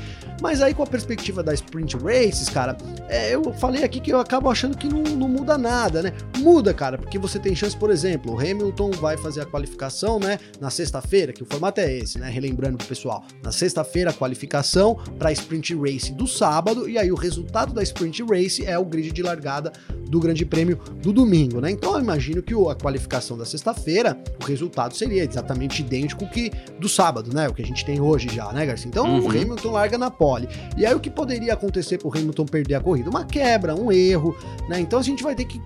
Mas 0.47 0.63
aí, 0.63 0.73
com 0.73 0.85
a 0.85 0.87
perspectiva 0.87 1.43
da 1.43 1.53
Sprint 1.53 1.97
Races, 1.97 2.49
cara, 2.49 2.77
é, 3.09 3.35
eu 3.35 3.53
falei 3.55 3.83
aqui 3.83 3.99
que 3.99 4.13
eu 4.13 4.21
acabo 4.21 4.49
achando 4.49 4.77
que 4.79 4.87
não, 4.87 5.03
não, 5.03 5.29
muda 5.29 5.59
nada, 5.59 6.01
né? 6.01 6.13
Muda, 6.39 6.73
cara, 6.73 6.97
porque 6.97 7.19
você 7.19 7.37
tem 7.37 7.53
chance, 7.53 7.77
por 7.77 7.91
exemplo, 7.91 8.33
o 8.33 8.39
Hamilton 8.39 8.93
vai 8.93 9.17
fazer 9.17 9.41
a 9.41 9.45
qualificação, 9.45 10.21
né? 10.21 10.39
Na 10.61 10.71
sexta-feira, 10.71 11.33
que 11.33 11.43
o 11.43 11.47
formato 11.47 11.81
é 11.81 11.93
esse, 11.93 12.21
né? 12.21 12.31
Relembrando 12.31 12.79
pro 12.79 12.87
pessoal. 12.87 13.25
Na 13.43 13.51
sexta-feira, 13.51 14.11
a 14.11 14.13
qualificação 14.13 14.95
para 15.19 15.31
a 15.31 15.33
Sprint 15.33 15.75
Race 15.75 16.13
do 16.13 16.29
sábado, 16.29 16.89
e 16.89 16.97
aí 16.97 17.11
o 17.11 17.17
resultado 17.17 17.75
da 17.75 17.83
Sprint 17.83 18.23
Race 18.23 18.65
é 18.65 18.79
o 18.79 18.85
grid 18.85 19.11
de 19.11 19.25
largada 19.25 19.73
do 20.09 20.21
Grande 20.21 20.47
Prêmio 20.47 20.79
do 21.03 21.13
domingo, 21.13 21.61
né? 21.61 21.73
Então 21.73 21.95
eu 21.95 22.01
imagino 22.01 22.41
que 22.41 22.55
a 22.55 22.75
qualificação 22.77 23.37
da 23.37 23.45
sexta-feira, 23.45 24.17
o 24.41 24.45
resultado 24.45 24.95
seria 24.95 25.25
exatamente 25.25 25.83
idêntico 25.83 26.25
que 26.31 26.53
do 26.79 26.89
sábado, 26.89 27.35
né? 27.35 27.49
O 27.49 27.53
que 27.53 27.63
a 27.63 27.67
gente 27.67 27.85
tem 27.85 28.01
hoje 28.01 28.29
já, 28.33 28.53
né, 28.53 28.65
Garcia? 28.65 28.89
Então 28.89 29.07
uhum. 29.07 29.27
o 29.27 29.31
Hamilton 29.31 29.73
larga 29.73 29.99
na 29.99 30.09
pole. 30.09 30.36
E 30.77 30.85
aí 30.85 30.95
o 30.95 31.01
que 31.01 31.11
poderia 31.11 31.55
acontecer 31.55 31.99
pro 31.99 32.11
Hamilton 32.11 32.47
perder 32.47 32.75
a 32.75 32.81
corrida? 32.81 33.09
Uma 33.11 33.25
quebra, 33.25 33.75
um 33.75 33.91
erro, 33.91 34.37
né? 34.69 34.81
Então 34.81 34.99
a 34.99 35.03
gente 35.03 35.23
vai 35.23 35.35
ter 35.35 35.45
que 35.45 35.61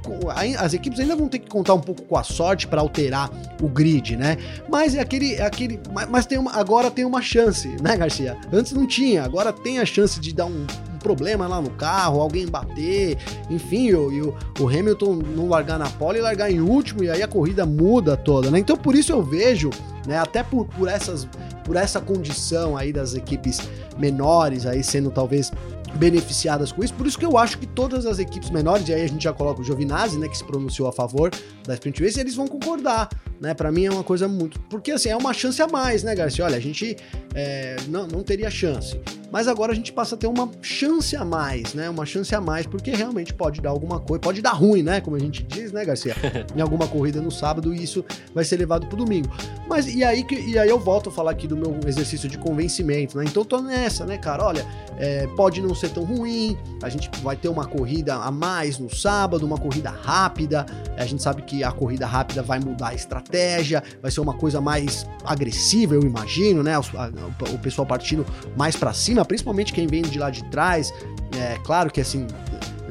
as 0.59 0.75
equipes 0.75 1.01
ainda 1.01 1.17
vão 1.17 1.29
ter 1.29 1.39
que 1.39 1.49
contar 1.49 1.75
um 1.75 1.81
pouco 1.81 2.03
com 2.03 2.17
a 2.17 2.23
sorte 2.23 2.67
para 2.67 2.81
alterar 2.81 3.31
o 3.63 3.69
grid, 3.69 4.17
né? 4.17 4.37
Mas 4.69 4.95
é 4.95 5.01
aquele 5.01 5.35
é 5.35 5.43
aquele 5.43 5.81
mas 6.09 6.27
tem 6.27 6.39
uma, 6.39 6.53
agora 6.53 6.91
tem 6.91 7.05
uma 7.05 7.23
chance, 7.23 7.69
né, 7.83 7.97
Garcia? 7.97 8.37
Antes 8.53 8.73
não 8.73 8.87
tinha, 8.87 9.25
agora 9.25 9.53
tem 9.53 9.79
a 9.79 9.87
chance 9.87 10.21
de 10.21 10.35
dar 10.35 10.47
um 10.47 10.67
problema 11.01 11.49
lá 11.49 11.61
no 11.61 11.71
carro, 11.71 12.21
alguém 12.21 12.47
bater, 12.47 13.19
enfim, 13.49 13.89
e 13.89 13.95
o, 13.95 14.35
o, 14.61 14.69
Hamilton 14.69 15.21
não 15.35 15.49
largar 15.49 15.79
na 15.79 15.89
pole 15.89 16.19
e 16.19 16.23
largar 16.23 16.51
em 16.51 16.61
último, 16.61 17.03
e 17.03 17.11
aí 17.11 17.23
a 17.23 17.29
corrida 17.29 17.67
muda 17.67 18.17
toda, 18.17 18.51
né? 18.51 18.59
Então 18.59 18.77
por 18.77 18.95
isso 18.95 19.13
eu 19.13 19.23
vejo, 19.23 19.71
né, 20.07 20.19
até 20.19 20.43
por, 20.43 20.67
por, 20.67 20.89
essas, 20.89 21.27
por 21.65 21.77
essa 21.77 22.01
condição 22.01 22.77
aí 22.77 22.93
das 22.93 23.15
equipes 23.15 23.61
menores 23.99 24.67
aí 24.67 24.85
sendo 24.85 25.11
talvez 25.11 25.51
beneficiadas 25.95 26.71
com 26.71 26.85
isso. 26.85 26.95
Por 26.95 27.07
isso 27.07 27.19
que 27.19 27.27
eu 27.27 27.37
acho 27.37 27.59
que 27.59 27.67
todas 27.67 28.07
as 28.07 28.19
equipes 28.19 28.51
menores, 28.51 28.89
e 28.89 28.95
aí 28.95 29.03
a 29.03 29.09
gente 29.09 29.25
já 29.25 29.33
coloca 29.33 29.61
o 29.61 29.65
Giovinazzi, 29.65 30.19
né, 30.19 30.29
que 30.29 30.37
se 30.37 30.45
pronunciou 30.45 30.89
a 30.89 30.93
favor 30.93 31.31
da 31.67 31.75
Sprint 31.75 32.03
Race, 32.03 32.21
eles 32.21 32.35
vão 32.35 32.47
concordar, 32.47 33.09
né? 33.41 33.55
Para 33.55 33.73
mim 33.73 33.87
é 33.87 33.91
uma 33.91 34.05
coisa 34.05 34.29
muito. 34.29 34.61
Porque 34.63 34.93
assim, 34.93 35.09
é 35.09 35.17
uma 35.17 35.33
chance 35.33 35.61
a 35.63 35.67
mais, 35.67 36.03
né, 36.03 36.15
Garcia? 36.15 36.45
Olha, 36.45 36.57
a 36.57 36.61
gente 36.61 36.97
é, 37.35 37.77
não, 37.89 38.07
não 38.07 38.23
teria 38.23 38.51
chance. 38.51 39.01
Mas 39.31 39.47
agora 39.47 39.73
a 39.73 39.75
gente 39.75 39.93
passa 39.93 40.17
a 40.17 40.19
ter 40.19 40.27
uma 40.27 40.51
chance 40.61 41.15
a 41.15 41.25
mais, 41.25 41.73
né? 41.73 41.89
Uma 41.89 42.05
chance 42.05 42.35
a 42.35 42.41
mais, 42.41 42.67
porque 42.67 42.91
realmente 42.91 43.33
pode 43.33 43.61
dar 43.61 43.71
alguma 43.71 44.01
coisa, 44.01 44.21
pode 44.21 44.43
dar 44.43 44.53
ruim, 44.53 44.83
né? 44.83 45.01
Como 45.01 45.17
a 45.17 45.21
gente 45.21 45.43
diz, 45.45 45.73
né, 45.73 45.85
Garcia? 45.85 46.17
em 46.55 46.61
alguma 46.61 46.89
corrida 46.89 47.21
no 47.21 47.31
sábado 47.31 47.73
e 47.73 47.83
isso 47.83 48.05
vai 48.35 48.45
ser 48.45 48.57
levado 48.57 48.87
pro 48.89 48.97
domingo. 48.97 49.31
Mas 49.69 49.87
e 49.87 50.03
aí, 50.03 50.27
e 50.31 50.59
aí 50.59 50.69
eu 50.69 50.79
volto 50.79 51.11
a 51.11 51.13
falar 51.13 51.31
aqui 51.31 51.47
do 51.47 51.57
meu 51.57 51.79
exercício 51.87 52.29
de 52.29 52.37
convencimento, 52.39 53.17
né? 53.17 53.25
Então 53.25 53.45
tô 53.45 53.61
nessa, 53.61 54.05
né, 54.05 54.19
cara? 54.19 54.45
Olha, 54.45 54.67
é, 54.99 55.27
pode 55.29 55.63
não 55.63 55.75
ser 55.75 55.91
tão 55.91 56.03
ruim, 56.03 56.59
a 56.83 56.89
gente 56.89 57.09
vai 57.23 57.37
ter 57.37 57.49
uma 57.49 57.67
corrida 57.67 58.17
a 58.17 58.31
mais 58.31 58.79
no 58.79 58.93
sábado, 58.93 59.47
uma 59.47 59.59
corrida 59.59 59.91
rápida. 59.91 60.67
A 60.97 61.07
gente 61.07 61.23
sabe 61.23 61.43
que 61.43 61.63
a 61.63 61.71
corrida 61.71 62.05
rápida 62.05 62.43
vai 62.43 62.59
mudar 62.59 62.89
a 62.89 62.95
estratégia, 62.95 63.30
vai 64.03 64.11
ser 64.11 64.21
uma 64.21 64.35
coisa 64.35 64.61
mais 64.61 65.07
agressiva, 65.25 65.95
eu 65.95 66.03
imagino, 66.03 66.63
né? 66.63 66.79
O, 66.79 66.83
a, 66.97 67.11
o 67.53 67.59
pessoal 67.59 67.87
partindo 67.87 68.25
mais 68.57 68.77
para 68.77 68.93
cima, 68.93 69.25
principalmente 69.25 69.73
quem 69.73 69.87
vem 69.87 70.03
de 70.03 70.19
lá 70.19 70.31
de 70.31 70.45
trás. 70.51 70.93
É 71.39 71.59
claro 71.65 71.91
que 71.91 72.01
assim, 72.01 72.27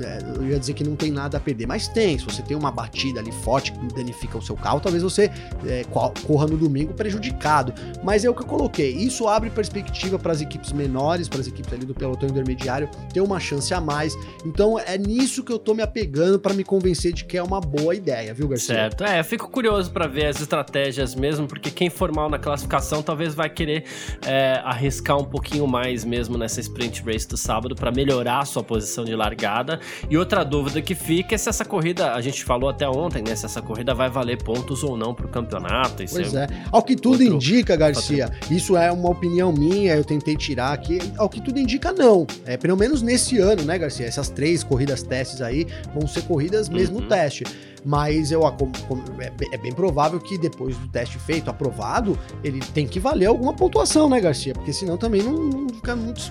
é, 0.04 0.20
eu 0.36 0.48
ia 0.48 0.60
dizer 0.60 0.74
que 0.74 0.84
não 0.84 0.96
tem 0.96 1.12
nada 1.12 1.38
a 1.38 1.40
perder, 1.40 1.68
mas 1.68 1.88
tem. 1.88 2.18
Se 2.18 2.26
você 2.26 2.42
tem 2.42 2.56
uma 2.56 2.72
batida 2.72 3.20
ali 3.20 3.32
forte 3.32 3.72
que 3.72 3.80
danifica 3.94 4.38
o 4.38 4.42
seu 4.42 4.56
carro, 4.56 4.80
talvez 4.80 5.04
você 5.04 5.32
é, 5.66 5.84
corra 6.26 6.48
no 6.48 6.58
domingo 6.58 6.94
prejudicado. 6.94 7.74
Mas 8.04 8.24
é 8.24 8.30
o 8.30 8.34
que 8.34 8.42
eu 8.42 8.48
coloquei. 8.48 8.92
Isso 8.92 9.28
abre 9.28 9.50
perspectiva 9.50 10.18
para 10.18 10.32
as 10.32 10.42
equipes 10.42 10.72
menores, 10.72 11.28
para 11.28 11.42
as 11.42 11.48
equipes 11.48 11.72
ali 11.74 11.86
do 11.86 11.94
pelotão 11.94 12.30
intermediário, 12.30 12.90
ter 13.14 13.22
uma 13.22 13.40
chance 13.40 13.74
a 13.74 13.82
mais. 13.82 14.14
Então 14.46 14.80
é 14.80 14.98
nisso 14.98 15.44
que 15.44 15.52
eu 15.52 15.60
tô 15.60 15.74
me 15.74 15.82
apegando 15.82 16.40
para 16.40 16.54
me 16.54 16.64
convencer 16.64 17.14
de 17.14 17.26
que 17.26 17.38
é 17.38 17.44
uma 17.44 17.60
boa 17.60 17.96
ideia, 17.96 18.34
viu, 18.34 18.48
Garcia? 18.48 18.76
Certo. 18.76 19.04
É, 19.04 19.20
eu 19.20 19.24
fico 19.24 19.50
curioso 19.50 19.92
para 19.92 20.08
ver 20.08 20.28
as 20.28 20.40
estratégias 20.40 21.16
mesmo, 21.16 21.48
porque 21.48 21.72
quem 21.72 21.90
for 21.90 22.14
mal 22.14 22.30
na 22.30 22.40
classificação 22.40 23.02
talvez 23.02 23.34
vai 23.34 23.50
querer 23.50 23.84
é, 24.26 24.62
arriscar 24.64 25.18
um 25.18 25.26
pouquinho 25.26 25.68
mais 25.68 26.06
mesmo 26.06 26.38
nessa 26.38 26.60
sprint 26.60 27.04
race 27.04 27.28
do 27.28 27.38
sábado 27.38 27.76
para 27.76 27.92
melhorar 27.92 28.40
a 28.40 28.46
sua 28.46 28.64
posição 28.64 29.04
de 29.04 29.16
largada 29.16 29.80
e 30.10 30.18
outra 30.18 30.44
dúvida 30.44 30.82
que 30.82 30.96
fica 30.96 31.36
é 31.36 31.38
se 31.38 31.50
essa 31.50 31.66
corrida, 31.66 32.14
a 32.14 32.22
gente 32.22 32.44
falou 32.44 32.70
até 32.70 32.88
ontem, 32.88 33.24
né? 33.26 33.36
Se 33.36 33.46
essa 33.46 33.62
corrida 33.62 33.94
vai 33.94 34.10
valer 34.10 34.42
pontos 34.42 34.84
ou 34.84 34.98
não 34.98 35.14
pro 35.14 35.28
campeonato. 35.28 36.04
pois 36.10 36.34
é. 36.34 36.44
é. 36.44 36.48
Ao 36.72 36.82
que 36.82 36.96
tudo 36.96 37.22
outro, 37.22 37.36
indica, 37.36 37.76
Garcia, 37.76 38.30
isso 38.50 38.76
é 38.78 38.92
uma 38.92 39.10
opinião 39.10 39.52
minha, 39.52 39.96
eu 39.96 40.04
tentei 40.04 40.36
tirar 40.36 40.74
aqui. 40.74 41.00
Ao 41.18 41.30
que 41.30 41.42
tudo 41.42 41.60
indica, 41.60 41.92
não. 41.92 42.26
É 42.46 42.58
pelo 42.58 42.78
menos 42.78 43.02
nesse 43.02 43.38
ano, 43.40 43.64
né, 43.64 43.78
Garcia? 43.78 44.06
Essas 44.06 44.30
três 44.30 44.64
corridas 44.64 45.04
testes 45.04 45.42
aí 45.42 45.68
vão 45.94 46.08
ser 46.08 46.24
corridas 46.24 46.70
mesmo 46.70 47.00
uhum. 47.00 47.08
teste 47.08 47.44
mas 47.86 48.32
eu 48.32 48.46
é, 48.46 49.32
é 49.52 49.58
bem 49.58 49.72
provável 49.72 50.20
que 50.20 50.38
depois 50.38 50.78
do 50.78 50.88
teste 50.88 51.18
feito, 51.20 51.50
aprovado, 51.50 52.18
ele 52.44 52.60
tem 52.74 52.88
que 52.88 53.00
valer 53.00 53.28
alguma 53.28 53.54
pontuação, 53.54 54.10
né, 54.10 54.20
Garcia? 54.20 54.54
Porque 54.54 54.74
senão 54.74 54.98
também 54.98 55.22
não, 55.22 55.34
não 55.34 55.70
fica 55.70 55.96
muito. 55.96 56.22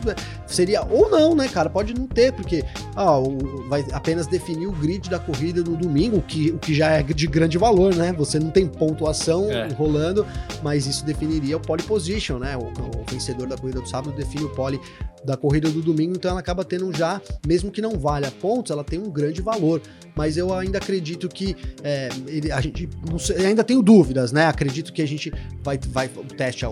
Seria. 0.47 0.83
Ou 0.83 1.11
não, 1.11 1.35
né, 1.35 1.49
cara? 1.49 1.71
Pode 1.71 1.95
não 1.95 2.07
ter, 2.07 2.33
porque 2.33 2.65
ah, 2.95 3.19
o, 3.19 3.69
vai 3.69 3.85
apenas 3.93 4.27
definir 4.27 4.67
o 4.67 4.73
grid 4.73 5.09
da 5.09 5.19
corrida 5.19 5.63
do 5.63 5.77
domingo, 5.77 6.19
o 6.19 6.23
que, 6.23 6.51
o 6.51 6.59
que 6.59 6.75
já 6.75 6.91
é 6.91 7.03
de 7.03 7.27
grande 7.27 7.59
valor, 7.59 7.95
né? 7.95 8.13
Você 8.13 8.39
não 8.39 8.51
tem 8.51 8.67
pontuação 8.67 9.51
é. 9.51 9.69
rolando, 9.69 10.27
mas 10.63 10.87
isso 10.87 11.05
definiria 11.05 11.57
o 11.57 11.61
pole 11.61 11.83
position, 11.83 12.39
né? 12.39 12.57
O, 12.57 12.63
o, 12.63 13.05
vencedor 13.11 13.49
da 13.49 13.57
corrida 13.57 13.81
do 13.81 13.89
sábado 13.89 14.15
define 14.17 14.45
o 14.45 14.51
pole 14.51 14.81
da 15.25 15.37
corrida 15.37 15.71
do 15.71 15.83
domingo, 15.83 16.15
então 16.17 16.31
ela 16.31 16.41
acaba 16.41 16.65
tendo 16.65 16.93
já, 16.93 17.21
mesmo 17.47 17.71
que 17.71 17.83
não 17.83 17.99
valha 17.99 18.31
pontos, 18.31 18.71
ela 18.71 18.85
tem 18.85 18.99
um 18.99 19.11
grande 19.11 19.43
valor. 19.43 19.81
Mas 20.15 20.37
eu 20.37 20.53
ainda 20.53 20.79
acredito 20.79 21.29
que 21.29 21.38
é, 21.83 22.09
ele, 22.27 22.51
a 22.53 22.61
gente 22.61 22.89
sei, 23.19 23.47
ainda 23.47 23.65
tenho 23.65 23.83
dúvidas, 23.83 24.33
né? 24.33 24.47
Acredito 24.47 24.93
que 24.93 25.03
a 25.03 25.07
gente 25.07 25.33
vai, 25.63 25.79
vai 25.79 26.11
o 26.17 26.25
teste 26.25 26.65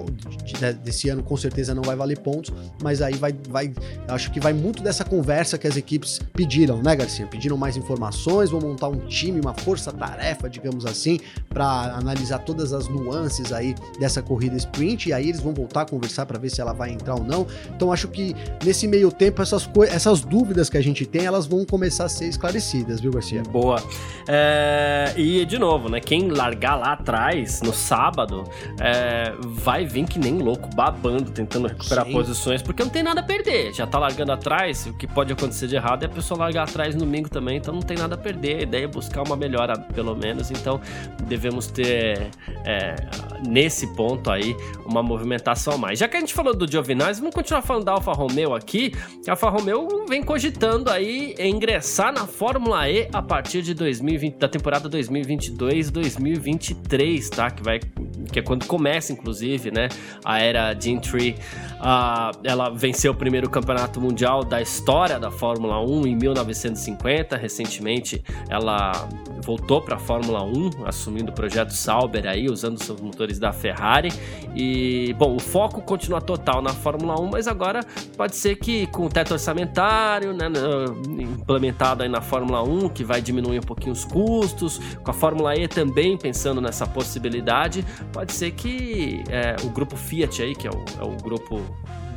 desse 0.82 1.08
ano 1.08 1.22
com 1.22 1.36
certeza 1.36 1.74
não 1.74 1.82
vai 1.82 1.96
valer 1.96 2.18
pontos, 2.18 2.52
mas 2.82 3.02
aí 3.02 3.14
vai, 3.14 3.34
vai, 3.48 3.72
acho 4.08 4.30
que 4.30 4.40
vai 4.40 4.52
muito 4.52 4.82
dessa 4.82 5.04
conversa 5.04 5.58
que 5.58 5.66
as 5.66 5.76
equipes 5.76 6.20
pediram, 6.32 6.82
né, 6.82 6.96
Garcia? 6.96 7.26
Pediram 7.26 7.56
mais 7.56 7.76
informações, 7.76 8.50
vão 8.50 8.60
montar 8.60 8.88
um 8.88 9.06
time, 9.06 9.40
uma 9.40 9.54
força-tarefa, 9.54 10.48
digamos 10.48 10.84
assim, 10.86 11.20
para 11.48 11.96
analisar 11.96 12.38
todas 12.40 12.72
as 12.72 12.88
nuances 12.88 13.52
aí 13.52 13.74
dessa 13.98 14.22
corrida 14.22 14.56
sprint 14.56 15.08
e 15.08 15.12
aí 15.12 15.28
eles 15.28 15.40
vão 15.40 15.52
voltar 15.52 15.82
a 15.82 15.86
conversar 15.86 16.26
para 16.26 16.38
ver 16.38 16.50
se 16.50 16.60
ela 16.60 16.72
vai 16.72 16.90
entrar 16.90 17.14
ou 17.14 17.24
não. 17.24 17.46
Então 17.74 17.92
acho 17.92 18.08
que 18.08 18.34
nesse 18.64 18.86
meio 18.86 19.10
tempo, 19.10 19.42
essas, 19.42 19.68
essas 19.88 20.20
dúvidas 20.20 20.68
que 20.68 20.76
a 20.76 20.82
gente 20.82 21.06
tem, 21.06 21.24
elas 21.24 21.46
vão 21.46 21.64
começar 21.64 22.04
a 22.04 22.08
ser 22.08 22.26
esclarecidas, 22.26 23.00
viu, 23.00 23.12
Garcia? 23.12 23.42
Boa. 23.42 23.82
É, 24.28 24.55
e, 25.16 25.44
de 25.44 25.58
novo, 25.58 25.88
né? 25.88 26.00
Quem 26.00 26.28
largar 26.28 26.76
lá 26.76 26.92
atrás, 26.92 27.60
no 27.62 27.72
sábado, 27.72 28.44
é, 28.80 29.34
vai 29.40 29.84
vir 29.84 30.06
que 30.06 30.18
nem 30.18 30.38
louco, 30.38 30.68
babando, 30.74 31.30
tentando 31.30 31.68
recuperar 31.68 32.04
Sim. 32.06 32.12
posições, 32.12 32.62
porque 32.62 32.82
não 32.82 32.90
tem 32.90 33.02
nada 33.02 33.20
a 33.20 33.24
perder. 33.24 33.72
Já 33.72 33.86
tá 33.86 33.98
largando 33.98 34.32
atrás, 34.32 34.86
o 34.86 34.94
que 34.94 35.06
pode 35.06 35.32
acontecer 35.32 35.66
de 35.66 35.76
errado 35.76 36.02
é 36.02 36.06
a 36.06 36.08
pessoa 36.08 36.40
largar 36.40 36.64
atrás 36.64 36.94
no 36.94 37.00
domingo 37.00 37.28
também, 37.28 37.56
então 37.56 37.74
não 37.74 37.82
tem 37.82 37.96
nada 37.96 38.14
a 38.14 38.18
perder. 38.18 38.58
A 38.58 38.62
ideia 38.62 38.84
é 38.84 38.88
buscar 38.88 39.22
uma 39.22 39.36
melhora, 39.36 39.78
pelo 39.78 40.14
menos. 40.14 40.50
Então, 40.50 40.80
devemos 41.24 41.66
ter, 41.68 42.28
é, 42.64 42.96
nesse 43.46 43.86
ponto 43.94 44.30
aí, 44.30 44.56
uma 44.84 45.02
movimentação 45.02 45.74
a 45.74 45.78
mais. 45.78 45.98
Já 45.98 46.08
que 46.08 46.16
a 46.16 46.20
gente 46.20 46.34
falou 46.34 46.54
do 46.54 46.70
Giovinazzi, 46.70 47.20
vamos 47.20 47.34
continuar 47.34 47.62
falando 47.62 47.84
da 47.84 47.92
Alfa 47.92 48.12
Romeo 48.12 48.54
aqui. 48.54 48.92
A 49.26 49.32
Alfa 49.32 49.48
Romeo 49.48 50.06
vem 50.08 50.22
cogitando 50.22 50.90
aí 50.90 51.34
ingressar 51.38 52.12
na 52.12 52.26
Fórmula 52.26 52.88
E 52.88 53.08
a 53.12 53.22
partir 53.22 53.62
de 53.62 53.74
2020, 53.74 54.34
da 54.46 54.48
temporada 54.48 54.88
2022-2023, 54.88 57.28
tá? 57.28 57.50
Que 57.50 57.62
vai 57.62 57.80
que 58.32 58.38
é 58.38 58.42
quando 58.42 58.66
começa, 58.66 59.12
inclusive, 59.12 59.70
né, 59.70 59.88
a 60.24 60.40
era 60.40 60.78
Gentry. 60.78 61.36
Uh, 61.76 62.38
ela 62.44 62.70
venceu 62.70 63.12
o 63.12 63.14
primeiro 63.14 63.48
campeonato 63.48 64.00
mundial 64.00 64.44
da 64.44 64.60
história 64.60 65.18
da 65.18 65.30
Fórmula 65.30 65.80
1 65.80 66.06
em 66.06 66.16
1950. 66.16 67.36
Recentemente, 67.36 68.22
ela 68.48 69.08
voltou 69.42 69.80
para 69.80 69.96
a 69.96 69.98
Fórmula 69.98 70.42
1, 70.42 70.86
assumindo 70.86 71.30
o 71.30 71.34
projeto 71.34 71.70
Sauber 71.70 72.26
aí, 72.26 72.48
usando 72.48 72.82
seus 72.82 73.00
motores 73.00 73.38
da 73.38 73.52
Ferrari. 73.52 74.12
E, 74.54 75.14
bom, 75.18 75.36
o 75.36 75.38
foco 75.38 75.80
continua 75.82 76.20
total 76.20 76.60
na 76.60 76.70
Fórmula 76.70 77.20
1, 77.20 77.30
mas 77.30 77.46
agora 77.46 77.80
pode 78.16 78.34
ser 78.36 78.56
que 78.56 78.86
com 78.88 79.06
o 79.06 79.08
teto 79.08 79.32
orçamentário, 79.32 80.32
né, 80.32 80.46
implementado 81.08 82.02
aí 82.02 82.08
na 82.08 82.20
Fórmula 82.20 82.62
1, 82.62 82.88
que 82.88 83.04
vai 83.04 83.20
diminuir 83.20 83.58
um 83.58 83.62
pouquinho 83.62 83.92
os 83.92 84.04
custos, 84.04 84.80
com 85.02 85.10
a 85.10 85.14
Fórmula 85.14 85.54
E 85.56 85.68
também 85.68 86.16
pensando 86.16 86.60
nessa 86.60 86.86
possibilidade, 86.86 87.84
pode 88.16 88.32
ser 88.32 88.52
que 88.52 89.22
é, 89.28 89.56
o 89.62 89.68
grupo 89.68 89.94
Fiat 89.94 90.42
aí, 90.42 90.54
que 90.54 90.66
é 90.66 90.70
o, 90.70 90.84
é 90.98 91.04
o 91.04 91.14
grupo 91.18 91.60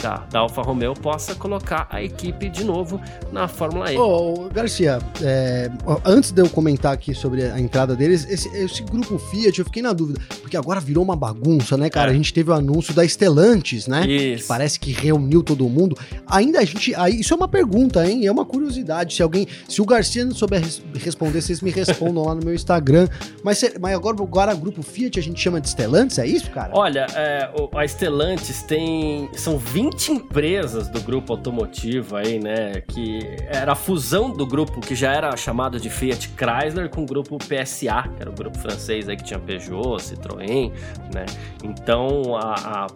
da, 0.02 0.26
da 0.30 0.40
Alfa 0.40 0.62
Romeo 0.62 0.94
possa 0.94 1.36
colocar 1.36 1.88
a 1.90 2.02
equipe 2.02 2.50
de 2.50 2.64
novo 2.64 3.00
na 3.32 3.48
Fórmula 3.48 3.92
E. 3.92 3.98
Ô, 3.98 4.50
Garcia, 4.54 5.00
é, 5.22 5.70
antes 6.06 6.32
de 6.32 6.42
eu 6.42 6.50
comentar 6.50 6.94
aqui 6.94 7.14
sobre 7.14 7.44
a 7.44 7.60
entrada 7.60 7.96
deles, 7.96 8.26
esse, 8.30 8.50
esse, 8.56 8.84
grupo 8.84 9.18
Fiat, 9.18 9.60
eu 9.60 9.66
fiquei 9.66 9.82
na 9.82 9.94
dúvida, 9.94 10.20
porque 10.42 10.58
agora 10.58 10.80
virou 10.80 11.04
uma 11.04 11.16
bagunça, 11.16 11.78
né, 11.78 11.90
cara? 11.90 12.10
É. 12.10 12.14
A 12.14 12.16
gente 12.16 12.34
teve 12.34 12.50
o 12.50 12.54
anúncio 12.54 12.94
da 12.94 13.04
Estelantes, 13.04 13.88
né? 13.88 14.06
Isso. 14.08 14.44
Que 14.44 14.48
parece 14.48 14.80
que 14.80 14.92
reuniu 14.92 15.44
todo 15.44 15.68
mundo. 15.68 15.98
Ainda 16.28 16.60
a 16.60 16.66
gente. 16.66 16.94
Aí, 16.96 17.20
isso 17.20 17.34
é 17.34 17.38
uma 17.38 17.48
pergunta, 17.48 18.06
hein? 18.10 18.26
É 18.26 18.32
uma 18.32 18.46
curiosidade. 18.46 19.14
Se 19.14 19.22
alguém. 19.22 19.48
Se 19.68 19.82
o 19.82 19.86
Garcia 19.86 20.26
não 20.26 20.34
souber 20.34 20.62
res, 20.62 20.82
responder, 20.96 21.42
vocês 21.42 21.62
me 21.62 21.72
respondam 21.72 22.26
lá 22.26 22.36
no 22.36 22.44
meu 22.44 22.54
Instagram. 22.54 23.08
Mas, 23.44 23.64
mas 23.80 23.96
agora, 23.96 24.22
agora 24.22 24.54
o 24.54 24.58
grupo 24.58 24.82
Fiat 24.82 25.20
a 25.20 25.24
gente 25.24 25.40
chama 25.40 25.60
de 25.60 25.68
Estelantes, 25.68 26.18
é 26.20 26.26
isso, 26.26 26.50
cara? 26.52 26.72
Olha, 26.74 27.06
é, 27.16 27.50
a 27.76 27.86
Estelantes 27.86 28.64
tem. 28.64 29.30
São 29.34 29.58
20 29.58 29.89
20 29.90 30.12
empresas 30.12 30.88
do 30.88 31.02
grupo 31.02 31.34
automotivo 31.34 32.16
aí, 32.16 32.40
né? 32.40 32.82
Que 32.82 33.20
era 33.48 33.72
a 33.72 33.76
fusão 33.76 34.30
do 34.30 34.46
grupo 34.46 34.80
que 34.80 34.94
já 34.94 35.12
era 35.12 35.36
chamado 35.36 35.80
de 35.80 35.90
Fiat 35.90 36.30
Chrysler 36.38 36.90
com 36.90 37.02
o 37.02 37.06
grupo 37.06 37.38
PSA, 37.38 38.04
que 38.16 38.22
era 38.22 38.30
o 38.30 38.34
grupo 38.34 38.58
francês 38.58 39.10
aí 39.10 39.18
que 39.18 39.24
tinha 39.24 39.40
Peugeot, 39.40 39.98
Citroën, 39.98 40.72
né? 41.14 41.26
Então 41.64 42.36
a, 42.36 42.86
a 42.86 42.88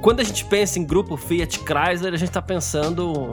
quando 0.00 0.20
a 0.20 0.24
gente 0.24 0.44
pensa 0.44 0.78
em 0.78 0.84
grupo 0.84 1.16
Fiat 1.16 1.60
Chrysler, 1.60 2.14
a 2.14 2.16
gente 2.16 2.30
tá 2.30 2.42
pensando 2.42 3.30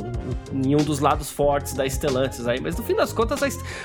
em 0.53 0.75
um 0.75 0.83
dos 0.83 0.99
lados 0.99 1.29
fortes 1.29 1.73
da 1.73 1.85
Stellantis 1.85 2.47
aí. 2.47 2.59
Mas 2.59 2.75
no 2.75 2.83
fim 2.83 2.95
das 2.95 3.13
contas, 3.13 3.39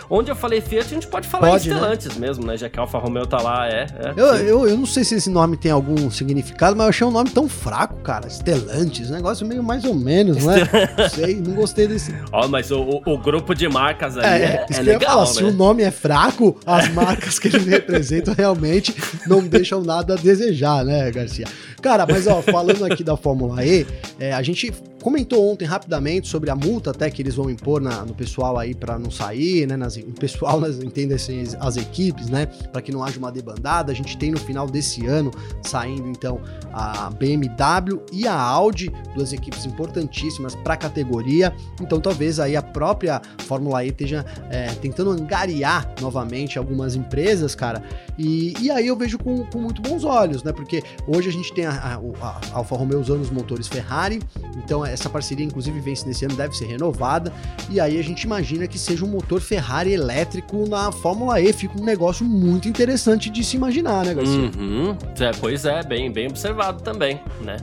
onde 0.09 0.31
eu 0.31 0.37
falei 0.37 0.61
Fiat, 0.61 0.87
a 0.87 0.95
gente 0.95 1.07
pode 1.07 1.29
falar 1.29 1.51
pode, 1.51 1.68
em 1.68 1.73
né? 1.73 1.77
Stellantis 1.77 2.16
né? 2.16 2.27
mesmo, 2.27 2.47
né? 2.47 2.57
Já 2.57 2.68
que 2.68 2.79
a 2.79 2.83
Alfa 2.83 2.99
Romeo 2.99 3.27
tá 3.27 3.41
lá, 3.41 3.68
é. 3.68 3.87
é 3.95 4.12
eu, 4.16 4.27
eu, 4.37 4.68
eu, 4.68 4.77
não 4.77 4.87
sei 4.87 5.05
se 5.05 5.14
esse 5.14 5.31
nome 5.31 5.57
tem 5.57 5.71
algum 5.71 6.11
significado, 6.11 6.77
mas 6.77 6.85
eu 6.85 6.91
achei 6.91 7.07
um 7.07 7.11
nome 7.11 7.31
tão 7.31 7.49
fraco, 7.49 7.97
cara. 7.97 8.29
Stellantis, 8.29 9.11
um 9.11 9.14
negócio 9.14 9.47
meio 9.47 9.62
mais 9.62 9.85
ou 9.85 9.95
menos, 9.95 10.45
né? 10.45 10.57
não 10.97 11.09
sei, 11.09 11.37
não 11.37 11.55
gostei 11.55 11.87
desse. 11.87 12.14
Ó, 12.33 12.49
mas 12.49 12.71
o, 12.71 12.81
o, 12.81 13.03
o, 13.14 13.18
grupo 13.18 13.55
de 13.55 13.68
marcas 13.68 14.16
ali 14.16 14.27
é, 14.27 14.66
é, 14.71 14.77
é 14.77 14.81
legal, 14.81 15.11
falar, 15.11 15.27
né? 15.27 15.33
Se 15.33 15.45
o 15.45 15.53
nome 15.53 15.83
é 15.83 15.91
fraco, 15.91 16.59
as 16.64 16.89
marcas 16.95 17.39
que 17.39 17.49
ele 17.49 17.71
representa 17.71 18.33
realmente 18.33 18.95
não 19.27 19.43
deixam 19.43 19.83
nada 19.83 20.14
a 20.14 20.16
desejar, 20.16 20.85
né, 20.85 21.11
Garcia? 21.11 21.47
Cara, 21.81 22.07
mas 22.07 22.27
ó, 22.27 22.43
falando 22.61 22.85
aqui 22.85 23.03
da 23.03 23.17
Fórmula 23.17 23.65
E, 23.65 23.87
é, 24.19 24.33
a 24.33 24.43
gente 24.43 24.73
comentou 25.01 25.51
ontem 25.51 25.65
rapidamente 25.65 26.29
sobre 26.29 26.51
a 26.51 26.55
multa 26.55 26.91
até 26.91 27.11
que 27.11 27.23
eles 27.23 27.35
vão 27.35 27.51
impor 27.51 27.81
na, 27.81 28.05
no 28.05 28.15
pessoal 28.15 28.59
aí 28.59 28.75
para 28.75 28.99
não 28.99 29.11
sair, 29.11 29.67
né? 29.67 29.77
Nas, 29.77 29.97
o 29.97 30.13
pessoal, 30.13 30.61
nas, 30.61 30.79
entenda 30.79 31.15
assim, 31.15 31.43
as 31.59 31.77
equipes, 31.77 32.29
né? 32.29 32.47
Para 32.47 32.83
que 32.83 32.93
não 32.93 33.03
haja 33.03 33.19
uma 33.19 33.33
debandada. 33.33 33.91
A 33.93 33.95
gente 33.95 34.17
tem 34.17 34.31
no 34.31 34.39
final 34.39 34.67
desse 34.67 35.07
ano 35.07 35.31
saindo 35.63 36.09
então 36.09 36.41
a 36.73 37.11
BMW 37.11 38.01
e 38.13 38.27
a 38.27 38.35
Audi, 38.35 38.93
duas 39.15 39.33
equipes 39.33 39.67
importantíssimas 39.67 40.55
para 40.55 40.75
a 40.75 40.77
categoria. 40.77 41.55
Então 41.81 42.01
talvez 42.01 42.39
aí 42.39 42.57
a 42.57 42.63
própria 42.63 43.21
Fórmula 43.47 43.85
E 43.85 43.89
esteja 43.89 44.25
é, 44.51 44.67
tentando 44.75 45.11
angariar 45.11 45.93
novamente 46.01 46.59
algumas 46.59 46.95
empresas, 46.95 47.55
cara. 47.55 47.83
E, 48.19 48.55
e 48.61 48.71
aí 48.71 48.87
eu 48.87 48.97
vejo 48.97 49.19
com, 49.19 49.45
com 49.47 49.59
muito 49.59 49.81
bons 49.81 50.05
olhos, 50.05 50.43
né? 50.43 50.53
Porque 50.53 50.83
hoje 51.07 51.29
a 51.29 51.33
gente 51.33 51.53
tem 51.53 51.67
a, 51.67 51.73
a, 51.73 51.95
a 52.27 52.41
Alfa 52.53 52.77
Romeo 52.77 53.01
usando 53.01 53.23
os 53.23 53.31
motores 53.31 53.67
Ferrari, 53.67 54.21
então 54.57 54.85
essa 54.91 55.09
parceria, 55.09 55.45
inclusive, 55.45 55.78
vence 55.80 56.07
nesse 56.07 56.24
ano, 56.24 56.34
deve 56.34 56.57
ser 56.57 56.66
renovada. 56.66 57.32
E 57.68 57.80
aí 57.80 57.99
a 57.99 58.03
gente 58.03 58.22
imagina 58.22 58.66
que 58.66 58.78
seja 58.78 59.05
um 59.05 59.09
motor 59.09 59.41
Ferrari 59.41 59.93
elétrico 59.93 60.68
na 60.68 60.91
Fórmula 60.93 61.41
E. 61.41 61.53
Fica 61.53 61.80
um 61.80 61.84
negócio 61.84 62.24
muito 62.24 62.68
interessante 62.68 63.30
de 63.30 63.43
se 63.45 63.57
imaginar, 63.57 64.05
né, 64.05 64.14
Garcia? 64.14 64.51
Uhum. 64.57 64.97
É, 65.18 65.30
pois 65.41 65.64
é, 65.64 65.82
bem, 65.82 66.11
bem 66.11 66.28
observado 66.28 66.82
também, 66.82 67.20
né? 67.41 67.57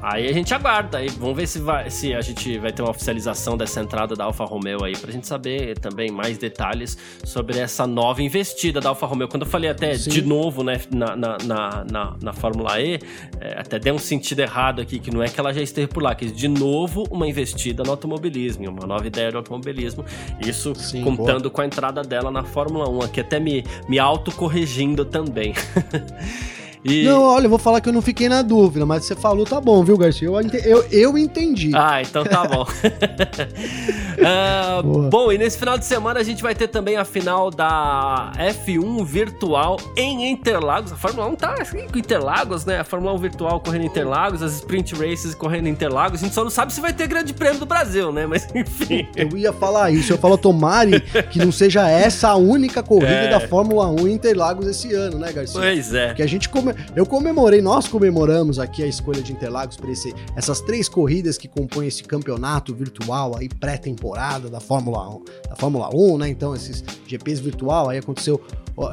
Aí 0.00 0.28
a 0.28 0.32
gente 0.32 0.54
aguarda, 0.54 0.98
aí 0.98 1.08
vamos 1.08 1.36
ver 1.36 1.46
se, 1.46 1.58
vai, 1.58 1.90
se 1.90 2.14
a 2.14 2.20
gente 2.20 2.56
vai 2.58 2.72
ter 2.72 2.82
uma 2.82 2.90
oficialização 2.90 3.56
dessa 3.56 3.80
entrada 3.80 4.14
da 4.14 4.24
Alfa 4.24 4.44
Romeo 4.44 4.84
aí, 4.84 4.96
pra 4.96 5.10
gente 5.10 5.26
saber 5.26 5.76
também 5.78 6.10
mais 6.10 6.38
detalhes 6.38 6.96
sobre 7.24 7.58
essa 7.58 7.84
nova 7.86 8.22
investida 8.22 8.80
da 8.80 8.90
Alfa 8.90 9.06
Romeo. 9.06 9.26
Quando 9.26 9.42
eu 9.42 9.48
falei 9.48 9.68
até 9.68 9.96
Sim. 9.96 10.10
de 10.10 10.22
novo, 10.22 10.62
né, 10.62 10.80
na, 10.90 11.16
na, 11.16 11.36
na, 11.84 12.16
na 12.22 12.32
Fórmula 12.32 12.80
E, 12.80 13.00
é, 13.40 13.58
até 13.58 13.78
deu 13.78 13.94
um 13.94 13.98
sentido 13.98 14.40
errado 14.40 14.80
aqui, 14.80 15.00
que 15.00 15.10
não 15.10 15.22
é 15.22 15.28
que 15.28 15.38
ela 15.38 15.52
já 15.52 15.60
esteve 15.60 15.88
por 15.88 16.02
lá, 16.02 16.14
que 16.14 16.26
de 16.26 16.46
novo 16.46 17.04
uma 17.10 17.26
investida 17.26 17.82
no 17.82 17.90
automobilismo, 17.90 18.68
uma 18.68 18.86
nova 18.86 19.06
ideia 19.06 19.30
de 19.30 19.36
automobilismo. 19.36 20.04
Isso 20.40 20.74
Sim, 20.76 21.02
contando 21.02 21.42
boa. 21.42 21.50
com 21.50 21.60
a 21.60 21.66
entrada 21.66 22.02
dela 22.02 22.30
na 22.30 22.44
Fórmula 22.44 22.88
1, 22.88 23.02
aqui 23.02 23.20
até 23.20 23.40
me, 23.40 23.64
me 23.88 23.98
autocorrigindo 23.98 25.04
também. 25.04 25.54
E... 26.84 27.04
Não, 27.04 27.22
olha, 27.22 27.46
eu 27.46 27.50
vou 27.50 27.58
falar 27.58 27.80
que 27.80 27.88
eu 27.88 27.92
não 27.92 28.02
fiquei 28.02 28.28
na 28.28 28.42
dúvida, 28.42 28.86
mas 28.86 29.04
você 29.04 29.14
falou, 29.14 29.44
tá 29.44 29.60
bom, 29.60 29.82
viu, 29.82 29.96
Garcia? 29.96 30.28
Eu, 30.28 30.40
eu, 30.64 30.84
eu 30.90 31.18
entendi. 31.18 31.72
Ah, 31.74 32.00
então 32.00 32.24
tá 32.24 32.46
bom. 32.46 32.66
uh, 34.18 35.08
bom, 35.08 35.32
e 35.32 35.38
nesse 35.38 35.58
final 35.58 35.76
de 35.76 35.84
semana 35.84 36.20
a 36.20 36.22
gente 36.22 36.42
vai 36.42 36.54
ter 36.54 36.68
também 36.68 36.96
a 36.96 37.04
final 37.04 37.50
da 37.50 38.32
F1 38.36 39.04
virtual 39.04 39.78
em 39.96 40.30
Interlagos. 40.30 40.92
A 40.92 40.96
Fórmula 40.96 41.26
1 41.28 41.36
tá 41.36 41.54
assim, 41.60 41.86
com 41.88 41.98
Interlagos, 41.98 42.64
né? 42.64 42.80
A 42.80 42.84
Fórmula 42.84 43.12
1 43.14 43.18
virtual 43.18 43.60
correndo 43.60 43.82
em 43.82 43.86
Interlagos, 43.86 44.42
as 44.42 44.54
sprint 44.54 44.94
races 44.94 45.34
correndo 45.34 45.66
em 45.66 45.70
Interlagos. 45.70 46.20
A 46.20 46.24
gente 46.24 46.34
só 46.34 46.44
não 46.44 46.50
sabe 46.50 46.72
se 46.72 46.80
vai 46.80 46.92
ter 46.92 47.06
grande 47.06 47.32
prêmio 47.32 47.58
do 47.58 47.66
Brasil, 47.66 48.12
né? 48.12 48.26
Mas 48.26 48.48
enfim. 48.54 49.08
Eu 49.16 49.36
ia 49.36 49.52
falar 49.52 49.90
isso, 49.90 50.12
eu 50.12 50.18
falo, 50.18 50.38
tomare 50.38 51.00
que 51.30 51.38
não 51.38 51.50
seja 51.52 51.88
essa 51.88 52.28
a 52.28 52.36
única 52.36 52.82
corrida 52.82 53.08
é. 53.08 53.28
da 53.28 53.40
Fórmula 53.40 53.88
1 53.88 54.08
em 54.08 54.12
Interlagos 54.12 54.66
esse 54.66 54.92
ano, 54.94 55.18
né, 55.18 55.32
Garcia? 55.32 55.60
Pois 55.60 55.92
é. 55.92 56.14
Que 56.14 56.22
a 56.22 56.26
gente 56.26 56.48
começou 56.48 56.67
come... 56.72 56.86
eu 56.94 57.06
comemorei, 57.06 57.60
nós 57.60 57.88
comemoramos 57.88 58.58
aqui 58.58 58.82
a 58.82 58.86
escolha 58.86 59.22
de 59.22 59.32
Interlagos 59.32 59.76
para 59.76 59.90
essas 60.36 60.60
três 60.60 60.88
corridas 60.88 61.38
que 61.38 61.48
compõem 61.48 61.88
esse 61.88 62.02
campeonato 62.02 62.74
virtual 62.74 63.36
aí 63.36 63.48
pré-temporada 63.48 64.48
da 64.48 64.60
Fórmula 64.60 65.08
1, 65.08 65.24
da 65.48 65.56
Fórmula 65.56 65.90
1, 65.94 66.18
né? 66.18 66.28
Então 66.28 66.54
esses 66.54 66.84
GPs 67.06 67.40
virtual 67.40 67.88
aí 67.88 67.98
aconteceu 67.98 68.40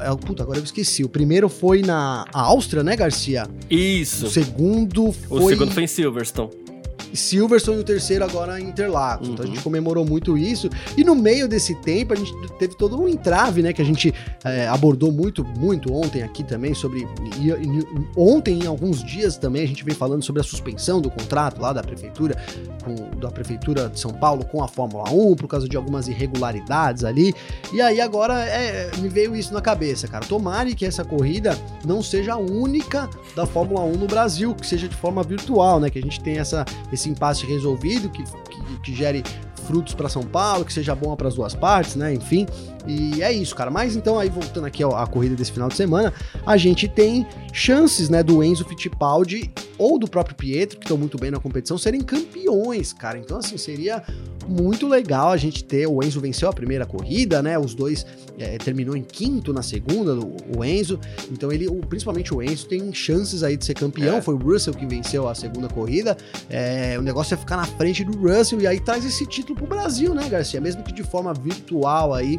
é, 0.00 0.14
puta, 0.16 0.42
agora 0.42 0.58
eu 0.58 0.64
esqueci. 0.64 1.04
O 1.04 1.08
primeiro 1.08 1.48
foi 1.48 1.80
na 1.80 2.24
Áustria, 2.32 2.82
né, 2.82 2.96
Garcia? 2.96 3.46
Isso. 3.70 4.26
O 4.26 4.28
segundo 4.28 5.12
foi. 5.12 5.44
O 5.44 5.48
segundo 5.48 5.70
foi 5.70 5.84
em 5.84 5.86
Silverstone. 5.86 6.65
Silverstone 7.16 7.78
e 7.78 7.80
o 7.80 7.84
terceiro 7.84 8.24
agora 8.24 8.60
em 8.60 8.68
Interlagos. 8.68 9.28
Uhum. 9.28 9.34
Então 9.34 9.44
a 9.44 9.48
gente 9.48 9.58
uhum. 9.58 9.64
comemorou 9.64 10.04
muito 10.04 10.36
isso. 10.36 10.68
E 10.96 11.04
no 11.04 11.14
meio 11.14 11.48
desse 11.48 11.74
tempo 11.76 12.12
a 12.12 12.16
gente 12.16 12.32
teve 12.58 12.74
todo 12.76 13.00
um 13.00 13.08
entrave, 13.08 13.62
né? 13.62 13.72
Que 13.72 13.82
a 13.82 13.84
gente 13.84 14.12
é, 14.44 14.66
abordou 14.68 15.10
muito, 15.10 15.44
muito 15.44 15.92
ontem 15.92 16.22
aqui 16.22 16.42
também 16.44 16.74
sobre. 16.74 17.06
E, 17.40 17.48
e, 17.48 17.86
ontem, 18.16 18.60
em 18.62 18.66
alguns 18.66 19.02
dias 19.02 19.36
também, 19.36 19.62
a 19.62 19.66
gente 19.66 19.84
vem 19.84 19.94
falando 19.94 20.22
sobre 20.22 20.40
a 20.40 20.44
suspensão 20.44 21.00
do 21.00 21.10
contrato 21.10 21.60
lá 21.60 21.72
da 21.72 21.82
prefeitura, 21.82 22.36
com, 22.84 23.18
da 23.18 23.30
prefeitura 23.30 23.88
de 23.88 23.98
São 23.98 24.12
Paulo 24.12 24.44
com 24.44 24.62
a 24.62 24.68
Fórmula 24.68 25.10
1, 25.10 25.36
por 25.36 25.48
causa 25.48 25.68
de 25.68 25.76
algumas 25.76 26.08
irregularidades 26.08 27.04
ali. 27.04 27.34
E 27.72 27.80
aí 27.80 28.00
agora 28.00 28.34
é, 28.44 28.90
me 28.98 29.08
veio 29.08 29.34
isso 29.34 29.52
na 29.52 29.60
cabeça, 29.60 30.06
cara. 30.06 30.24
Tomare 30.24 30.74
que 30.74 30.84
essa 30.84 31.04
corrida 31.04 31.58
não 31.84 32.02
seja 32.02 32.34
a 32.34 32.36
única 32.36 33.08
da 33.34 33.46
Fórmula 33.46 33.82
1 33.84 33.92
no 33.96 34.06
Brasil, 34.06 34.54
que 34.54 34.66
seja 34.66 34.88
de 34.88 34.96
forma 34.96 35.22
virtual, 35.22 35.80
né? 35.80 35.90
Que 35.90 35.98
a 35.98 36.02
gente 36.02 36.20
tem 36.20 36.38
essa, 36.38 36.64
esse 36.92 37.05
impasse 37.08 37.46
resolvido, 37.46 38.08
que, 38.08 38.22
que, 38.22 38.80
que 38.82 38.94
gere 38.94 39.22
frutos 39.66 39.94
para 39.94 40.08
São 40.08 40.22
Paulo, 40.22 40.64
que 40.64 40.72
seja 40.72 40.94
bom 40.94 41.14
para 41.16 41.28
as 41.28 41.34
duas 41.34 41.54
partes, 41.54 41.96
né? 41.96 42.14
Enfim. 42.14 42.46
E 42.86 43.22
é 43.22 43.32
isso, 43.32 43.54
cara. 43.54 43.70
Mas 43.70 43.96
então, 43.96 44.18
aí 44.18 44.28
voltando 44.28 44.66
aqui 44.66 44.82
à 44.84 45.06
corrida 45.06 45.34
desse 45.34 45.52
final 45.52 45.68
de 45.68 45.74
semana, 45.74 46.12
a 46.46 46.56
gente 46.56 46.86
tem 46.86 47.26
chances, 47.52 48.08
né, 48.08 48.22
do 48.22 48.42
Enzo 48.42 48.64
Fittipaldi 48.64 49.52
ou 49.78 49.98
do 49.98 50.08
próprio 50.08 50.36
Pietro, 50.36 50.78
que 50.78 50.84
estão 50.84 50.96
muito 50.96 51.18
bem 51.18 51.30
na 51.30 51.38
competição, 51.38 51.76
serem 51.76 52.00
campeões, 52.00 52.92
cara. 52.92 53.18
Então, 53.18 53.38
assim, 53.38 53.56
seria 53.56 54.02
muito 54.48 54.86
legal 54.86 55.30
a 55.30 55.36
gente 55.36 55.64
ter. 55.64 55.86
O 55.86 56.02
Enzo 56.02 56.20
venceu 56.20 56.48
a 56.48 56.52
primeira 56.52 56.86
corrida, 56.86 57.42
né? 57.42 57.58
Os 57.58 57.74
dois 57.74 58.06
é, 58.38 58.58
terminou 58.58 58.96
em 58.96 59.02
quinto 59.02 59.52
na 59.52 59.62
segunda, 59.62 60.14
o, 60.14 60.64
Enzo. 60.64 60.98
Então, 61.30 61.50
ele, 61.50 61.68
o, 61.68 61.76
principalmente 61.80 62.32
o 62.32 62.42
Enzo, 62.42 62.66
tem 62.66 62.92
chances 62.92 63.42
aí 63.42 63.56
de 63.56 63.64
ser 63.64 63.74
campeão. 63.74 64.18
É. 64.18 64.22
Foi 64.22 64.34
o 64.34 64.38
Russell 64.38 64.74
que 64.74 64.86
venceu 64.86 65.28
a 65.28 65.34
segunda 65.34 65.68
corrida. 65.68 66.16
É, 66.48 66.96
o 66.98 67.02
negócio 67.02 67.34
é 67.34 67.36
ficar 67.36 67.56
na 67.56 67.66
frente 67.66 68.04
do 68.04 68.16
Russell 68.16 68.60
e 68.60 68.66
aí 68.66 68.80
traz 68.80 69.04
esse 69.04 69.26
título 69.26 69.56
pro 69.56 69.66
Brasil, 69.66 70.14
né, 70.14 70.28
Garcia? 70.28 70.60
Mesmo 70.60 70.82
que 70.82 70.92
de 70.92 71.02
forma 71.02 71.32
virtual 71.34 72.14
aí. 72.14 72.38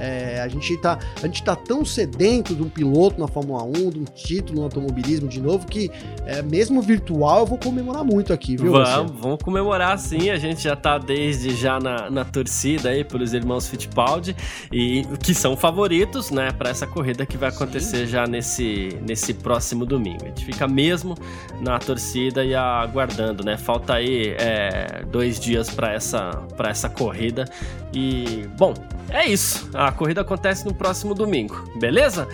É, 0.00 0.40
a, 0.40 0.48
gente 0.48 0.76
tá, 0.78 0.98
a 1.22 1.26
gente 1.26 1.42
tá 1.44 1.54
tão 1.54 1.84
sedento 1.84 2.54
de 2.54 2.62
um 2.62 2.68
piloto 2.68 3.20
na 3.20 3.28
Fórmula 3.28 3.62
1, 3.62 3.90
de 3.90 3.98
um 4.00 4.04
título 4.04 4.58
no 4.58 4.64
automobilismo 4.64 5.28
de 5.28 5.40
novo, 5.40 5.66
que 5.66 5.90
é, 6.26 6.42
mesmo 6.74 6.82
virtual 6.82 7.40
eu 7.40 7.46
vou 7.46 7.58
comemorar 7.58 8.04
muito 8.04 8.32
aqui, 8.32 8.56
viu? 8.56 8.72
Vamos, 8.72 9.12
vamos 9.20 9.42
comemorar 9.42 9.98
sim. 9.98 10.30
A 10.30 10.36
gente 10.36 10.62
já 10.62 10.74
tá 10.74 10.98
desde 10.98 11.54
já 11.54 11.78
na, 11.78 12.10
na 12.10 12.24
torcida 12.24 12.88
aí 12.88 13.04
pelos 13.04 13.32
irmãos 13.32 13.68
Fittipaldi, 13.68 14.34
e 14.72 15.04
que 15.22 15.34
são 15.34 15.56
favoritos, 15.56 16.30
né, 16.30 16.50
para 16.50 16.70
essa 16.70 16.86
corrida 16.86 17.24
que 17.24 17.36
vai 17.36 17.50
acontecer 17.50 18.06
sim. 18.06 18.06
já 18.06 18.26
nesse, 18.26 18.98
nesse 19.06 19.34
próximo 19.34 19.86
domingo. 19.86 20.24
A 20.24 20.28
gente 20.28 20.44
fica 20.44 20.66
mesmo 20.66 21.14
na 21.60 21.78
torcida 21.78 22.44
e 22.44 22.54
aguardando, 22.54 23.44
né? 23.44 23.56
Falta 23.56 23.94
aí 23.94 24.34
é, 24.38 25.04
dois 25.10 25.38
dias 25.38 25.70
para 25.70 25.92
essa, 25.92 26.30
pra 26.56 26.70
essa 26.70 26.88
corrida. 26.88 27.44
E, 27.92 28.48
bom, 28.58 28.74
é 29.08 29.26
isso. 29.26 29.70
A 29.74 29.92
corrida 29.92 30.22
acontece 30.22 30.64
no 30.64 30.74
próximo 30.74 31.14
domingo, 31.14 31.64
beleza? 31.78 32.26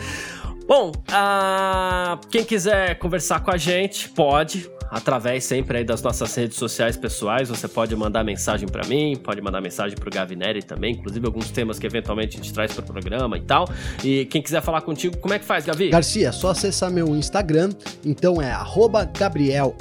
Bom, 0.70 0.92
uh, 0.92 2.28
quem 2.28 2.44
quiser 2.44 2.96
conversar 3.00 3.40
com 3.40 3.50
a 3.50 3.56
gente, 3.56 4.08
pode 4.10 4.70
através 4.88 5.42
sempre 5.42 5.78
aí 5.78 5.84
das 5.84 6.00
nossas 6.00 6.32
redes 6.34 6.56
sociais 6.56 6.96
pessoais. 6.96 7.48
Você 7.48 7.66
pode 7.66 7.94
mandar 7.96 8.22
mensagem 8.22 8.68
para 8.68 8.86
mim, 8.86 9.16
pode 9.16 9.40
mandar 9.40 9.60
mensagem 9.60 9.96
pro 9.96 10.08
Gavinelli 10.08 10.62
também, 10.62 10.94
inclusive 10.94 11.26
alguns 11.26 11.50
temas 11.50 11.78
que 11.78 11.86
eventualmente 11.86 12.36
a 12.36 12.42
gente 12.42 12.52
traz 12.52 12.72
pro 12.72 12.84
programa 12.84 13.36
e 13.36 13.40
tal. 13.40 13.68
E 14.04 14.26
quem 14.26 14.40
quiser 14.40 14.62
falar 14.62 14.82
contigo, 14.82 15.16
como 15.18 15.34
é 15.34 15.40
que 15.40 15.44
faz, 15.44 15.64
Gavi? 15.64 15.90
Garcia, 15.90 16.28
é 16.28 16.32
só 16.32 16.50
acessar 16.50 16.88
meu 16.88 17.16
Instagram, 17.16 17.70
então 18.04 18.40
é 18.40 18.52
Gabriel 19.18 19.76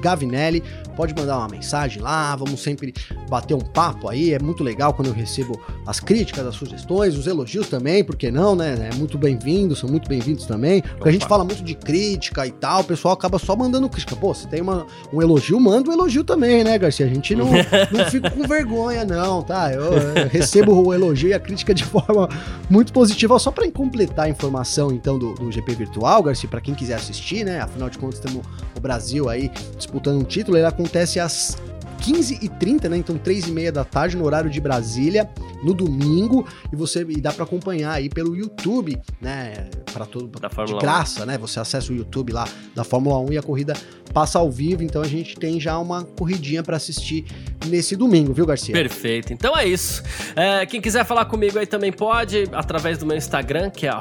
Gavinelli. 0.00 0.62
Pode 0.96 1.14
mandar 1.14 1.38
uma 1.38 1.48
mensagem 1.48 2.02
lá, 2.02 2.34
vamos 2.36 2.60
sempre 2.60 2.94
bater 3.28 3.54
um 3.54 3.60
papo 3.60 4.08
aí. 4.08 4.32
É 4.32 4.38
muito 4.38 4.62
legal 4.62 4.92
quando 4.94 5.08
eu 5.08 5.14
recebo 5.14 5.60
as 5.86 6.00
críticas, 6.00 6.46
as 6.46 6.54
sugestões, 6.54 7.16
os 7.16 7.26
elogios 7.26 7.68
também, 7.68 8.02
porque 8.02 8.30
não, 8.30 8.56
né? 8.56 8.90
É 8.92 8.94
muito 8.94 9.18
bem-vindo, 9.18 9.76
são 9.76 9.88
muito 9.88 10.08
bem-vindos 10.08 10.46
também. 10.46 10.82
Porque 10.82 11.00
Opa. 11.00 11.08
a 11.08 11.12
gente 11.12 11.26
fala 11.26 11.44
muito 11.44 11.62
de 11.62 11.74
crítica 11.74 12.46
e 12.46 12.52
tal, 12.52 12.80
o 12.80 12.84
pessoal 12.84 13.14
acaba 13.14 13.38
só 13.38 13.54
mandando 13.56 13.88
crítica 13.88 14.16
pô, 14.16 14.32
se 14.32 14.48
tem 14.48 14.60
uma, 14.60 14.86
um 15.12 15.20
elogio, 15.20 15.60
manda 15.60 15.90
um 15.90 15.92
elogio 15.92 16.24
também, 16.24 16.64
né, 16.64 16.78
Garcia? 16.78 17.06
A 17.06 17.08
gente 17.08 17.34
não, 17.34 17.46
não 17.92 18.04
fica 18.10 18.30
com 18.30 18.46
vergonha, 18.46 19.04
não, 19.04 19.42
tá? 19.42 19.72
Eu, 19.72 19.92
eu, 19.92 20.28
recebo 20.28 20.72
o 20.72 20.92
elogio 20.94 21.28
e 21.28 21.34
a 21.34 21.40
crítica 21.40 21.74
de 21.74 21.84
forma 21.84 22.28
muito 22.70 22.92
positiva. 22.92 23.38
Só 23.38 23.50
para 23.50 23.70
completar 23.70 24.26
a 24.26 24.28
informação, 24.28 24.92
então, 24.92 25.18
do, 25.18 25.34
do 25.34 25.50
GP 25.50 25.74
Virtual, 25.74 26.22
Garcia, 26.22 26.48
para 26.48 26.60
quem 26.60 26.74
quiser 26.74 26.94
assistir, 26.94 27.44
né? 27.44 27.60
Afinal 27.60 27.90
de 27.90 27.98
contas, 27.98 28.20
temos 28.20 28.44
o 28.76 28.80
Brasil 28.80 29.28
aí 29.28 29.50
disputando 29.76 30.20
um 30.20 30.24
título. 30.24 30.56
Ele 30.56 30.66
acontece 30.84 31.18
às 31.18 31.56
15h30, 32.02 32.88
né? 32.88 32.98
Então, 32.98 33.16
3h30 33.18 33.70
da 33.70 33.84
tarde, 33.84 34.16
no 34.16 34.24
horário 34.24 34.50
de 34.50 34.60
Brasília, 34.60 35.30
no 35.64 35.72
domingo. 35.72 36.46
E 36.70 36.76
você 36.76 37.04
e 37.08 37.20
dá 37.20 37.32
para 37.32 37.44
acompanhar 37.44 37.92
aí 37.92 38.10
pelo 38.10 38.36
YouTube, 38.36 39.00
né? 39.20 39.70
Para 39.92 40.04
todo 40.04 40.26
da 40.38 40.50
Fórmula 40.50 40.78
de 40.78 40.84
graça, 40.84 41.22
1. 41.22 41.26
né? 41.26 41.38
Você 41.38 41.58
acessa 41.58 41.90
o 41.90 41.96
YouTube 41.96 42.32
lá 42.32 42.46
da 42.74 42.84
Fórmula 42.84 43.18
1 43.18 43.32
e 43.32 43.38
a 43.38 43.42
corrida 43.42 43.74
passa 44.14 44.38
ao 44.38 44.50
vivo. 44.50 44.82
Então 44.82 45.02
a 45.02 45.06
gente 45.06 45.36
tem 45.36 45.60
já 45.60 45.76
uma 45.78 46.04
corridinha 46.04 46.62
para 46.62 46.76
assistir 46.76 47.26
nesse 47.66 47.96
domingo, 47.96 48.32
viu, 48.32 48.46
Garcia? 48.46 48.72
Perfeito. 48.72 49.32
Então 49.32 49.56
é 49.58 49.66
isso. 49.66 50.02
É, 50.36 50.64
quem 50.64 50.80
quiser 50.80 51.04
falar 51.04 51.24
comigo 51.24 51.58
aí 51.58 51.66
também 51.66 51.92
pode, 51.92 52.48
através 52.52 52.96
do 52.96 53.04
meu 53.04 53.16
Instagram, 53.16 53.70
que 53.70 53.86
é 53.86 53.92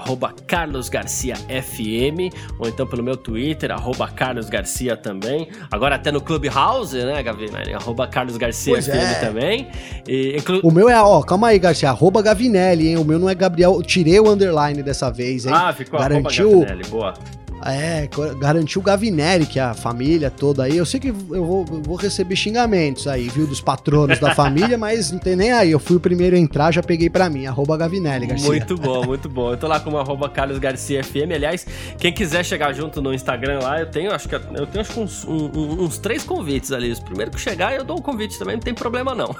carlosgarciafm, 0.47 2.29
ou 2.59 2.67
então 2.67 2.85
pelo 2.85 3.01
meu 3.03 3.17
Twitter, 3.17 3.71
carlosgarcia 4.15 4.95
também. 4.95 5.49
Agora 5.71 5.95
até 5.95 6.11
no 6.11 6.21
Clubhouse, 6.21 6.95
né, 6.95 7.23
Gavi? 7.23 7.49
arroba 7.73 8.07
Carlos 8.07 8.37
Garcia 8.37 8.81
FM 8.81 8.89
é. 8.89 9.13
também. 9.15 9.67
E, 10.07 10.37
inclu... 10.37 10.59
O 10.63 10.71
meu 10.71 10.89
é, 10.89 11.01
ó, 11.01 11.21
calma 11.21 11.47
aí, 11.47 11.59
Garcia, 11.59 11.89
arroba 11.89 12.21
Gavinelli, 12.21 12.89
hein? 12.89 12.97
O 12.97 13.05
meu 13.05 13.17
não 13.17 13.29
é 13.29 13.35
Gabriel, 13.35 13.81
tirei 13.81 14.19
o 14.19 14.29
underline 14.29 14.83
dessa 14.83 15.09
vez, 15.09 15.45
hein? 15.45 15.53
Ah, 15.55 15.73
ficou 15.73 15.99
Garantiu... 15.99 16.49
arroba 16.49 16.65
Gavinelli, 16.65 16.89
boa. 16.89 17.13
É, 17.65 18.09
garantiu 18.37 18.81
o 18.81 18.83
Gavinelli, 18.83 19.45
que 19.45 19.57
é 19.57 19.63
a 19.63 19.73
família 19.73 20.29
toda 20.29 20.63
aí. 20.63 20.77
Eu 20.77 20.85
sei 20.85 20.99
que 20.99 21.07
eu 21.07 21.45
vou, 21.45 21.65
vou 21.65 21.95
receber 21.95 22.35
xingamentos 22.35 23.07
aí, 23.07 23.29
viu, 23.29 23.47
dos 23.47 23.61
patronos 23.61 24.19
da 24.19 24.35
família, 24.35 24.77
mas 24.79 25.11
não 25.11 25.19
tem 25.19 25.35
nem 25.35 25.51
aí. 25.51 25.71
Eu 25.71 25.79
fui 25.79 25.95
o 25.95 25.99
primeiro 25.99 26.35
a 26.35 26.39
entrar, 26.39 26.71
já 26.71 26.83
peguei 26.83 27.09
pra 27.09 27.29
mim, 27.29 27.45
arroba 27.45 27.77
Gavinelli, 27.77 28.27
Garcia. 28.27 28.49
Muito 28.49 28.75
bom, 28.75 29.05
muito 29.05 29.29
bom. 29.29 29.51
Eu 29.51 29.57
tô 29.57 29.67
lá 29.67 29.79
com 29.79 29.97
arroba 29.97 30.27
Carlos 30.29 30.59
Garcia 30.59 31.03
FM. 31.03 31.31
Aliás, 31.33 31.65
quem 31.97 32.11
quiser 32.11 32.43
chegar 32.43 32.73
junto 32.73 33.01
no 33.01 33.13
Instagram 33.13 33.59
lá, 33.59 33.79
eu 33.79 33.89
tenho, 33.89 34.11
acho 34.11 34.27
que 34.27 34.35
eu 34.35 34.67
tenho 34.67 34.81
acho 34.81 34.91
que 34.91 34.99
uns, 34.99 35.25
um, 35.25 35.83
uns 35.83 35.97
três 35.97 36.23
convites 36.23 36.71
ali. 36.71 36.91
Os 36.91 36.99
primeiro 36.99 37.31
que 37.31 37.39
chegar, 37.39 37.73
eu 37.73 37.83
dou 37.83 37.97
um 37.97 38.01
convite 38.01 38.37
também, 38.37 38.55
não 38.55 38.61
tem 38.61 38.73
problema 38.73 39.15
não. 39.15 39.33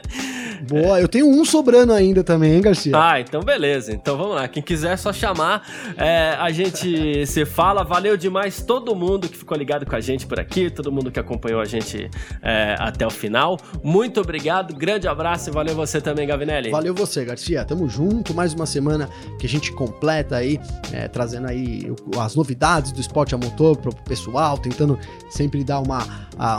Boa, 0.66 1.00
eu 1.00 1.08
tenho 1.08 1.28
um 1.28 1.44
sobrando 1.44 1.92
ainda 1.92 2.24
também, 2.24 2.54
hein, 2.54 2.62
Garcia? 2.62 2.92
Ah, 2.96 3.20
então 3.20 3.42
beleza. 3.42 3.92
Então 3.92 4.16
vamos 4.16 4.34
lá. 4.34 4.48
Quem 4.48 4.62
quiser 4.62 4.94
é 4.94 4.96
só 4.96 5.12
chamar. 5.12 5.62
É, 5.96 6.36
a 6.38 6.50
gente 6.50 7.26
se 7.26 7.44
fala 7.44 7.65
fala. 7.66 7.82
Valeu 7.82 8.16
demais 8.16 8.62
todo 8.62 8.94
mundo 8.94 9.28
que 9.28 9.36
ficou 9.36 9.58
ligado 9.58 9.84
com 9.84 9.96
a 9.96 10.00
gente 10.00 10.24
por 10.24 10.38
aqui, 10.38 10.70
todo 10.70 10.92
mundo 10.92 11.10
que 11.10 11.18
acompanhou 11.18 11.60
a 11.60 11.64
gente 11.64 12.08
é, 12.40 12.76
até 12.78 13.04
o 13.04 13.10
final. 13.10 13.58
Muito 13.82 14.20
obrigado, 14.20 14.72
grande 14.72 15.08
abraço 15.08 15.50
e 15.50 15.52
valeu 15.52 15.74
você 15.74 16.00
também, 16.00 16.28
Gavinelli. 16.28 16.70
Valeu 16.70 16.94
você, 16.94 17.24
Garcia. 17.24 17.64
Tamo 17.64 17.88
junto. 17.88 18.32
Mais 18.32 18.54
uma 18.54 18.66
semana 18.66 19.08
que 19.40 19.46
a 19.46 19.48
gente 19.48 19.72
completa 19.72 20.36
aí, 20.36 20.60
é, 20.92 21.08
trazendo 21.08 21.48
aí 21.48 21.92
as 22.20 22.36
novidades 22.36 22.92
do 22.92 23.00
esporte 23.00 23.34
a 23.34 23.38
motor 23.38 23.76
pro 23.76 23.92
pessoal, 23.92 24.56
tentando 24.58 24.96
sempre 25.28 25.64
dar 25.64 25.80
uma, 25.80 26.06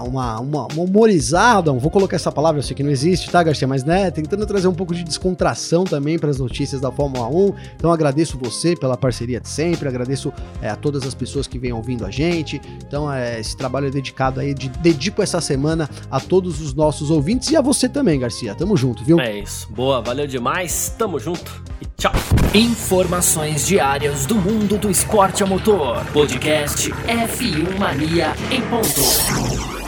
uma, 0.04 0.42
uma, 0.42 0.68
uma 0.68 0.84
humorizada. 0.84 1.72
Vou 1.72 1.92
colocar 1.92 2.18
essa 2.18 2.34
palavra, 2.34 2.60
eu 2.60 2.64
sei 2.64 2.76
que 2.76 2.84
não 2.84 2.92
existe, 2.92 3.30
tá, 3.32 3.42
Garcia? 3.42 3.68
Mas 3.68 3.86
né, 3.86 4.12
tentando 4.12 4.46
trazer 4.46 4.68
um 4.68 4.74
pouco 4.74 4.94
de 4.94 5.06
descontração 5.06 5.86
também 5.86 6.20
para 6.20 6.30
as 6.30 6.40
notícias 6.40 6.82
da 6.82 6.92
Fórmula 6.92 7.30
1. 7.30 7.54
Então 7.78 7.94
agradeço 7.94 8.38
você 8.38 8.76
pela 8.76 8.98
parceria 8.98 9.40
de 9.40 9.48
sempre, 9.48 9.88
agradeço 9.88 10.34
é, 10.62 10.70
a 10.70 10.76
todas 10.76 10.97
todas 10.98 11.08
as 11.08 11.14
pessoas 11.14 11.48
que 11.48 11.60
vêm 11.60 11.72
ouvindo 11.72 12.06
a 12.06 12.12
gente. 12.12 12.60
Então, 12.86 13.12
é, 13.12 13.40
esse 13.40 13.56
trabalho 13.56 13.88
é 13.88 13.92
dedicado 13.92 14.40
aí, 14.40 14.54
de, 14.54 14.70
dedico 14.70 15.22
essa 15.22 15.40
semana 15.40 15.90
a 16.10 16.20
todos 16.20 16.60
os 16.60 16.74
nossos 16.74 17.12
ouvintes 17.12 17.52
e 17.52 17.56
a 17.56 17.62
você 17.62 17.88
também, 17.88 18.20
Garcia. 18.20 18.56
Tamo 18.56 18.76
junto, 18.76 19.04
viu? 19.04 19.20
É 19.20 19.40
isso. 19.40 19.72
Boa, 19.72 20.02
valeu 20.02 20.26
demais. 20.26 20.94
Tamo 20.98 21.20
junto 21.20 21.64
e 21.82 21.86
tchau. 21.98 22.14
Informações 22.54 23.68
diárias 23.68 24.26
do 24.26 24.36
mundo 24.36 24.78
do 24.78 24.90
esporte 24.90 25.44
a 25.44 25.46
motor. 25.46 26.04
Podcast 26.12 26.90
F1 26.90 27.78
Mania 27.78 28.34
em 28.52 28.62
ponto. 28.62 29.87